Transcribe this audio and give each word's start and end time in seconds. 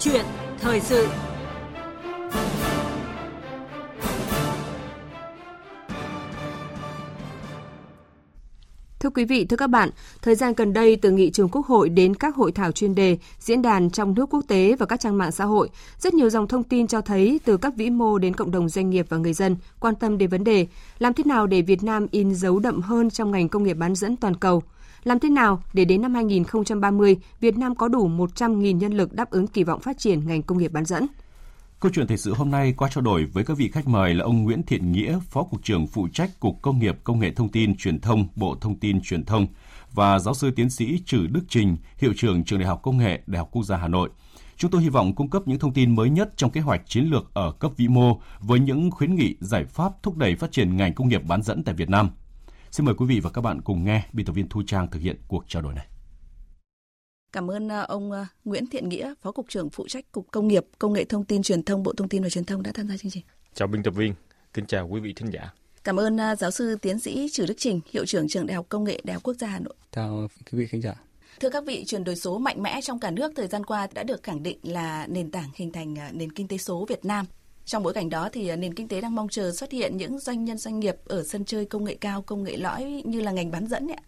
chuyện 0.00 0.24
thời 0.60 0.80
sự 0.80 1.08
Thưa 9.00 9.10
quý 9.10 9.24
vị, 9.24 9.44
thưa 9.44 9.56
các 9.56 9.66
bạn, 9.66 9.90
thời 10.22 10.34
gian 10.34 10.52
gần 10.56 10.72
đây 10.72 10.96
từ 10.96 11.10
nghị 11.10 11.30
trường 11.30 11.48
Quốc 11.48 11.66
hội 11.66 11.88
đến 11.88 12.14
các 12.14 12.36
hội 12.36 12.52
thảo 12.52 12.72
chuyên 12.72 12.94
đề, 12.94 13.18
diễn 13.38 13.62
đàn 13.62 13.90
trong 13.90 14.14
nước 14.14 14.26
quốc 14.30 14.44
tế 14.48 14.76
và 14.78 14.86
các 14.86 15.00
trang 15.00 15.18
mạng 15.18 15.32
xã 15.32 15.44
hội, 15.44 15.68
rất 15.98 16.14
nhiều 16.14 16.30
dòng 16.30 16.48
thông 16.48 16.62
tin 16.62 16.86
cho 16.86 17.00
thấy 17.00 17.40
từ 17.44 17.56
các 17.56 17.76
vĩ 17.76 17.90
mô 17.90 18.18
đến 18.18 18.34
cộng 18.34 18.50
đồng 18.50 18.68
doanh 18.68 18.90
nghiệp 18.90 19.06
và 19.08 19.16
người 19.16 19.32
dân 19.32 19.56
quan 19.80 19.94
tâm 19.94 20.18
đến 20.18 20.30
vấn 20.30 20.44
đề 20.44 20.66
làm 20.98 21.14
thế 21.14 21.24
nào 21.24 21.46
để 21.46 21.62
Việt 21.62 21.82
Nam 21.82 22.06
in 22.10 22.34
dấu 22.34 22.58
đậm 22.58 22.80
hơn 22.80 23.10
trong 23.10 23.30
ngành 23.30 23.48
công 23.48 23.62
nghiệp 23.62 23.74
bán 23.74 23.94
dẫn 23.94 24.16
toàn 24.16 24.34
cầu. 24.34 24.62
Làm 25.04 25.18
thế 25.18 25.28
nào 25.28 25.62
để 25.72 25.84
đến 25.84 26.02
năm 26.02 26.14
2030, 26.14 27.16
Việt 27.40 27.56
Nam 27.56 27.74
có 27.74 27.88
đủ 27.88 28.08
100.000 28.08 28.76
nhân 28.76 28.92
lực 28.92 29.12
đáp 29.12 29.30
ứng 29.30 29.46
kỳ 29.46 29.64
vọng 29.64 29.80
phát 29.80 29.98
triển 29.98 30.26
ngành 30.26 30.42
công 30.42 30.58
nghiệp 30.58 30.72
bán 30.72 30.84
dẫn? 30.84 31.06
Câu 31.80 31.92
chuyện 31.94 32.06
thời 32.06 32.16
sự 32.16 32.34
hôm 32.34 32.50
nay 32.50 32.74
qua 32.76 32.88
trao 32.88 33.02
đổi 33.02 33.24
với 33.24 33.44
các 33.44 33.56
vị 33.56 33.70
khách 33.72 33.88
mời 33.88 34.14
là 34.14 34.24
ông 34.24 34.42
Nguyễn 34.42 34.62
Thiện 34.62 34.92
Nghĩa, 34.92 35.18
Phó 35.30 35.42
Cục 35.42 35.62
trưởng 35.62 35.86
phụ 35.86 36.08
trách 36.12 36.40
Cục 36.40 36.62
Công 36.62 36.78
nghiệp 36.78 36.98
Công 37.04 37.18
nghệ 37.18 37.32
Thông 37.36 37.48
tin 37.48 37.76
Truyền 37.76 38.00
thông, 38.00 38.28
Bộ 38.36 38.56
Thông 38.60 38.78
tin 38.78 39.00
Truyền 39.00 39.24
thông 39.24 39.46
và 39.92 40.18
giáo 40.18 40.34
sư 40.34 40.50
tiến 40.50 40.70
sĩ 40.70 41.00
Trử 41.06 41.26
Đức 41.26 41.42
Trình, 41.48 41.76
Hiệu 41.96 42.12
trưởng 42.16 42.44
Trường 42.44 42.58
Đại 42.58 42.68
học 42.68 42.80
Công 42.82 42.98
nghệ 42.98 43.22
Đại 43.26 43.38
học 43.38 43.48
Quốc 43.52 43.62
gia 43.62 43.76
Hà 43.76 43.88
Nội. 43.88 44.10
Chúng 44.56 44.70
tôi 44.70 44.82
hy 44.82 44.88
vọng 44.88 45.14
cung 45.14 45.30
cấp 45.30 45.42
những 45.46 45.58
thông 45.58 45.72
tin 45.72 45.94
mới 45.94 46.10
nhất 46.10 46.32
trong 46.36 46.50
kế 46.50 46.60
hoạch 46.60 46.82
chiến 46.86 47.04
lược 47.04 47.34
ở 47.34 47.52
cấp 47.52 47.72
vĩ 47.76 47.88
mô 47.88 48.20
với 48.40 48.60
những 48.60 48.90
khuyến 48.90 49.14
nghị 49.14 49.36
giải 49.40 49.64
pháp 49.64 49.92
thúc 50.02 50.16
đẩy 50.16 50.34
phát 50.34 50.52
triển 50.52 50.76
ngành 50.76 50.94
công 50.94 51.08
nghiệp 51.08 51.22
bán 51.24 51.42
dẫn 51.42 51.62
tại 51.64 51.74
Việt 51.74 51.90
Nam. 51.90 52.10
Xin 52.70 52.86
mời 52.86 52.94
quý 52.98 53.06
vị 53.06 53.20
và 53.20 53.30
các 53.30 53.40
bạn 53.40 53.62
cùng 53.62 53.84
nghe 53.84 54.02
biên 54.12 54.26
tập 54.26 54.32
viên 54.32 54.48
Thu 54.48 54.62
Trang 54.66 54.90
thực 54.90 55.00
hiện 55.00 55.16
cuộc 55.28 55.44
trao 55.48 55.62
đổi 55.62 55.74
này. 55.74 55.86
Cảm 57.32 57.50
ơn 57.50 57.68
ờ, 57.68 57.84
ông 57.88 58.12
ờ, 58.12 58.26
Nguyễn 58.44 58.66
Thiện 58.66 58.88
Nghĩa, 58.88 59.14
Phó 59.22 59.32
Cục 59.32 59.48
trưởng 59.48 59.70
phụ 59.70 59.88
trách 59.88 60.12
Cục 60.12 60.26
Công 60.30 60.48
nghiệp, 60.48 60.64
Công 60.78 60.92
nghệ 60.92 61.04
Thông 61.04 61.24
tin 61.24 61.42
Truyền 61.42 61.62
thông, 61.62 61.82
Bộ 61.82 61.92
Thông 61.96 62.08
tin 62.08 62.22
và 62.22 62.28
Truyền 62.28 62.44
thông 62.44 62.62
đã 62.62 62.72
tham 62.74 62.88
gia 62.88 62.96
chương 62.96 63.10
trình. 63.10 63.22
Chào 63.54 63.68
biên 63.68 63.82
tập 63.82 63.90
viên, 63.90 64.14
kính 64.54 64.66
chào 64.66 64.88
quý 64.88 65.00
vị 65.00 65.12
thính 65.16 65.30
giả. 65.32 65.54
Cảm 65.84 66.00
ơn 66.00 66.16
ờ, 66.16 66.34
giáo 66.34 66.50
sư 66.50 66.76
tiến 66.82 66.98
sĩ 66.98 67.28
Trử 67.32 67.46
Đức 67.46 67.54
Trình, 67.58 67.80
Hiệu 67.92 68.06
trưởng 68.06 68.28
Trường 68.28 68.46
Đại 68.46 68.54
học 68.54 68.66
Công 68.68 68.84
nghệ 68.84 69.00
Đại 69.04 69.14
học 69.14 69.22
Quốc 69.22 69.34
gia 69.34 69.46
Hà 69.46 69.58
Nội. 69.58 69.74
Chào 69.92 70.28
quý 70.52 70.58
vị 70.58 70.66
khán 70.66 70.80
giả. 70.80 70.94
Thưa 71.40 71.50
các 71.50 71.64
vị, 71.66 71.84
chuyển 71.86 72.04
đổi 72.04 72.16
số 72.16 72.38
mạnh 72.38 72.62
mẽ 72.62 72.80
trong 72.80 73.00
cả 73.00 73.10
nước 73.10 73.32
thời 73.36 73.46
gian 73.46 73.66
qua 73.66 73.88
đã 73.94 74.02
được 74.02 74.22
khẳng 74.22 74.42
định 74.42 74.58
là 74.62 75.06
nền 75.06 75.30
tảng 75.30 75.50
hình 75.54 75.72
thành 75.72 75.94
nền 76.12 76.32
kinh 76.32 76.48
tế 76.48 76.58
số 76.58 76.86
Việt 76.88 77.04
Nam. 77.04 77.26
Trong 77.70 77.82
bối 77.82 77.92
cảnh 77.92 78.10
đó 78.10 78.28
thì 78.32 78.48
à, 78.48 78.56
nền 78.56 78.74
kinh 78.74 78.88
tế 78.88 79.00
đang 79.00 79.14
mong 79.14 79.28
chờ 79.28 79.50
xuất 79.50 79.72
hiện 79.72 79.96
những 79.96 80.18
doanh 80.18 80.44
nhân 80.44 80.58
doanh 80.58 80.80
nghiệp 80.80 80.94
ở 81.08 81.22
sân 81.22 81.44
chơi 81.44 81.64
công 81.64 81.84
nghệ 81.84 81.96
cao, 82.00 82.22
công 82.26 82.42
nghệ 82.42 82.56
lõi 82.56 83.02
như 83.04 83.20
là 83.20 83.32
ngành 83.32 83.50
bán 83.50 83.66
dẫn 83.66 83.88
ạ. 83.88 84.00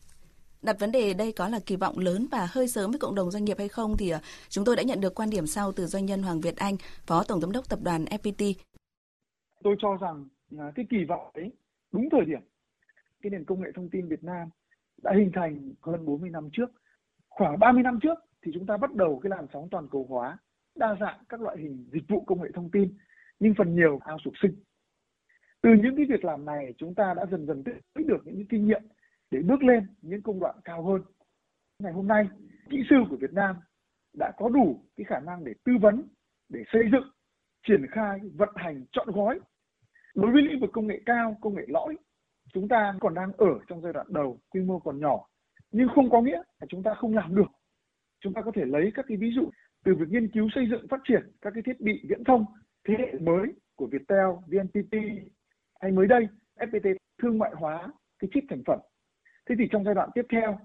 Đặt 0.63 0.77
vấn 0.81 0.93
đề 0.93 1.15
đây 1.15 1.33
có 1.33 1.49
là 1.49 1.59
kỳ 1.67 1.77
vọng 1.77 1.99
lớn 1.99 2.27
và 2.31 2.49
hơi 2.51 2.69
sớm 2.69 2.91
với 2.91 2.99
cộng 2.99 3.15
đồng 3.15 3.31
doanh 3.31 3.45
nghiệp 3.45 3.59
hay 3.59 3.69
không 3.69 3.97
thì 3.99 4.11
à, 4.11 4.21
chúng 4.49 4.65
tôi 4.65 4.77
đã 4.77 4.83
nhận 4.83 5.01
được 5.01 5.15
quan 5.15 5.31
điểm 5.31 5.47
sau 5.47 5.73
từ 5.73 5.87
doanh 5.87 6.07
nhân 6.07 6.23
Hoàng 6.23 6.41
Việt 6.41 6.57
Anh, 6.57 6.77
Phó 7.07 7.25
Tổng 7.29 7.41
Giám 7.41 7.53
đốc 7.53 7.69
Tập 7.69 7.79
đoàn 7.83 8.05
FPT. 8.05 8.55
Tôi 9.63 9.77
cho 9.79 9.97
rằng 10.01 10.29
à, 10.59 10.73
cái 10.75 10.87
kỳ 10.91 11.05
vọng 11.09 11.31
ấy 11.35 11.53
đúng 11.93 12.09
thời 12.13 12.25
điểm. 12.25 12.41
Cái 13.23 13.31
nền 13.31 13.45
công 13.45 13.61
nghệ 13.61 13.69
thông 13.75 13.89
tin 13.89 14.09
Việt 14.09 14.25
Nam 14.25 14.49
đã 15.03 15.13
hình 15.17 15.31
thành 15.35 15.73
hơn 15.81 16.05
40 16.07 16.31
năm 16.31 16.49
trước. 16.53 16.71
Khoảng 17.29 17.59
30 17.59 17.83
năm 17.83 17.99
trước 18.03 18.19
thì 18.43 18.53
chúng 18.55 18.67
ta 18.67 18.77
bắt 18.77 18.95
đầu 18.95 19.21
cái 19.23 19.31
làn 19.31 19.47
sóng 19.53 19.69
toàn 19.71 19.89
cầu 19.89 20.07
hóa, 20.09 20.39
đa 20.75 20.97
dạng 21.01 21.19
các 21.29 21.41
loại 21.41 21.57
hình 21.59 21.87
dịch 21.93 22.09
vụ 22.09 22.25
công 22.27 22.43
nghệ 22.43 22.49
thông 22.55 22.71
tin, 22.71 22.95
nhưng 23.43 23.55
phần 23.55 23.75
nhiều 23.75 23.99
ao 24.05 24.19
sụp 24.25 24.35
sinh. 24.43 24.53
Từ 25.63 25.71
những 25.83 25.97
cái 25.97 26.07
việc 26.09 26.25
làm 26.25 26.45
này 26.45 26.75
chúng 26.79 26.95
ta 26.95 27.15
đã 27.17 27.27
dần 27.31 27.47
dần 27.47 27.65
tích 27.65 28.07
được 28.07 28.27
những 28.27 28.47
kinh 28.49 28.67
nghiệm 28.67 28.83
để 29.31 29.43
bước 29.43 29.63
lên 29.63 29.87
những 30.03 30.23
công 30.23 30.41
đoạn 30.41 30.57
cao 30.65 30.85
hơn. 30.85 31.03
Ngày 31.79 31.93
hôm 31.93 32.07
nay, 32.07 32.29
kỹ 32.71 32.79
sư 32.91 32.97
của 33.11 33.17
Việt 33.17 33.33
Nam 33.33 33.57
đã 34.19 34.33
có 34.37 34.49
đủ 34.49 34.85
cái 34.97 35.05
khả 35.05 35.21
năng 35.21 35.45
để 35.45 35.53
tư 35.65 35.73
vấn, 35.81 36.09
để 36.49 36.63
xây 36.73 36.83
dựng, 36.93 37.11
triển 37.69 37.87
khai, 37.91 38.19
vận 38.35 38.49
hành, 38.55 38.85
chọn 38.93 39.09
gói. 39.11 39.41
Đối 40.15 40.33
với 40.33 40.43
lĩnh 40.43 40.61
vực 40.61 40.71
công 40.73 40.87
nghệ 40.87 41.01
cao, 41.07 41.37
công 41.41 41.55
nghệ 41.55 41.65
lõi, 41.69 41.97
chúng 42.53 42.69
ta 42.69 42.95
còn 43.01 43.15
đang 43.15 43.33
ở 43.33 43.59
trong 43.67 43.81
giai 43.81 43.93
đoạn 43.93 44.07
đầu, 44.11 44.39
quy 44.51 44.61
mô 44.61 44.79
còn 44.79 45.01
nhỏ, 45.01 45.29
nhưng 45.71 45.89
không 45.95 46.11
có 46.11 46.21
nghĩa 46.21 46.43
là 46.61 46.67
chúng 46.69 46.83
ta 46.83 46.95
không 46.95 47.15
làm 47.15 47.35
được. 47.35 47.51
Chúng 48.21 48.33
ta 48.33 48.43
có 48.43 48.53
thể 48.55 48.65
lấy 48.65 48.93
các 48.95 49.05
cái 49.09 49.17
ví 49.17 49.31
dụ 49.35 49.51
từ 49.85 49.95
việc 49.95 50.09
nghiên 50.09 50.29
cứu 50.29 50.49
xây 50.55 50.69
dựng 50.71 50.87
phát 50.91 51.01
triển 51.05 51.23
các 51.41 51.51
cái 51.55 51.63
thiết 51.63 51.81
bị 51.81 52.03
viễn 52.09 52.25
thông 52.25 52.45
thế 52.89 52.95
hệ 52.99 53.19
mới 53.21 53.47
của 53.77 53.87
Viettel, 53.87 54.27
VNPT 54.47 54.95
hay 55.81 55.93
mới 55.93 56.07
đây 56.07 56.29
FPT 56.57 56.95
thương 57.23 57.39
mại 57.39 57.51
hóa 57.55 57.89
cái 58.19 58.31
chip 58.35 58.45
thành 58.51 58.63
phẩm 58.67 58.79
Thế 59.49 59.55
thì 59.59 59.65
trong 59.73 59.85
giai 59.85 59.95
đoạn 59.95 60.09
tiếp 60.15 60.27
theo, 60.33 60.59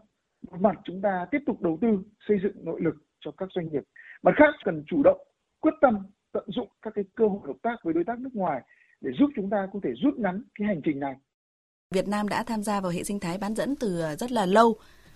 một 0.51 0.61
mặt 0.61 0.75
chúng 0.85 1.01
ta 1.01 1.25
tiếp 1.31 1.39
tục 1.45 1.61
đầu 1.61 1.77
tư 1.81 1.87
xây 2.27 2.37
dựng 2.43 2.65
nội 2.65 2.81
lực 2.81 2.95
cho 3.19 3.31
các 3.37 3.49
doanh 3.55 3.69
nghiệp. 3.69 3.83
Mặt 4.23 4.31
khác 4.37 4.53
cần 4.65 4.83
chủ 4.87 5.01
động, 5.03 5.17
quyết 5.59 5.73
tâm 5.81 5.97
tận 6.31 6.43
dụng 6.47 6.69
các 6.81 6.93
cái 6.95 7.03
cơ 7.15 7.27
hội 7.27 7.41
hợp 7.47 7.57
tác 7.61 7.75
với 7.83 7.93
đối 7.93 8.03
tác 8.03 8.19
nước 8.19 8.29
ngoài 8.33 8.61
để 9.01 9.11
giúp 9.19 9.29
chúng 9.35 9.49
ta 9.49 9.67
có 9.73 9.79
thể 9.83 9.89
rút 10.03 10.19
ngắn 10.19 10.43
cái 10.59 10.67
hành 10.67 10.81
trình 10.85 10.99
này. 10.99 11.15
Việt 11.95 12.07
Nam 12.07 12.29
đã 12.29 12.43
tham 12.43 12.63
gia 12.63 12.81
vào 12.81 12.91
hệ 12.91 13.03
sinh 13.03 13.19
thái 13.19 13.37
bán 13.37 13.55
dẫn 13.55 13.75
từ 13.75 14.01
rất 14.19 14.31
là 14.31 14.45
lâu. 14.45 14.75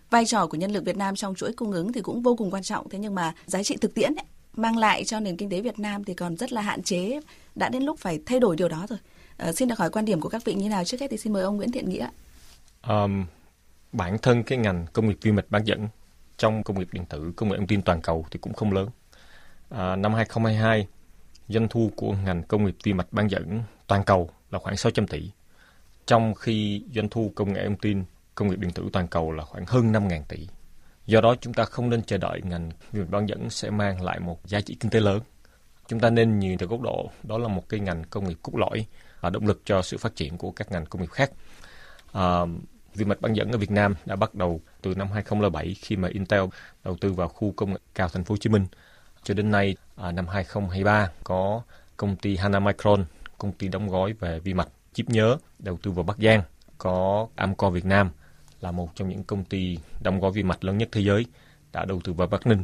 Vai 0.10 0.26
trò 0.26 0.48
của 0.48 0.58
nhân 0.58 0.72
lực 0.72 0.86
Việt 0.86 0.98
Nam 0.98 1.16
trong 1.16 1.36
chuỗi 1.36 1.54
cung 1.54 1.72
ứng 1.72 1.94
thì 1.94 2.02
cũng 2.02 2.22
vô 2.22 2.36
cùng 2.36 2.52
quan 2.52 2.64
trọng. 2.64 2.90
Thế 2.90 3.00
nhưng 3.00 3.16
mà 3.16 3.34
giá 3.46 3.64
trị 3.64 3.78
thực 3.82 3.96
tiễn 3.96 4.16
ấy, 4.16 4.26
mang 4.54 4.78
lại 4.78 5.04
cho 5.04 5.20
nền 5.20 5.38
kinh 5.38 5.50
tế 5.50 5.62
Việt 5.62 5.80
Nam 5.80 6.04
thì 6.04 6.14
còn 6.14 6.38
rất 6.38 6.52
là 6.52 6.62
hạn 6.62 6.84
chế. 6.84 7.20
Đã 7.56 7.70
đến 7.70 7.84
lúc 7.84 8.00
phải 8.00 8.20
thay 8.26 8.40
đổi 8.40 8.56
điều 8.56 8.70
đó 8.70 8.86
rồi. 8.90 9.00
À, 9.38 9.52
xin 9.52 9.68
được 9.68 9.80
hỏi 9.80 9.90
quan 9.90 10.06
điểm 10.06 10.22
của 10.22 10.30
các 10.30 10.46
vị 10.46 10.54
như 10.54 10.70
nào. 10.70 10.84
Trước 10.84 11.02
hết 11.02 11.08
thì 11.12 11.18
xin 11.18 11.34
mời 11.34 11.44
ông 11.44 11.58
Nguyễn 11.58 11.72
Thiện 11.72 11.90
Nghĩa. 11.90 12.10
Um, 12.88 13.26
bản 13.92 14.18
thân 14.18 14.44
cái 14.44 14.58
ngành 14.58 14.86
công 14.94 15.08
nghiệp 15.08 15.18
vi 15.22 15.32
mạch 15.32 15.46
bán 15.50 15.64
dẫn 15.64 15.88
trong 16.38 16.64
công 16.64 16.80
nghiệp 16.80 16.88
điện 16.92 17.06
tử, 17.06 17.34
công 17.36 17.50
nghệ 17.50 17.58
thông 17.58 17.68
tin 17.68 17.82
toàn 17.82 18.02
cầu 18.02 18.26
thì 18.32 18.40
cũng 18.40 18.54
không 18.54 18.72
lớn. 18.72 18.90
À, 19.70 19.96
năm 19.96 20.14
2022, 20.14 20.88
doanh 21.48 21.68
thu 21.68 21.92
của 21.96 22.16
ngành 22.26 22.44
công 22.44 22.66
nghiệp 22.66 22.76
vi 22.84 22.94
mạch 22.94 23.14
bán 23.14 23.28
dẫn 23.28 23.62
toàn 23.88 24.04
cầu 24.04 24.30
là 24.52 24.60
khoảng 24.60 24.78
600 24.78 25.08
tỷ, 25.08 25.32
trong 26.06 26.34
khi 26.34 26.84
doanh 26.96 27.10
thu 27.10 27.32
công 27.36 27.54
nghệ 27.54 27.64
thông 27.64 27.78
tin, 27.78 28.04
công 28.36 28.48
nghiệp 28.50 28.60
điện 28.60 28.72
tử 28.72 28.90
toàn 28.94 29.08
cầu 29.08 29.32
là 29.32 29.44
khoảng 29.44 29.66
hơn 29.66 29.92
5.000 29.92 30.22
tỷ. 30.28 30.48
Do 31.06 31.22
đó 31.22 31.36
chúng 31.42 31.54
ta 31.54 31.66
không 31.66 31.90
nên 31.90 32.04
chờ 32.04 32.18
đợi 32.18 32.42
ngành 32.44 32.70
vi 32.92 33.00
mạch 33.00 33.10
bán 33.10 33.30
dẫn 33.30 33.50
sẽ 33.50 33.70
mang 33.70 34.02
lại 34.02 34.20
một 34.20 34.48
giá 34.48 34.62
trị 34.62 34.78
kinh 34.80 34.92
tế 34.92 35.00
lớn. 35.00 35.20
Chúng 35.88 36.00
ta 36.00 36.10
nên 36.10 36.40
nhìn 36.40 36.58
từ 36.58 36.66
góc 36.66 36.82
độ 36.82 37.10
đó 37.24 37.38
là 37.38 37.48
một 37.48 37.70
cái 37.70 37.80
ngành 37.80 38.04
công 38.04 38.28
nghiệp 38.28 38.38
cốt 38.42 38.54
lõi, 38.56 38.86
và 39.22 39.30
động 39.30 39.48
lực 39.48 39.62
cho 39.66 39.82
sự 39.82 39.98
phát 39.98 40.16
triển 40.16 40.38
của 40.38 40.52
các 40.52 40.72
ngành 40.72 40.86
công 40.86 41.02
nghiệp 41.02 41.12
khác. 41.12 41.32
À, 42.14 42.40
Vi 42.96 43.06
mạch 43.06 43.22
bán 43.22 43.34
dẫn 43.34 43.52
ở 43.52 43.58
Việt 43.58 43.72
Nam 43.72 43.96
đã 44.06 44.16
bắt 44.16 44.36
đầu 44.36 44.62
từ 44.82 44.96
năm 44.96 45.12
2007 45.12 45.74
khi 45.74 45.96
mà 45.96 46.08
Intel 46.08 46.42
đầu 46.84 46.98
tư 47.02 47.14
vào 47.14 47.28
khu 47.28 47.54
công 47.56 47.72
nghệ 47.72 47.80
cao 47.96 48.10
thành 48.10 48.24
phố 48.24 48.34
Hồ 48.34 48.38
Chí 48.38 48.50
Minh. 48.50 48.66
Cho 49.24 49.34
đến 49.34 49.52
nay, 49.52 49.76
à, 49.96 50.12
năm 50.12 50.28
2023 50.28 51.10
có 51.24 51.62
công 51.98 52.16
ty 52.16 52.38
Hana 52.38 52.60
Micron, 52.60 53.06
công 53.38 53.52
ty 53.52 53.68
đóng 53.68 53.90
gói 53.90 54.14
về 54.14 54.40
vi 54.40 54.54
mạch 54.54 54.68
chip 54.94 55.10
nhớ 55.10 55.38
đầu 55.60 55.78
tư 55.84 55.92
vào 55.92 56.04
Bắc 56.04 56.18
Giang. 56.18 56.42
Có 56.78 57.28
Amco 57.36 57.70
Việt 57.70 57.86
Nam 57.86 58.10
là 58.62 58.72
một 58.72 58.96
trong 58.96 59.10
những 59.10 59.24
công 59.24 59.44
ty 59.44 59.78
đóng 60.04 60.20
gói 60.20 60.32
vi 60.32 60.44
mạch 60.44 60.64
lớn 60.64 60.78
nhất 60.78 60.90
thế 60.92 61.02
giới 61.02 61.26
đã 61.72 61.86
đầu 61.86 62.02
tư 62.04 62.14
vào 62.14 62.28
Bắc 62.28 62.48
Ninh. 62.48 62.64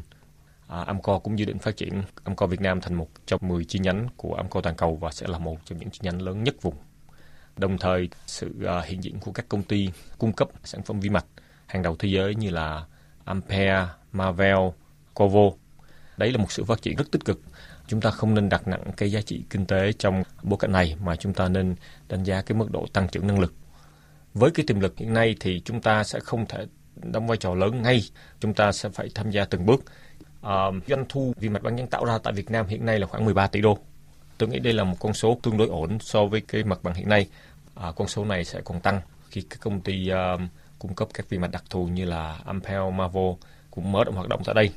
À, 0.67 0.83
Amco 0.83 1.19
cũng 1.19 1.39
dự 1.39 1.45
định 1.45 1.59
phát 1.59 1.77
triển 1.77 2.01
Amco 2.23 2.47
Việt 2.47 2.61
Nam 2.61 2.81
thành 2.81 2.93
một 2.93 3.07
trong 3.25 3.39
10 3.43 3.65
chi 3.65 3.79
nhánh 3.79 4.07
của 4.17 4.35
Amco 4.35 4.61
toàn 4.61 4.75
cầu 4.75 4.95
và 4.95 5.11
sẽ 5.11 5.27
là 5.27 5.39
một 5.39 5.57
trong 5.65 5.79
những 5.79 5.89
chi 5.89 5.99
nhánh 6.03 6.21
lớn 6.21 6.43
nhất 6.43 6.55
vùng 6.61 6.75
Đồng 7.57 7.77
thời, 7.77 8.09
sự 8.25 8.63
à, 8.65 8.81
hiện 8.85 9.03
diện 9.03 9.19
của 9.19 9.31
các 9.31 9.45
công 9.49 9.63
ty 9.63 9.89
cung 10.17 10.33
cấp 10.33 10.49
sản 10.63 10.83
phẩm 10.83 10.99
vi 10.99 11.09
mạch 11.09 11.25
hàng 11.65 11.81
đầu 11.81 11.95
thế 11.99 12.09
giới 12.09 12.35
như 12.35 12.49
là 12.49 12.85
Ampere, 13.25 13.87
Marvel, 14.11 14.57
Covo. 15.13 15.49
Đấy 16.17 16.31
là 16.31 16.37
một 16.37 16.51
sự 16.51 16.63
phát 16.63 16.81
triển 16.81 16.95
rất 16.95 17.11
tích 17.11 17.25
cực. 17.25 17.41
Chúng 17.87 18.01
ta 18.01 18.11
không 18.11 18.33
nên 18.33 18.49
đặt 18.49 18.67
nặng 18.67 18.83
cái 18.97 19.11
giá 19.11 19.21
trị 19.21 19.43
kinh 19.49 19.65
tế 19.65 19.93
trong 19.93 20.23
bối 20.43 20.57
cảnh 20.59 20.71
này 20.71 20.95
mà 21.03 21.15
chúng 21.15 21.33
ta 21.33 21.49
nên 21.49 21.75
đánh 22.07 22.23
giá 22.23 22.41
cái 22.41 22.57
mức 22.57 22.71
độ 22.71 22.85
tăng 22.93 23.07
trưởng 23.09 23.27
năng 23.27 23.39
lực. 23.39 23.53
Với 24.33 24.51
cái 24.51 24.65
tiềm 24.67 24.79
lực 24.79 24.97
hiện 24.97 25.13
nay 25.13 25.35
thì 25.39 25.61
chúng 25.65 25.81
ta 25.81 26.03
sẽ 26.03 26.19
không 26.19 26.45
thể 26.45 26.65
đóng 26.95 27.27
vai 27.27 27.37
trò 27.37 27.55
lớn 27.55 27.81
ngay. 27.81 28.03
Chúng 28.39 28.53
ta 28.53 28.71
sẽ 28.71 28.89
phải 28.89 29.09
tham 29.15 29.31
gia 29.31 29.45
từng 29.45 29.65
bước. 29.65 29.83
à, 30.41 30.65
doanh 30.87 31.05
thu 31.09 31.33
vi 31.39 31.49
mạch 31.49 31.63
bán 31.63 31.75
dẫn 31.75 31.87
tạo 31.87 32.05
ra 32.05 32.17
tại 32.17 32.33
Việt 32.33 32.51
Nam 32.51 32.67
hiện 32.67 32.85
nay 32.85 32.99
là 32.99 33.07
khoảng 33.07 33.25
13 33.25 33.47
tỷ 33.47 33.61
đô. 33.61 33.77
Tôi 34.37 34.49
nghĩ 34.49 34.59
đây 34.59 34.73
là 34.73 34.83
một 34.83 34.97
con 34.99 35.13
số 35.13 35.39
tương 35.43 35.57
đối 35.57 35.67
ổn 35.67 35.97
so 35.99 36.25
với 36.25 36.41
cái 36.41 36.63
mặt 36.63 36.79
bằng 36.83 36.93
hiện 36.93 37.09
nay 37.09 37.27
à, 37.75 37.91
con 37.95 38.07
số 38.07 38.25
này 38.25 38.45
sẽ 38.45 38.61
còn 38.65 38.79
tăng 38.79 39.01
khi 39.29 39.41
các 39.41 39.59
công 39.61 39.81
ty 39.81 40.09
uh, 40.11 40.41
cung 40.79 40.95
cấp 40.95 41.07
các 41.13 41.29
vi 41.29 41.37
mạch 41.37 41.51
đặc 41.51 41.63
thù 41.69 41.87
như 41.87 42.05
là 42.05 42.39
Ampel, 42.45 42.91
Mavo 42.93 43.35
cũng 43.71 43.91
mở 43.91 44.03
rộng 44.03 44.15
hoạt 44.15 44.27
động 44.27 44.41
tại 44.45 44.55
đây. 44.55 44.71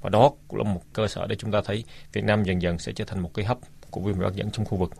Và 0.00 0.10
đó 0.10 0.30
cũng 0.48 0.58
là 0.58 0.72
một 0.72 0.82
cơ 0.92 1.08
sở 1.08 1.26
để 1.26 1.36
chúng 1.36 1.52
ta 1.52 1.60
thấy 1.64 1.84
Việt 2.12 2.24
Nam 2.24 2.42
dần 2.42 2.62
dần 2.62 2.78
sẽ 2.78 2.92
trở 2.92 3.04
thành 3.04 3.20
một 3.20 3.34
cái 3.34 3.44
hấp 3.44 3.58
của 3.90 4.00
vi 4.00 4.12
mạch 4.12 4.24
bán 4.24 4.36
dẫn 4.36 4.50
trong 4.50 4.66
khu 4.66 4.78
vực 4.78 4.90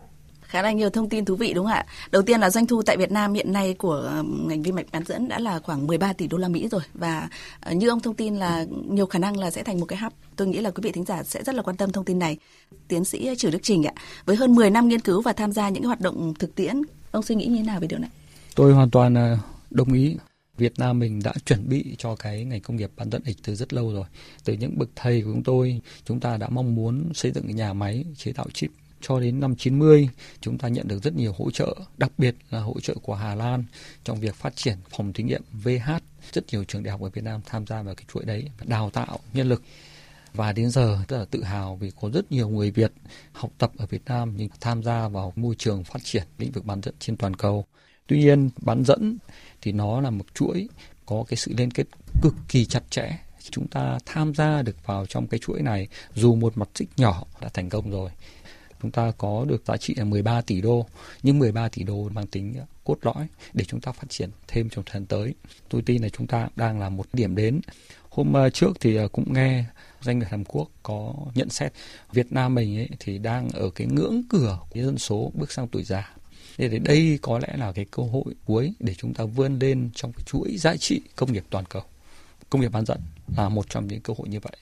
khá 0.51 0.61
là 0.61 0.71
nhiều 0.71 0.89
thông 0.89 1.09
tin 1.09 1.25
thú 1.25 1.35
vị 1.35 1.53
đúng 1.53 1.65
không 1.65 1.73
ạ? 1.73 1.85
Đầu 2.11 2.21
tiên 2.21 2.39
là 2.39 2.49
doanh 2.49 2.67
thu 2.67 2.81
tại 2.81 2.97
Việt 2.97 3.11
Nam 3.11 3.33
hiện 3.33 3.53
nay 3.53 3.73
của 3.73 4.23
ngành 4.47 4.61
vi 4.61 4.71
mạch 4.71 4.85
bán 4.91 5.03
dẫn 5.05 5.27
đã 5.27 5.39
là 5.39 5.59
khoảng 5.59 5.87
13 5.87 6.13
tỷ 6.13 6.27
đô 6.27 6.37
la 6.37 6.47
Mỹ 6.47 6.67
rồi 6.71 6.81
và 6.93 7.29
ờ, 7.59 7.71
như 7.71 7.89
ông 7.89 7.99
thông 7.99 8.15
tin 8.15 8.35
là 8.35 8.65
nhiều 8.89 9.05
khả 9.05 9.19
năng 9.19 9.37
là 9.37 9.51
sẽ 9.51 9.63
thành 9.63 9.79
một 9.79 9.85
cái 9.85 9.99
hub. 9.99 10.13
Tôi 10.35 10.47
nghĩ 10.47 10.59
là 10.59 10.71
quý 10.71 10.81
vị 10.83 10.91
thính 10.91 11.05
giả 11.05 11.23
sẽ 11.23 11.43
rất 11.43 11.55
là 11.55 11.61
quan 11.61 11.77
tâm 11.77 11.91
thông 11.91 12.05
tin 12.05 12.19
này. 12.19 12.37
Tiến 12.87 13.05
sĩ 13.05 13.35
Trử 13.37 13.49
Đức 13.49 13.59
Trình 13.63 13.83
ạ, 13.83 13.93
với 14.25 14.35
hơn 14.35 14.55
10 14.55 14.69
năm 14.69 14.87
nghiên 14.87 14.99
cứu 14.99 15.21
và 15.21 15.33
tham 15.33 15.51
gia 15.51 15.69
những 15.69 15.83
hoạt 15.83 16.01
động 16.01 16.33
thực 16.39 16.55
tiễn 16.55 16.81
Ông 17.11 17.23
suy 17.23 17.35
nghĩ 17.35 17.45
như 17.45 17.57
thế 17.57 17.63
nào 17.63 17.79
về 17.79 17.87
điều 17.87 17.99
này? 17.99 18.09
Tôi 18.55 18.73
hoàn 18.73 18.89
toàn 18.89 19.13
ờ, 19.13 19.37
đồng 19.69 19.93
ý. 19.93 20.17
Việt 20.57 20.79
Nam 20.79 20.99
mình 20.99 21.19
đã 21.23 21.33
chuẩn 21.45 21.69
bị 21.69 21.95
cho 21.97 22.15
cái 22.15 22.45
ngành 22.45 22.61
công 22.61 22.77
nghiệp 22.77 22.91
bán 22.97 23.09
dẫn 23.09 23.21
X 23.25 23.29
từ 23.43 23.55
rất 23.55 23.73
lâu 23.73 23.93
rồi. 23.93 24.05
Từ 24.43 24.53
những 24.53 24.77
bậc 24.77 24.89
thầy 24.95 25.21
của 25.21 25.31
chúng 25.33 25.43
tôi, 25.43 25.81
chúng 26.05 26.19
ta 26.19 26.37
đã 26.37 26.49
mong 26.49 26.75
muốn 26.75 27.11
xây 27.13 27.31
dựng 27.31 27.55
nhà 27.55 27.73
máy 27.73 28.05
chế 28.15 28.33
tạo 28.33 28.45
chip 28.53 28.71
cho 29.01 29.19
đến 29.19 29.39
năm 29.39 29.55
90 29.55 30.09
chúng 30.41 30.57
ta 30.57 30.67
nhận 30.67 30.87
được 30.87 31.03
rất 31.03 31.15
nhiều 31.15 31.33
hỗ 31.37 31.51
trợ, 31.51 31.75
đặc 31.97 32.11
biệt 32.17 32.35
là 32.49 32.59
hỗ 32.59 32.79
trợ 32.79 32.95
của 33.01 33.15
Hà 33.15 33.35
Lan 33.35 33.63
trong 34.03 34.19
việc 34.19 34.35
phát 34.35 34.55
triển 34.55 34.77
phòng 34.97 35.13
thí 35.13 35.23
nghiệm 35.23 35.41
VH. 35.51 35.91
Rất 36.33 36.45
nhiều 36.51 36.63
trường 36.63 36.83
đại 36.83 36.91
học 36.91 37.01
ở 37.01 37.09
Việt 37.09 37.23
Nam 37.23 37.41
tham 37.45 37.67
gia 37.67 37.81
vào 37.81 37.95
cái 37.95 38.05
chuỗi 38.13 38.25
đấy, 38.25 38.49
đào 38.63 38.89
tạo 38.89 39.19
nhân 39.33 39.49
lực 39.49 39.63
và 40.33 40.51
đến 40.51 40.69
giờ 40.69 40.97
rất 41.07 41.17
là 41.17 41.25
tự 41.25 41.43
hào 41.43 41.75
vì 41.75 41.91
có 42.01 42.09
rất 42.09 42.31
nhiều 42.31 42.49
người 42.49 42.71
Việt 42.71 42.91
học 43.31 43.51
tập 43.57 43.71
ở 43.77 43.85
Việt 43.85 44.01
Nam 44.05 44.33
nhưng 44.37 44.49
tham 44.61 44.83
gia 44.83 45.07
vào 45.07 45.33
môi 45.35 45.55
trường 45.55 45.83
phát 45.83 45.99
triển 46.03 46.23
lĩnh 46.37 46.51
vực 46.51 46.65
bán 46.65 46.81
dẫn 46.81 46.95
trên 46.99 47.17
toàn 47.17 47.35
cầu. 47.35 47.65
Tuy 48.07 48.19
nhiên 48.19 48.49
bán 48.61 48.83
dẫn 48.85 49.17
thì 49.61 49.71
nó 49.71 50.01
là 50.01 50.09
một 50.09 50.25
chuỗi 50.33 50.67
có 51.05 51.23
cái 51.27 51.37
sự 51.37 51.53
liên 51.57 51.71
kết 51.71 51.87
cực 52.21 52.35
kỳ 52.47 52.65
chặt 52.65 52.83
chẽ 52.89 53.17
chúng 53.49 53.67
ta 53.67 53.97
tham 54.05 54.33
gia 54.35 54.61
được 54.61 54.85
vào 54.85 55.05
trong 55.05 55.27
cái 55.27 55.39
chuỗi 55.39 55.61
này 55.61 55.87
dù 56.15 56.35
một 56.35 56.57
mặt 56.57 56.69
xích 56.75 56.89
nhỏ 56.97 57.23
đã 57.41 57.49
thành 57.53 57.69
công 57.69 57.91
rồi 57.91 58.09
chúng 58.81 58.91
ta 58.91 59.11
có 59.17 59.45
được 59.47 59.63
giá 59.65 59.77
trị 59.77 59.95
là 59.97 60.03
13 60.03 60.41
tỷ 60.41 60.61
đô, 60.61 60.85
nhưng 61.23 61.39
13 61.39 61.69
tỷ 61.69 61.83
đô 61.83 62.09
mang 62.09 62.27
tính 62.27 62.55
cốt 62.83 62.97
lõi 63.01 63.27
để 63.53 63.65
chúng 63.65 63.81
ta 63.81 63.91
phát 63.91 64.09
triển 64.09 64.29
thêm 64.47 64.69
trong 64.69 64.83
thời 64.85 64.93
gian 64.93 65.05
tới 65.05 65.33
tôi 65.69 65.81
tin 65.81 66.01
là 66.01 66.09
chúng 66.09 66.27
ta 66.27 66.47
đang 66.55 66.79
là 66.79 66.89
một 66.89 67.05
điểm 67.13 67.35
đến 67.35 67.59
hôm 68.09 68.33
ờ, 68.33 68.49
trước 68.49 68.71
thì 68.79 68.95
ờ, 68.95 69.07
cũng 69.07 69.33
nghe 69.33 69.65
doanh 70.01 70.19
nghiệp 70.19 70.25
Hàn 70.29 70.43
Quốc 70.43 70.69
có 70.83 71.13
nhận 71.35 71.49
xét 71.49 71.73
Việt 72.11 72.31
Nam 72.31 72.55
mình 72.55 72.77
ấy 72.77 72.89
thì 72.99 73.17
đang 73.17 73.49
ở 73.49 73.69
cái 73.69 73.87
ngưỡng 73.87 74.21
cửa 74.29 74.59
của 74.69 74.79
dân 74.79 74.97
số 74.97 75.31
bước 75.35 75.51
sang 75.51 75.67
tuổi 75.67 75.83
già 75.83 76.15
thì 76.57 76.79
đây 76.79 77.19
có 77.21 77.39
lẽ 77.39 77.57
là 77.57 77.71
cái 77.71 77.85
cơ 77.91 78.03
hội 78.03 78.23
cuối 78.45 78.73
để 78.79 78.93
chúng 78.93 79.13
ta 79.13 79.23
vươn 79.23 79.59
lên 79.59 79.89
trong 79.95 80.13
cái 80.13 80.23
chuỗi 80.25 80.57
giá 80.57 80.77
trị 80.77 81.01
công 81.15 81.33
nghiệp 81.33 81.43
toàn 81.49 81.65
cầu. 81.65 81.81
Công 82.49 82.61
nghiệp 82.61 82.71
bán 82.71 82.85
dẫn 82.85 82.99
là 83.37 83.49
một 83.49 83.69
trong 83.69 83.87
những 83.87 84.01
cơ 84.01 84.13
hội 84.17 84.29
như 84.29 84.39
vậy. 84.39 84.57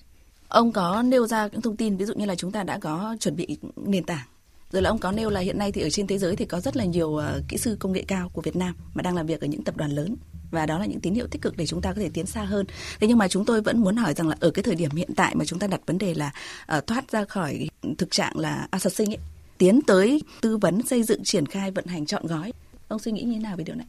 Ông 0.50 0.72
có 0.72 1.02
nêu 1.02 1.28
ra 1.28 1.48
những 1.52 1.62
thông 1.62 1.76
tin 1.76 1.98
ví 1.98 2.06
dụ 2.06 2.14
như 2.14 2.26
là 2.26 2.36
chúng 2.36 2.52
ta 2.52 2.64
đã 2.64 2.78
có 2.80 3.16
chuẩn 3.20 3.36
bị 3.36 3.58
nền 3.76 4.04
tảng 4.04 4.26
rồi 4.72 4.82
là 4.82 4.90
ông 4.90 4.98
có 4.98 5.12
nêu 5.12 5.30
là 5.30 5.40
hiện 5.40 5.58
nay 5.58 5.72
thì 5.72 5.82
ở 5.82 5.90
trên 5.90 6.08
thế 6.08 6.18
giới 6.18 6.36
thì 6.36 6.46
có 6.46 6.60
rất 6.60 6.78
là 6.78 6.86
nhiều 6.86 7.08
uh, 7.08 7.24
kỹ 7.48 7.58
sư 7.58 7.78
công 7.80 7.92
nghệ 7.92 8.04
cao 8.08 8.30
của 8.34 8.42
Việt 8.42 8.56
Nam 8.56 8.76
mà 8.94 9.02
đang 9.02 9.16
làm 9.16 9.28
việc 9.28 9.42
ở 9.42 9.48
những 9.48 9.64
tập 9.64 9.78
đoàn 9.78 9.92
lớn 9.92 10.16
và 10.52 10.66
đó 10.66 10.80
là 10.80 10.86
những 10.86 11.00
tín 11.00 11.14
hiệu 11.14 11.28
tích 11.28 11.42
cực 11.42 11.58
để 11.58 11.66
chúng 11.66 11.82
ta 11.82 11.94
có 11.94 12.02
thể 12.02 12.10
tiến 12.14 12.26
xa 12.26 12.44
hơn. 12.44 12.66
Thế 13.00 13.08
nhưng 13.08 13.18
mà 13.18 13.28
chúng 13.28 13.46
tôi 13.46 13.62
vẫn 13.62 13.80
muốn 13.80 13.96
hỏi 13.96 14.14
rằng 14.14 14.28
là 14.28 14.36
ở 14.40 14.52
cái 14.52 14.64
thời 14.64 14.76
điểm 14.76 14.92
hiện 14.92 15.10
tại 15.16 15.36
mà 15.36 15.46
chúng 15.46 15.60
ta 15.60 15.68
đặt 15.68 15.82
vấn 15.86 15.98
đề 15.98 16.14
là 16.14 16.32
uh, 16.78 16.88
thoát 16.88 17.12
ra 17.12 17.26
khỏi 17.26 17.70
thực 17.98 18.12
trạng 18.12 18.38
là 18.38 18.68
outsourcing 18.74 19.12
ấy, 19.12 19.20
tiến 19.58 19.82
tới 19.82 20.22
tư 20.42 20.58
vấn 20.58 20.82
xây 20.82 21.04
dựng 21.04 21.24
triển 21.24 21.46
khai 21.46 21.72
vận 21.72 21.86
hành 21.86 22.06
chọn 22.06 22.28
gói. 22.28 22.54
Ông 22.88 23.00
suy 23.00 23.12
nghĩ 23.12 23.22
như 23.22 23.34
thế 23.34 23.40
nào 23.40 23.58
về 23.58 23.64
điều 23.64 23.76
này? 23.76 23.88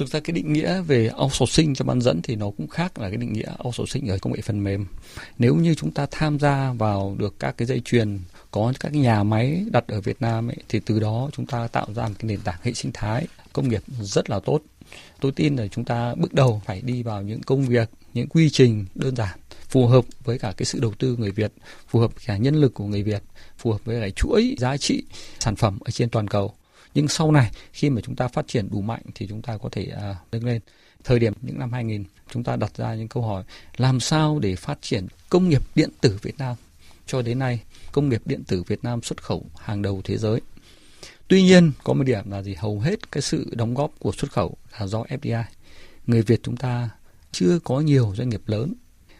Thực 0.00 0.10
ra 0.10 0.20
cái 0.20 0.32
định 0.32 0.52
nghĩa 0.52 0.80
về 0.80 1.10
outsourcing 1.22 1.74
cho 1.74 1.84
bán 1.84 2.00
dẫn 2.00 2.22
thì 2.22 2.36
nó 2.36 2.50
cũng 2.56 2.68
khác 2.68 2.98
là 2.98 3.08
cái 3.08 3.16
định 3.16 3.32
nghĩa 3.32 3.52
outsourcing 3.66 4.08
ở 4.08 4.18
công 4.18 4.32
nghệ 4.32 4.40
phần 4.40 4.64
mềm. 4.64 4.86
Nếu 5.38 5.54
như 5.54 5.74
chúng 5.74 5.90
ta 5.90 6.06
tham 6.10 6.38
gia 6.38 6.72
vào 6.72 7.16
được 7.18 7.34
các 7.38 7.56
cái 7.56 7.66
dây 7.66 7.80
chuyền 7.84 8.18
có 8.50 8.72
các 8.80 8.88
cái 8.92 9.00
nhà 9.00 9.22
máy 9.22 9.64
đặt 9.70 9.84
ở 9.88 10.00
Việt 10.00 10.16
Nam 10.20 10.48
ấy, 10.48 10.56
thì 10.68 10.80
từ 10.86 11.00
đó 11.00 11.30
chúng 11.32 11.46
ta 11.46 11.68
tạo 11.68 11.86
ra 11.94 12.08
một 12.08 12.14
cái 12.18 12.28
nền 12.28 12.40
tảng 12.40 12.58
hệ 12.62 12.72
sinh 12.72 12.90
thái 12.94 13.26
công 13.52 13.68
nghiệp 13.68 13.82
rất 14.00 14.30
là 14.30 14.40
tốt. 14.40 14.60
Tôi 15.20 15.32
tin 15.32 15.56
là 15.56 15.66
chúng 15.66 15.84
ta 15.84 16.14
bước 16.14 16.34
đầu 16.34 16.62
phải 16.64 16.80
đi 16.80 17.02
vào 17.02 17.22
những 17.22 17.40
công 17.40 17.66
việc, 17.66 17.90
những 18.14 18.28
quy 18.28 18.50
trình 18.50 18.86
đơn 18.94 19.16
giản 19.16 19.38
phù 19.68 19.86
hợp 19.86 20.04
với 20.24 20.38
cả 20.38 20.52
cái 20.56 20.66
sự 20.66 20.80
đầu 20.80 20.92
tư 20.98 21.16
người 21.16 21.30
Việt, 21.30 21.52
phù 21.88 22.00
hợp 22.00 22.10
cả 22.26 22.36
nhân 22.36 22.54
lực 22.54 22.74
của 22.74 22.84
người 22.84 23.02
Việt, 23.02 23.22
phù 23.58 23.72
hợp 23.72 23.84
với 23.84 24.00
cái 24.00 24.10
chuỗi 24.10 24.56
giá 24.58 24.76
trị 24.76 25.02
sản 25.40 25.56
phẩm 25.56 25.78
ở 25.84 25.90
trên 25.90 26.08
toàn 26.08 26.28
cầu 26.28 26.54
nhưng 26.94 27.08
sau 27.08 27.32
này 27.32 27.50
khi 27.72 27.90
mà 27.90 28.00
chúng 28.00 28.16
ta 28.16 28.28
phát 28.28 28.48
triển 28.48 28.68
đủ 28.70 28.80
mạnh 28.80 29.02
thì 29.14 29.26
chúng 29.26 29.42
ta 29.42 29.56
có 29.56 29.68
thể 29.72 29.86
à, 29.96 30.16
nâng 30.32 30.44
lên. 30.44 30.60
Thời 31.04 31.18
điểm 31.18 31.32
những 31.42 31.58
năm 31.58 31.72
2000 31.72 32.04
chúng 32.32 32.44
ta 32.44 32.56
đặt 32.56 32.76
ra 32.76 32.94
những 32.94 33.08
câu 33.08 33.22
hỏi 33.22 33.44
làm 33.76 34.00
sao 34.00 34.38
để 34.38 34.56
phát 34.56 34.82
triển 34.82 35.06
công 35.28 35.48
nghiệp 35.48 35.62
điện 35.74 35.90
tử 36.00 36.18
Việt 36.22 36.38
Nam? 36.38 36.56
Cho 37.06 37.22
đến 37.22 37.38
nay 37.38 37.60
công 37.92 38.08
nghiệp 38.08 38.22
điện 38.24 38.44
tử 38.44 38.62
Việt 38.62 38.84
Nam 38.84 39.02
xuất 39.02 39.22
khẩu 39.22 39.46
hàng 39.58 39.82
đầu 39.82 40.00
thế 40.04 40.18
giới. 40.18 40.40
Tuy 41.28 41.42
nhiên 41.42 41.72
có 41.84 41.92
một 41.92 42.04
điểm 42.04 42.30
là 42.30 42.42
gì? 42.42 42.54
Hầu 42.54 42.80
hết 42.80 43.12
cái 43.12 43.22
sự 43.22 43.52
đóng 43.52 43.74
góp 43.74 43.90
của 43.98 44.12
xuất 44.12 44.32
khẩu 44.32 44.56
là 44.80 44.86
do 44.86 45.02
FDI 45.02 45.42
người 46.06 46.22
Việt 46.22 46.40
chúng 46.42 46.56
ta 46.56 46.90
chưa 47.32 47.58
có 47.64 47.80
nhiều 47.80 48.12
doanh 48.16 48.28
nghiệp 48.28 48.42
lớn. 48.46 48.74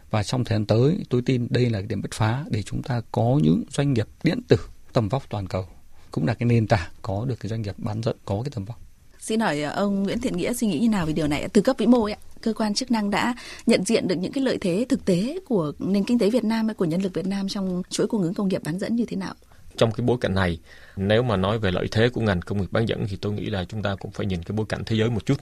Và 0.09 0.23
trong 0.23 0.43
thời 0.43 0.55
gian 0.55 0.65
tới 0.65 0.97
tôi 1.09 1.21
tin 1.21 1.47
đây 1.49 1.69
là 1.69 1.81
điểm 1.81 2.01
bứt 2.01 2.11
phá 2.13 2.45
để 2.49 2.63
chúng 2.63 2.83
ta 2.83 3.01
có 3.11 3.39
những 3.43 3.63
doanh 3.69 3.93
nghiệp 3.93 4.07
điện 4.23 4.39
tử 4.47 4.57
tầm 4.93 5.09
vóc 5.09 5.29
toàn 5.29 5.47
cầu 5.47 5.67
cũng 6.11 6.25
là 6.25 6.33
cái 6.33 6.45
nền 6.47 6.67
tảng 6.67 6.89
có 7.01 7.25
được 7.25 7.39
cái 7.39 7.49
doanh 7.49 7.61
nghiệp 7.61 7.75
bán 7.77 8.03
dẫn 8.03 8.17
có 8.25 8.41
cái 8.43 8.51
tầm 8.55 8.65
vóc. 8.65 8.79
Xin 9.19 9.39
hỏi 9.39 9.61
ờ, 9.61 9.71
ông 9.71 10.03
Nguyễn 10.03 10.21
Thiện 10.21 10.37
Nghĩa 10.37 10.53
suy 10.53 10.67
nghĩ 10.67 10.79
như 10.79 10.89
nào 10.89 11.05
về 11.05 11.13
điều 11.13 11.27
này 11.27 11.49
từ 11.53 11.61
cấp 11.61 11.75
vĩ 11.79 11.85
mô 11.85 12.03
ấy, 12.03 12.15
cơ 12.41 12.53
quan 12.53 12.73
chức 12.73 12.91
năng 12.91 13.09
đã 13.09 13.35
nhận 13.65 13.83
diện 13.83 14.07
được 14.07 14.15
những 14.15 14.31
cái 14.31 14.43
lợi 14.43 14.57
thế 14.61 14.85
thực 14.89 15.05
tế 15.05 15.39
của 15.45 15.71
nền 15.79 16.03
kinh 16.03 16.19
tế 16.19 16.29
Việt 16.29 16.43
Nam 16.43 16.67
hay 16.67 16.75
của 16.75 16.85
nhân 16.85 17.01
lực 17.01 17.13
Việt 17.13 17.25
Nam 17.25 17.47
trong 17.47 17.83
chuỗi 17.89 18.07
cung 18.07 18.21
ứng 18.21 18.33
công 18.33 18.47
nghiệp 18.47 18.61
bán 18.63 18.79
dẫn 18.79 18.95
như 18.95 19.05
thế 19.05 19.15
nào? 19.15 19.33
Trong 19.77 19.91
cái 19.91 20.05
bối 20.05 20.17
cảnh 20.21 20.35
này, 20.35 20.59
nếu 20.95 21.23
mà 21.23 21.37
nói 21.37 21.59
về 21.59 21.71
lợi 21.71 21.87
thế 21.91 22.09
của 22.09 22.21
ngành 22.21 22.41
công 22.41 22.61
nghiệp 22.61 22.71
bán 22.71 22.87
dẫn 22.87 23.05
thì 23.09 23.17
tôi 23.21 23.33
nghĩ 23.33 23.45
là 23.45 23.65
chúng 23.65 23.83
ta 23.83 23.95
cũng 23.95 24.11
phải 24.11 24.25
nhìn 24.25 24.43
cái 24.43 24.55
bối 24.57 24.65
cảnh 24.69 24.83
thế 24.85 24.95
giới 24.95 25.09
một 25.09 25.25
chút. 25.25 25.37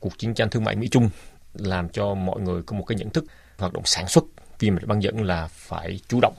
Cuộc 0.00 0.18
chiến 0.18 0.34
tranh 0.34 0.50
thương 0.50 0.64
mại 0.64 0.76
Mỹ 0.76 0.88
Trung 0.88 1.10
làm 1.54 1.88
cho 1.88 2.14
mọi 2.14 2.40
người 2.40 2.62
có 2.62 2.76
một 2.76 2.84
cái 2.84 2.98
nhận 2.98 3.10
thức 3.10 3.24
hoạt 3.58 3.72
động 3.72 3.82
sản 3.86 4.08
xuất 4.08 4.24
vi 4.58 4.70
mạch 4.70 4.86
bán 4.86 5.02
dẫn 5.02 5.22
là 5.22 5.48
phải 5.48 6.00
chủ 6.08 6.18
động. 6.22 6.34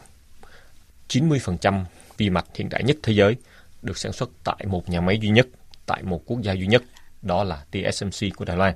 90% 1.09 1.83
vi 2.17 2.29
mạch 2.29 2.45
hiện 2.55 2.69
đại 2.69 2.83
nhất 2.83 2.97
thế 3.03 3.13
giới 3.13 3.35
được 3.81 3.97
sản 3.97 4.13
xuất 4.13 4.29
tại 4.43 4.65
một 4.67 4.89
nhà 4.89 5.01
máy 5.01 5.19
duy 5.21 5.29
nhất, 5.29 5.47
tại 5.85 6.03
một 6.03 6.21
quốc 6.25 6.41
gia 6.41 6.53
duy 6.53 6.67
nhất, 6.67 6.83
đó 7.21 7.43
là 7.43 7.65
TSMC 7.71 8.35
của 8.35 8.45
Đài 8.45 8.57
Loan. 8.57 8.73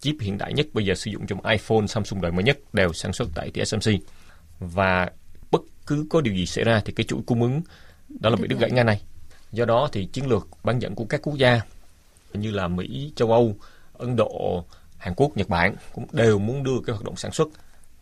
Chip 0.00 0.16
hiện 0.20 0.38
đại 0.38 0.52
nhất 0.52 0.66
bây 0.72 0.86
giờ 0.86 0.94
sử 0.94 1.10
dụng 1.10 1.26
trong 1.26 1.46
iPhone, 1.46 1.86
Samsung 1.86 2.20
đời 2.20 2.32
mới 2.32 2.44
nhất 2.44 2.58
đều 2.72 2.92
sản 2.92 3.12
xuất 3.12 3.28
tại 3.34 3.50
TSMC. 3.50 3.92
Và 4.60 5.10
bất 5.50 5.62
cứ 5.86 6.06
có 6.10 6.20
điều 6.20 6.34
gì 6.34 6.46
xảy 6.46 6.64
ra 6.64 6.80
thì 6.84 6.92
cái 6.92 7.04
chuỗi 7.04 7.20
cung 7.26 7.42
ứng 7.42 7.62
đó 8.08 8.30
là 8.30 8.36
bị 8.36 8.48
đứt 8.48 8.58
gãy 8.58 8.70
ngay 8.70 8.84
này. 8.84 9.02
Do 9.52 9.64
đó 9.64 9.88
thì 9.92 10.08
chiến 10.12 10.26
lược 10.26 10.48
bán 10.64 10.78
dẫn 10.78 10.94
của 10.94 11.04
các 11.04 11.22
quốc 11.22 11.36
gia 11.36 11.60
như 12.32 12.50
là 12.50 12.68
Mỹ, 12.68 13.12
châu 13.16 13.32
Âu, 13.32 13.56
Ấn 13.92 14.16
Độ, 14.16 14.64
Hàn 14.98 15.14
Quốc, 15.16 15.36
Nhật 15.36 15.48
Bản 15.48 15.76
cũng 15.94 16.06
đều 16.12 16.38
muốn 16.38 16.62
đưa 16.62 16.80
cái 16.86 16.94
hoạt 16.94 17.04
động 17.04 17.16
sản 17.16 17.32
xuất 17.32 17.48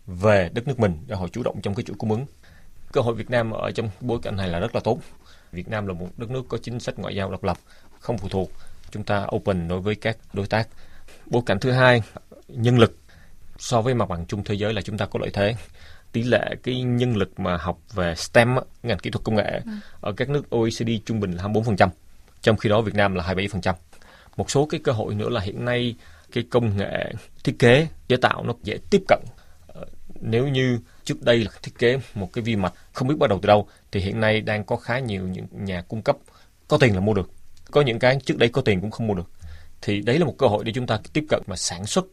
về 0.06 0.50
đất 0.54 0.68
nước 0.68 0.80
mình 0.80 0.96
để 1.06 1.16
họ 1.16 1.28
chủ 1.28 1.42
động 1.42 1.60
trong 1.62 1.74
cái 1.74 1.84
chuỗi 1.84 1.96
cung 1.98 2.10
ứng 2.10 2.26
cơ 2.92 3.00
hội 3.00 3.14
Việt 3.14 3.30
Nam 3.30 3.50
ở 3.50 3.70
trong 3.70 3.90
bối 4.00 4.18
cảnh 4.22 4.36
này 4.36 4.48
là 4.48 4.58
rất 4.58 4.74
là 4.74 4.80
tốt. 4.84 4.98
Việt 5.52 5.68
Nam 5.68 5.86
là 5.86 5.94
một 5.94 6.08
đất 6.16 6.30
nước 6.30 6.42
có 6.48 6.58
chính 6.62 6.80
sách 6.80 6.98
ngoại 6.98 7.14
giao 7.14 7.30
độc 7.30 7.44
lập, 7.44 7.56
không 8.00 8.18
phụ 8.18 8.28
thuộc. 8.28 8.50
Chúng 8.90 9.04
ta 9.04 9.26
open 9.34 9.68
đối 9.68 9.80
với 9.80 9.94
các 9.94 10.16
đối 10.32 10.46
tác. 10.46 10.68
Bối 11.26 11.42
cảnh 11.46 11.58
thứ 11.60 11.70
hai, 11.70 12.02
nhân 12.48 12.78
lực 12.78 12.96
so 13.58 13.82
với 13.82 13.94
mặt 13.94 14.08
bằng 14.08 14.26
chung 14.26 14.44
thế 14.44 14.54
giới 14.54 14.74
là 14.74 14.82
chúng 14.82 14.98
ta 14.98 15.06
có 15.06 15.18
lợi 15.22 15.30
thế 15.32 15.56
tỷ 16.12 16.22
lệ 16.22 16.54
cái 16.62 16.82
nhân 16.82 17.16
lực 17.16 17.40
mà 17.40 17.56
học 17.56 17.78
về 17.94 18.14
STEM 18.14 18.56
ngành 18.82 18.98
kỹ 18.98 19.10
thuật 19.10 19.24
công 19.24 19.34
nghệ 19.34 19.60
ừ. 19.64 19.70
ở 20.00 20.12
các 20.12 20.28
nước 20.28 20.50
OECD 20.50 20.88
trung 21.04 21.20
bình 21.20 21.32
là 21.32 21.44
24%, 21.44 21.88
trong 22.42 22.56
khi 22.56 22.68
đó 22.68 22.80
Việt 22.80 22.94
Nam 22.94 23.14
là 23.14 23.34
27%. 23.34 23.74
Một 24.36 24.50
số 24.50 24.66
cái 24.66 24.80
cơ 24.84 24.92
hội 24.92 25.14
nữa 25.14 25.28
là 25.28 25.40
hiện 25.40 25.64
nay 25.64 25.94
cái 26.32 26.44
công 26.50 26.76
nghệ 26.76 27.12
thiết 27.44 27.58
kế 27.58 27.86
chế 28.08 28.16
tạo 28.16 28.44
nó 28.44 28.54
dễ 28.62 28.78
tiếp 28.90 29.02
cận. 29.08 29.20
Ờ, 29.66 29.84
nếu 30.20 30.48
như 30.48 30.78
trước 31.04 31.22
đây 31.22 31.38
là 31.38 31.50
thiết 31.62 31.72
kế 31.78 31.98
một 32.14 32.32
cái 32.32 32.42
vi 32.42 32.56
mạch 32.56 32.72
không 32.92 33.08
biết 33.08 33.14
bắt 33.18 33.30
đầu 33.30 33.38
từ 33.42 33.46
đâu, 33.46 33.68
thì 33.92 34.00
hiện 34.00 34.20
nay 34.20 34.40
đang 34.40 34.64
có 34.64 34.76
khá 34.76 34.98
nhiều 34.98 35.28
những 35.28 35.46
nhà 35.50 35.82
cung 35.88 36.02
cấp 36.02 36.16
có 36.68 36.78
tiền 36.78 36.94
là 36.94 37.00
mua 37.00 37.14
được 37.14 37.30
có 37.70 37.80
những 37.80 37.98
cái 37.98 38.18
trước 38.24 38.38
đây 38.38 38.48
có 38.48 38.62
tiền 38.62 38.80
cũng 38.80 38.90
không 38.90 39.06
mua 39.06 39.14
được 39.14 39.30
thì 39.82 40.00
đấy 40.00 40.18
là 40.18 40.24
một 40.24 40.34
cơ 40.38 40.46
hội 40.46 40.64
để 40.64 40.72
chúng 40.72 40.86
ta 40.86 41.00
tiếp 41.12 41.24
cận 41.28 41.42
và 41.46 41.56
sản 41.56 41.86
xuất 41.86 42.04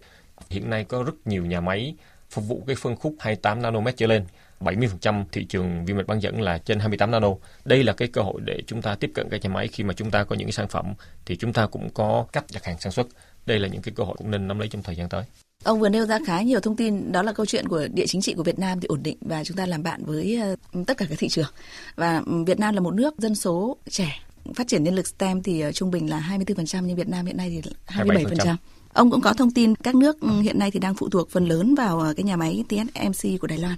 hiện 0.50 0.70
nay 0.70 0.84
có 0.84 1.04
rất 1.04 1.14
nhiều 1.26 1.46
nhà 1.46 1.62
máy 1.62 1.96
phục 2.30 2.48
vụ 2.48 2.64
cái 2.68 2.76
phân 2.76 2.96
khúc 2.96 3.16
28 3.20 3.62
nanomet 3.62 3.98
trở 3.98 4.08
lên 4.08 4.26
70% 4.60 5.24
thị 5.32 5.46
trường 5.46 5.86
vi 5.86 5.94
mạch 5.94 6.08
bán 6.08 6.22
dẫn 6.22 6.42
là 6.42 6.58
trên 6.58 6.80
28 6.80 7.12
nano. 7.12 7.30
Đây 7.66 7.84
là 7.84 7.94
cái 7.94 8.08
cơ 8.08 8.22
hội 8.22 8.42
để 8.42 8.62
chúng 8.68 8.82
ta 8.82 8.96
tiếp 8.96 9.12
cận 9.14 9.30
các 9.30 9.42
nhà 9.42 9.50
máy 9.50 9.68
khi 9.68 9.84
mà 9.84 9.94
chúng 9.94 10.12
ta 10.12 10.24
có 10.24 10.36
những 10.36 10.52
sản 10.52 10.68
phẩm, 10.68 10.94
thì 11.26 11.36
chúng 11.36 11.54
ta 11.54 11.68
cũng 11.68 11.90
có 11.94 12.26
cách 12.34 12.46
đặt 12.54 12.66
hàng 12.66 12.80
sản 12.80 12.92
xuất. 12.92 13.08
Đây 13.46 13.60
là 13.60 13.68
những 13.68 13.82
cái 13.82 13.94
cơ 13.96 14.04
hội 14.04 14.16
cũng 14.18 14.32
nên 14.32 14.48
nắm 14.48 14.60
lấy 14.60 14.68
trong 14.68 14.84
thời 14.84 14.96
gian 14.96 15.10
tới. 15.10 15.24
Ông 15.64 15.80
vừa 15.80 15.90
nêu 15.90 16.06
ra 16.06 16.20
khá 16.26 16.42
nhiều 16.42 16.60
thông 16.60 16.76
tin, 16.76 17.12
đó 17.12 17.22
là 17.22 17.34
câu 17.34 17.46
chuyện 17.46 17.68
của 17.68 17.88
địa 17.94 18.06
chính 18.08 18.22
trị 18.22 18.34
của 18.34 18.44
Việt 18.44 18.60
Nam 18.60 18.80
thì 18.80 18.86
ổn 18.88 19.04
định 19.04 19.18
và 19.22 19.44
chúng 19.44 19.58
ta 19.58 19.66
làm 19.66 19.84
bạn 19.84 20.06
với 20.06 20.40
ờ, 20.42 20.84
tất 20.88 20.98
cả 20.98 21.06
các 21.10 21.20
thị 21.20 21.30
trường. 21.30 21.52
Và 21.96 22.22
Việt 22.46 22.60
Nam 22.60 22.74
là 22.74 22.80
một 22.80 22.94
nước 22.94 23.14
dân 23.18 23.36
số 23.36 23.78
trẻ, 23.90 24.22
phát 24.56 24.68
triển 24.68 24.84
nhân 24.84 24.96
lực 24.96 25.08
STEM 25.08 25.44
thì 25.44 25.62
ờ, 25.62 25.72
trung 25.72 25.92
bình 25.92 26.10
là 26.10 26.38
24% 26.46 26.84
nhưng 26.86 26.96
Việt 26.96 27.10
Nam 27.10 27.26
hiện 27.26 27.38
nay 27.38 27.62
thì 27.64 27.72
27%. 27.88 28.26
27%. 28.26 28.56
Ông 28.94 29.12
cũng 29.12 29.22
có 29.22 29.34
thông 29.34 29.52
tin 29.52 29.76
các 29.76 29.96
nước 29.96 30.22
ừ, 30.22 30.40
hiện 30.40 30.60
nay 30.60 30.72
thì 30.72 30.80
đang 30.80 30.96
phụ 30.96 31.10
thuộc 31.10 31.30
phần 31.30 31.48
lớn 31.48 31.76
vào 31.76 32.00
ờ, 32.00 32.14
cái 32.18 32.24
nhà 32.24 32.36
máy 32.36 32.64
TSMC 32.70 33.40
của 33.42 33.48
Đài 33.48 33.58
Loan. 33.58 33.76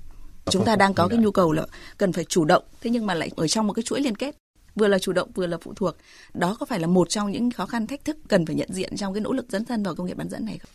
Chúng 0.49 0.65
ta 0.65 0.75
đang 0.75 0.93
có 0.93 1.07
cái 1.07 1.17
nhu 1.17 1.31
cầu 1.31 1.51
là 1.51 1.65
cần 1.97 2.13
phải 2.13 2.23
chủ 2.23 2.45
động, 2.45 2.63
thế 2.81 2.89
nhưng 2.89 3.05
mà 3.05 3.13
lại 3.13 3.31
ở 3.35 3.47
trong 3.47 3.67
một 3.67 3.73
cái 3.73 3.83
chuỗi 3.83 4.01
liên 4.01 4.15
kết 4.15 4.35
vừa 4.75 4.87
là 4.87 4.99
chủ 4.99 5.11
động 5.11 5.31
vừa 5.35 5.47
là 5.47 5.57
phụ 5.61 5.73
thuộc. 5.75 5.95
Đó 6.33 6.57
có 6.59 6.65
phải 6.65 6.79
là 6.79 6.87
một 6.87 7.09
trong 7.09 7.31
những 7.31 7.51
khó 7.51 7.65
khăn 7.65 7.87
thách 7.87 8.05
thức 8.05 8.17
cần 8.27 8.45
phải 8.45 8.55
nhận 8.55 8.73
diện 8.73 8.97
trong 8.97 9.13
cái 9.13 9.21
nỗ 9.21 9.33
lực 9.33 9.45
dấn 9.49 9.65
thân 9.65 9.83
vào 9.83 9.95
công 9.95 10.07
nghiệp 10.07 10.17
bán 10.17 10.29
dẫn 10.29 10.45
này 10.45 10.57
không? 10.57 10.71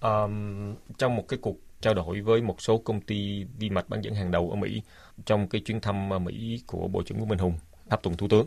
Um, 0.00 0.74
trong 0.98 1.16
một 1.16 1.24
cái 1.28 1.38
cuộc 1.42 1.56
trao 1.80 1.94
đổi 1.94 2.20
với 2.20 2.42
một 2.42 2.62
số 2.62 2.78
công 2.78 3.00
ty 3.00 3.44
vi 3.58 3.70
mạch 3.70 3.88
bán 3.88 4.00
dẫn 4.00 4.14
hàng 4.14 4.30
đầu 4.30 4.50
ở 4.50 4.56
Mỹ 4.56 4.82
trong 5.24 5.48
cái 5.48 5.60
chuyến 5.60 5.80
thăm 5.80 6.10
ờ, 6.10 6.18
Mỹ 6.18 6.62
của 6.66 6.88
Bộ 6.88 7.02
trưởng 7.02 7.18
Nguyễn 7.18 7.28
Minh 7.28 7.38
Hùng 7.38 7.58
tháp 7.90 8.02
tùng 8.02 8.16
thủ 8.16 8.28
tướng 8.28 8.46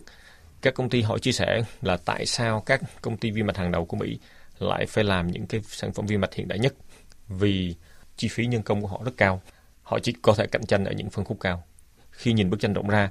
các 0.61 0.73
công 0.73 0.89
ty 0.89 1.01
họ 1.01 1.17
chia 1.17 1.31
sẻ 1.31 1.61
là 1.81 1.97
tại 2.05 2.25
sao 2.25 2.61
các 2.65 2.81
công 3.01 3.17
ty 3.17 3.31
vi 3.31 3.43
mạch 3.43 3.57
hàng 3.57 3.71
đầu 3.71 3.85
của 3.85 3.97
Mỹ 3.97 4.19
lại 4.59 4.85
phải 4.85 5.03
làm 5.03 5.27
những 5.27 5.47
cái 5.47 5.61
sản 5.67 5.93
phẩm 5.93 6.05
vi 6.05 6.17
mạch 6.17 6.33
hiện 6.33 6.47
đại 6.47 6.59
nhất 6.59 6.73
vì 7.27 7.75
chi 8.17 8.27
phí 8.27 8.45
nhân 8.45 8.63
công 8.63 8.81
của 8.81 8.87
họ 8.87 9.01
rất 9.05 9.11
cao. 9.17 9.41
Họ 9.83 9.99
chỉ 9.99 10.13
có 10.21 10.33
thể 10.37 10.47
cạnh 10.47 10.65
tranh 10.65 10.85
ở 10.85 10.91
những 10.91 11.09
phân 11.09 11.25
khúc 11.25 11.37
cao. 11.39 11.63
Khi 12.11 12.33
nhìn 12.33 12.49
bức 12.49 12.59
tranh 12.59 12.73
rộng 12.73 12.87
ra, 12.87 13.09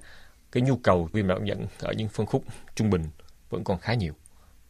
cái 0.53 0.63
nhu 0.63 0.77
cầu 0.77 1.09
vi 1.13 1.23
mạch 1.23 1.45
dẫn 1.45 1.67
ở 1.81 1.93
những 1.93 2.09
phân 2.09 2.27
khúc 2.27 2.45
trung 2.75 2.91
bình 2.91 3.03
vẫn 3.51 3.65
còn 3.65 3.79
khá 3.79 3.95
nhiều. 3.95 4.13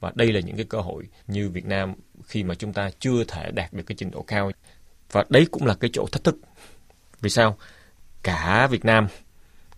Và 0.00 0.12
đây 0.14 0.33
là 0.33 0.40
những 0.40 0.57
cái 0.57 0.67
cơ 0.69 0.81
hội 0.81 1.09
như 1.26 1.50
Việt 1.50 1.64
Nam 1.64 1.95
khi 2.25 2.43
mà 2.43 2.55
chúng 2.55 2.73
ta 2.73 2.90
chưa 2.99 3.25
thể 3.25 3.50
đạt 3.50 3.73
được 3.73 3.83
cái 3.87 3.97
trình 3.99 4.11
độ 4.11 4.23
cao. 4.23 4.50
Và 5.12 5.25
đấy 5.28 5.47
cũng 5.50 5.67
là 5.67 5.75
cái 5.75 5.90
chỗ 5.93 6.07
thách 6.12 6.25
thức. 6.25 6.37
Vì 7.21 7.31
sao? 7.31 7.59
Cả 8.23 8.67
Việt 8.67 8.85
Nam 8.85 9.09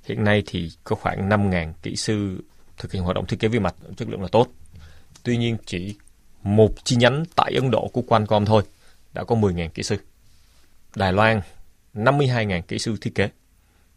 hiện 0.04 0.24
nay 0.24 0.42
thì 0.46 0.70
có 0.84 0.96
khoảng 0.96 1.28
5.000 1.28 1.72
kỹ 1.82 1.96
sư 1.96 2.44
thực 2.78 2.92
hiện 2.92 3.02
hoạt 3.02 3.14
động 3.14 3.26
thiết 3.26 3.40
kế 3.40 3.48
vi 3.48 3.58
mạch 3.58 3.74
chất 3.96 4.08
lượng 4.08 4.22
là 4.22 4.28
tốt. 4.32 4.48
Tuy 5.22 5.36
nhiên 5.36 5.56
chỉ 5.66 5.96
một 6.42 6.84
chi 6.84 6.96
nhánh 6.96 7.24
tại 7.36 7.52
Ấn 7.54 7.70
Độ 7.70 7.88
của 7.92 8.02
Qualcomm 8.02 8.46
thôi 8.46 8.62
đã 9.12 9.24
có 9.24 9.36
10.000 9.36 9.68
kỹ 9.68 9.82
sư. 9.82 9.96
Đài 10.94 11.12
Loan 11.12 11.40
52.000 11.94 12.62
kỹ 12.62 12.78
sư 12.78 12.96
thiết 13.00 13.14
kế, 13.14 13.30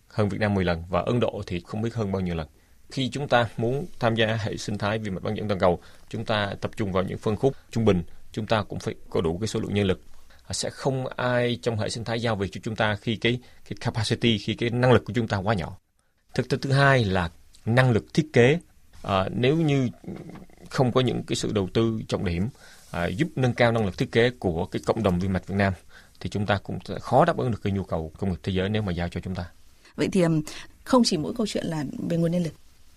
hơn 0.08 0.30
Việt 0.30 0.38
Nam 0.42 0.53
10 0.53 0.65
lần 0.65 0.84
và 0.89 1.01
Ấn 1.01 1.20
Độ 1.20 1.42
thì 1.48 1.62
không 1.65 1.82
biết 1.82 1.94
hơn 1.94 2.12
bao 2.12 2.22
nhiêu 2.22 2.36
lần. 2.36 2.48
Khi 2.93 3.09
chúng 3.09 3.27
ta 3.27 3.50
muốn 3.57 3.85
tham 4.00 4.15
gia 4.15 4.27
hệ 4.27 4.57
sinh 4.57 4.77
thái 4.77 5.00
vi 5.00 5.09
mạch 5.09 5.23
bán 5.23 5.35
dẫn 5.35 5.47
toàn 5.47 5.59
cầu, 5.59 5.79
chúng 6.09 6.25
ta 6.25 6.53
tập 6.62 6.71
trung 6.77 6.91
vào 6.91 7.03
những 7.03 7.17
phân 7.17 7.35
khúc 7.35 7.53
trung 7.71 7.85
bình, 7.85 8.03
chúng 8.31 8.45
ta 8.45 8.63
cũng 8.63 8.79
phải 8.79 8.95
có 9.09 9.21
đủ 9.21 9.38
cái 9.38 9.47
số 9.47 9.59
lượng 9.59 9.73
nhân 9.73 9.88
lực. 9.88 10.01
Sẽ 10.51 10.69
không 10.69 11.07
ai 11.07 11.59
trong 11.62 11.77
hệ 11.77 11.89
sinh 11.89 12.03
thái 12.03 12.21
giao 12.21 12.35
việc 12.35 12.50
cho 12.51 12.62
chúng 12.63 12.75
ta 12.75 12.95
khi 12.95 13.15
cái 13.15 13.39
cái 13.69 13.77
capacity, 13.81 14.38
khi 14.38 14.53
cái 14.53 14.69
năng 14.69 14.91
lực 14.91 15.05
của 15.05 15.13
chúng 15.13 15.27
ta 15.27 15.38
quá 15.38 15.53
nhỏ. 15.53 15.77
Thực 16.33 16.50
tế 16.50 16.57
thứ 16.62 16.71
hai 16.71 17.05
là 17.05 17.29
năng 17.65 17.91
lực 17.91 18.13
thiết 18.13 18.29
kế. 18.33 18.59
À, 19.01 19.29
nếu 19.31 19.57
như 19.57 19.89
không 20.69 20.91
có 20.91 21.01
những 21.01 21.23
cái 21.23 21.35
sự 21.35 21.51
đầu 21.51 21.69
tư 21.73 22.01
trọng 22.07 22.25
điểm 22.25 22.50
à, 22.91 23.07
giúp 23.07 23.27
nâng 23.35 23.53
cao 23.53 23.71
năng 23.71 23.85
lực 23.85 23.97
thiết 23.97 24.12
kế 24.12 24.29
của 24.39 24.65
cái 24.65 24.81
cộng 24.85 25.03
đồng 25.03 25.19
vi 25.19 25.27
mạch 25.27 25.47
Việt 25.47 25.55
Nam 25.55 25.73
thì 26.19 26.29
chúng 26.29 26.45
ta 26.45 26.59
cũng 26.63 26.79
khó 27.01 27.25
đáp 27.25 27.38
ứng 27.38 27.51
được 27.51 27.59
cái 27.63 27.73
nhu 27.73 27.83
cầu 27.83 28.12
công 28.17 28.29
nghiệp 28.29 28.39
thế 28.43 28.53
giới 28.53 28.69
nếu 28.69 28.81
mà 28.81 28.91
giao 28.91 29.09
cho 29.09 29.19
chúng 29.19 29.35
ta. 29.35 29.45
Vậy 29.95 30.09
thì 30.12 30.23
không 30.83 31.01
chỉ 31.05 31.17
mỗi 31.17 31.33
câu 31.38 31.47
chuyện 31.47 31.65
là 31.65 31.83
về 32.09 32.17
nguồn 32.17 32.31
nhân 32.31 32.43
lực 32.43 32.53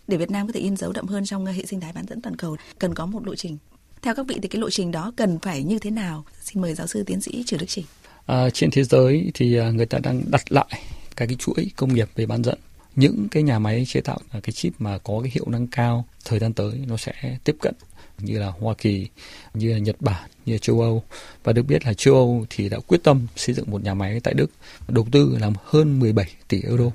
để 0.08 0.16
Việt 0.16 0.30
Nam 0.30 0.46
có 0.46 0.52
thể 0.52 0.60
in 0.60 0.76
dấu 0.76 0.92
đậm 0.92 1.06
hơn 1.06 1.25
trong 1.26 1.46
ờ, 1.46 1.52
hệ 1.52 1.66
sinh 1.66 1.80
thái 1.80 1.92
bán 1.92 2.04
dẫn 2.08 2.20
toàn 2.20 2.36
cầu 2.36 2.56
cần 2.78 2.94
có 2.94 3.06
một 3.06 3.26
lộ 3.26 3.34
trình. 3.34 3.58
Theo 4.02 4.14
các 4.14 4.26
vị 4.26 4.38
thì 4.42 4.48
cái 4.48 4.60
lộ 4.60 4.70
trình 4.70 4.90
đó 4.90 5.12
cần 5.16 5.38
phải 5.38 5.62
như 5.62 5.78
thế 5.78 5.90
nào? 5.90 6.25
Xin 6.42 6.62
mời 6.62 6.75
giáo 6.75 6.86
sư 6.86 7.02
tiến 7.02 7.20
sĩ 7.20 7.42
Trừ 7.46 7.56
Đức 7.56 7.66
Trình. 7.68 7.84
À, 8.26 8.50
trên 8.50 8.70
thế 8.70 8.84
giới 8.84 9.30
thì 9.34 9.56
à, 9.56 9.70
người 9.70 9.86
ta 9.86 9.98
đang 9.98 10.22
đặt 10.30 10.52
lại 10.52 10.80
các 11.16 11.26
cái 11.26 11.36
chuỗi 11.38 11.70
công 11.76 11.94
nghiệp 11.94 12.08
về 12.14 12.26
bán 12.26 12.44
dẫn 12.44 12.58
những 12.96 13.28
cái 13.30 13.42
nhà 13.42 13.58
máy 13.58 13.84
chế 13.88 14.00
tạo 14.00 14.18
cái 14.32 14.52
chip 14.52 14.72
mà 14.78 14.98
có 14.98 15.20
cái 15.22 15.30
hiệu 15.34 15.44
năng 15.48 15.66
cao 15.66 16.04
thời 16.25 16.38
gian 16.38 16.52
tới 16.52 16.72
nó 16.86 16.96
sẽ 16.96 17.38
tiếp 17.44 17.56
cận 17.60 17.75
như 18.18 18.38
là 18.38 18.46
Hoa 18.46 18.75
Kỳ, 18.75 19.08
như 19.54 19.72
là 19.72 19.78
Nhật 19.78 19.96
Bản, 20.00 20.30
như 20.46 20.52
là 20.52 20.58
châu 20.58 20.80
Âu 20.80 21.04
và 21.44 21.52
được 21.52 21.62
biết 21.62 21.86
là 21.86 21.94
châu 21.94 22.14
Âu 22.14 22.46
thì 22.50 22.68
đã 22.68 22.78
quyết 22.86 23.02
tâm 23.02 23.26
xây 23.36 23.54
dựng 23.54 23.70
một 23.70 23.84
nhà 23.84 23.94
máy 23.94 24.20
tại 24.20 24.34
Đức 24.34 24.50
đầu 24.88 25.06
tư 25.12 25.36
là 25.40 25.50
hơn 25.64 26.00
17 26.00 26.26
tỷ 26.48 26.62
euro. 26.62 26.90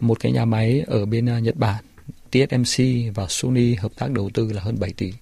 Một 0.00 0.20
cái 0.20 0.32
nhà 0.32 0.44
máy 0.44 0.84
ở 0.86 1.06
bên 1.06 1.28
à, 1.28 1.38
Nhật 1.38 1.56
Bản, 1.56 1.84
TSMC 2.32 2.84
và 3.14 3.26
Sony 3.28 3.74
hợp 3.74 3.92
tác 3.96 4.10
đầu 4.10 4.30
tư 4.34 4.52
là 4.52 4.62
hơn 4.62 4.80
7 4.80 4.92
tỷ. 4.92 5.12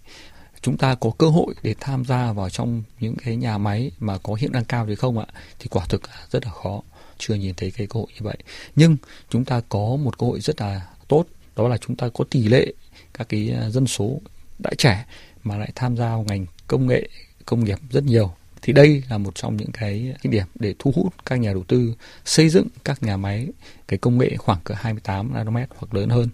Chúng 0.63 0.77
ta 0.77 0.95
có 0.95 1.11
cơ 1.19 1.29
hội 1.29 1.55
để 1.63 1.75
tham 1.81 2.05
gia 2.05 2.33
vào 2.33 2.51
trong 2.51 2.83
những 3.01 3.15
cái 3.25 3.37
nhà 3.37 3.59
máy 3.59 3.91
mà 3.99 4.19
có 4.19 4.35
hiệu 4.35 4.51
năng 4.53 4.65
cao 4.65 4.87
thì 4.87 4.95
không 4.95 5.19
ạ? 5.19 5.27
Thì 5.59 5.67
quả 5.71 5.85
thực 5.89 6.03
rất 6.31 6.45
là 6.45 6.53
khó 6.53 6.83
chưa 7.21 7.35
nhìn 7.35 7.55
thấy 7.55 7.71
cái 7.71 7.87
cơ 7.87 8.01
hội 8.01 8.09
như 8.15 8.21
vậy 8.23 8.37
nhưng 8.77 8.97
chúng 9.31 9.45
ta 9.45 9.61
có 9.69 9.97
một 9.97 10.19
cơ 10.19 10.27
hội 10.27 10.41
rất 10.41 10.61
là 10.61 10.87
tốt 11.09 11.25
đó 11.57 11.69
là 11.69 11.77
chúng 11.77 11.97
ta 11.97 12.09
có 12.15 12.25
tỷ 12.31 12.49
lệ 12.49 12.73
các 13.15 13.29
cái 13.29 13.55
à, 13.61 13.71
dân 13.71 13.87
số 13.87 14.21
đã 14.59 14.71
trẻ 14.79 15.05
mà 15.43 15.57
lại 15.57 15.73
tham 15.75 15.97
gia 15.97 16.09
vào 16.09 16.25
ngành 16.29 16.47
công 16.67 16.87
nghệ 16.87 17.09
công 17.47 17.65
nghiệp 17.65 17.79
rất 17.91 18.05
nhiều 18.05 18.33
thì 18.63 18.73
đây 18.73 19.03
là 19.11 19.19
một 19.19 19.35
trong 19.35 19.57
những 19.57 19.73
cái, 19.73 20.15
cái 20.23 20.33
điểm 20.33 20.47
để 20.55 20.75
thu 20.79 20.93
hút 20.97 21.15
các 21.27 21.37
nhà 21.37 21.53
đầu 21.53 21.65
tư 21.69 21.95
xây 22.25 22.49
dựng 22.49 22.67
các 22.85 23.03
nhà 23.03 23.17
máy 23.17 23.49
cái 23.89 23.99
công 23.99 24.19
nghệ 24.19 24.37
khoảng 24.37 24.59
cỡ 24.65 24.75
28 24.75 25.35
nanomet 25.35 25.69
hoặc 25.77 25.95
lớn 25.95 26.09
hơn. 26.09 26.29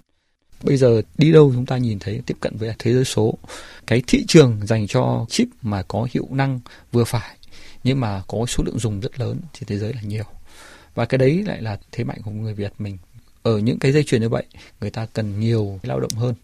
Bây 0.63 0.77
giờ 0.77 1.03
đi 1.19 1.33
đâu 1.33 1.53
chúng 1.55 1.67
ta 1.67 1.77
nhìn 1.77 1.99
thấy 1.99 2.23
tiếp 2.27 2.37
cận 2.41 2.57
với 2.57 2.75
thế 2.79 2.93
giới 2.93 3.05
số, 3.05 3.39
cái 3.87 4.03
thị 4.07 4.25
trường 4.29 4.67
dành 4.67 4.87
cho 4.87 5.27
chip 5.29 5.49
mà 5.63 5.83
có 5.83 6.07
hiệu 6.13 6.29
năng 6.31 6.61
vừa 6.93 7.05
phải 7.05 7.37
nhưng 7.87 8.01
mà 8.01 8.23
có 8.27 8.47
số 8.49 8.65
lượng 8.65 8.79
dùng 8.79 9.01
rất 9.01 9.21
lớn 9.21 9.41
trên 9.53 9.69
thế 9.69 9.79
giới 9.79 9.93
là 9.93 10.01
nhiều. 10.01 10.25
Và 10.95 11.05
cái 11.05 11.19
đấy 11.19 11.43
lại 11.47 11.63
là 11.63 11.79
thế 11.93 12.05
mạnh 12.05 12.19
của 12.25 12.31
người 12.31 12.55
Việt 12.55 12.73
mình. 12.79 12.99
Ở 13.43 13.59
những 13.59 13.79
cái 13.79 13.93
dây 13.93 14.05
chuyền 14.05 14.21
như 14.21 14.29
vậy 14.29 14.45
người 14.81 14.91
ta 14.91 15.07
cần 15.07 15.41
nhiều 15.41 15.81
lao 15.83 16.01
động 16.01 16.11
hơn. 16.17 16.35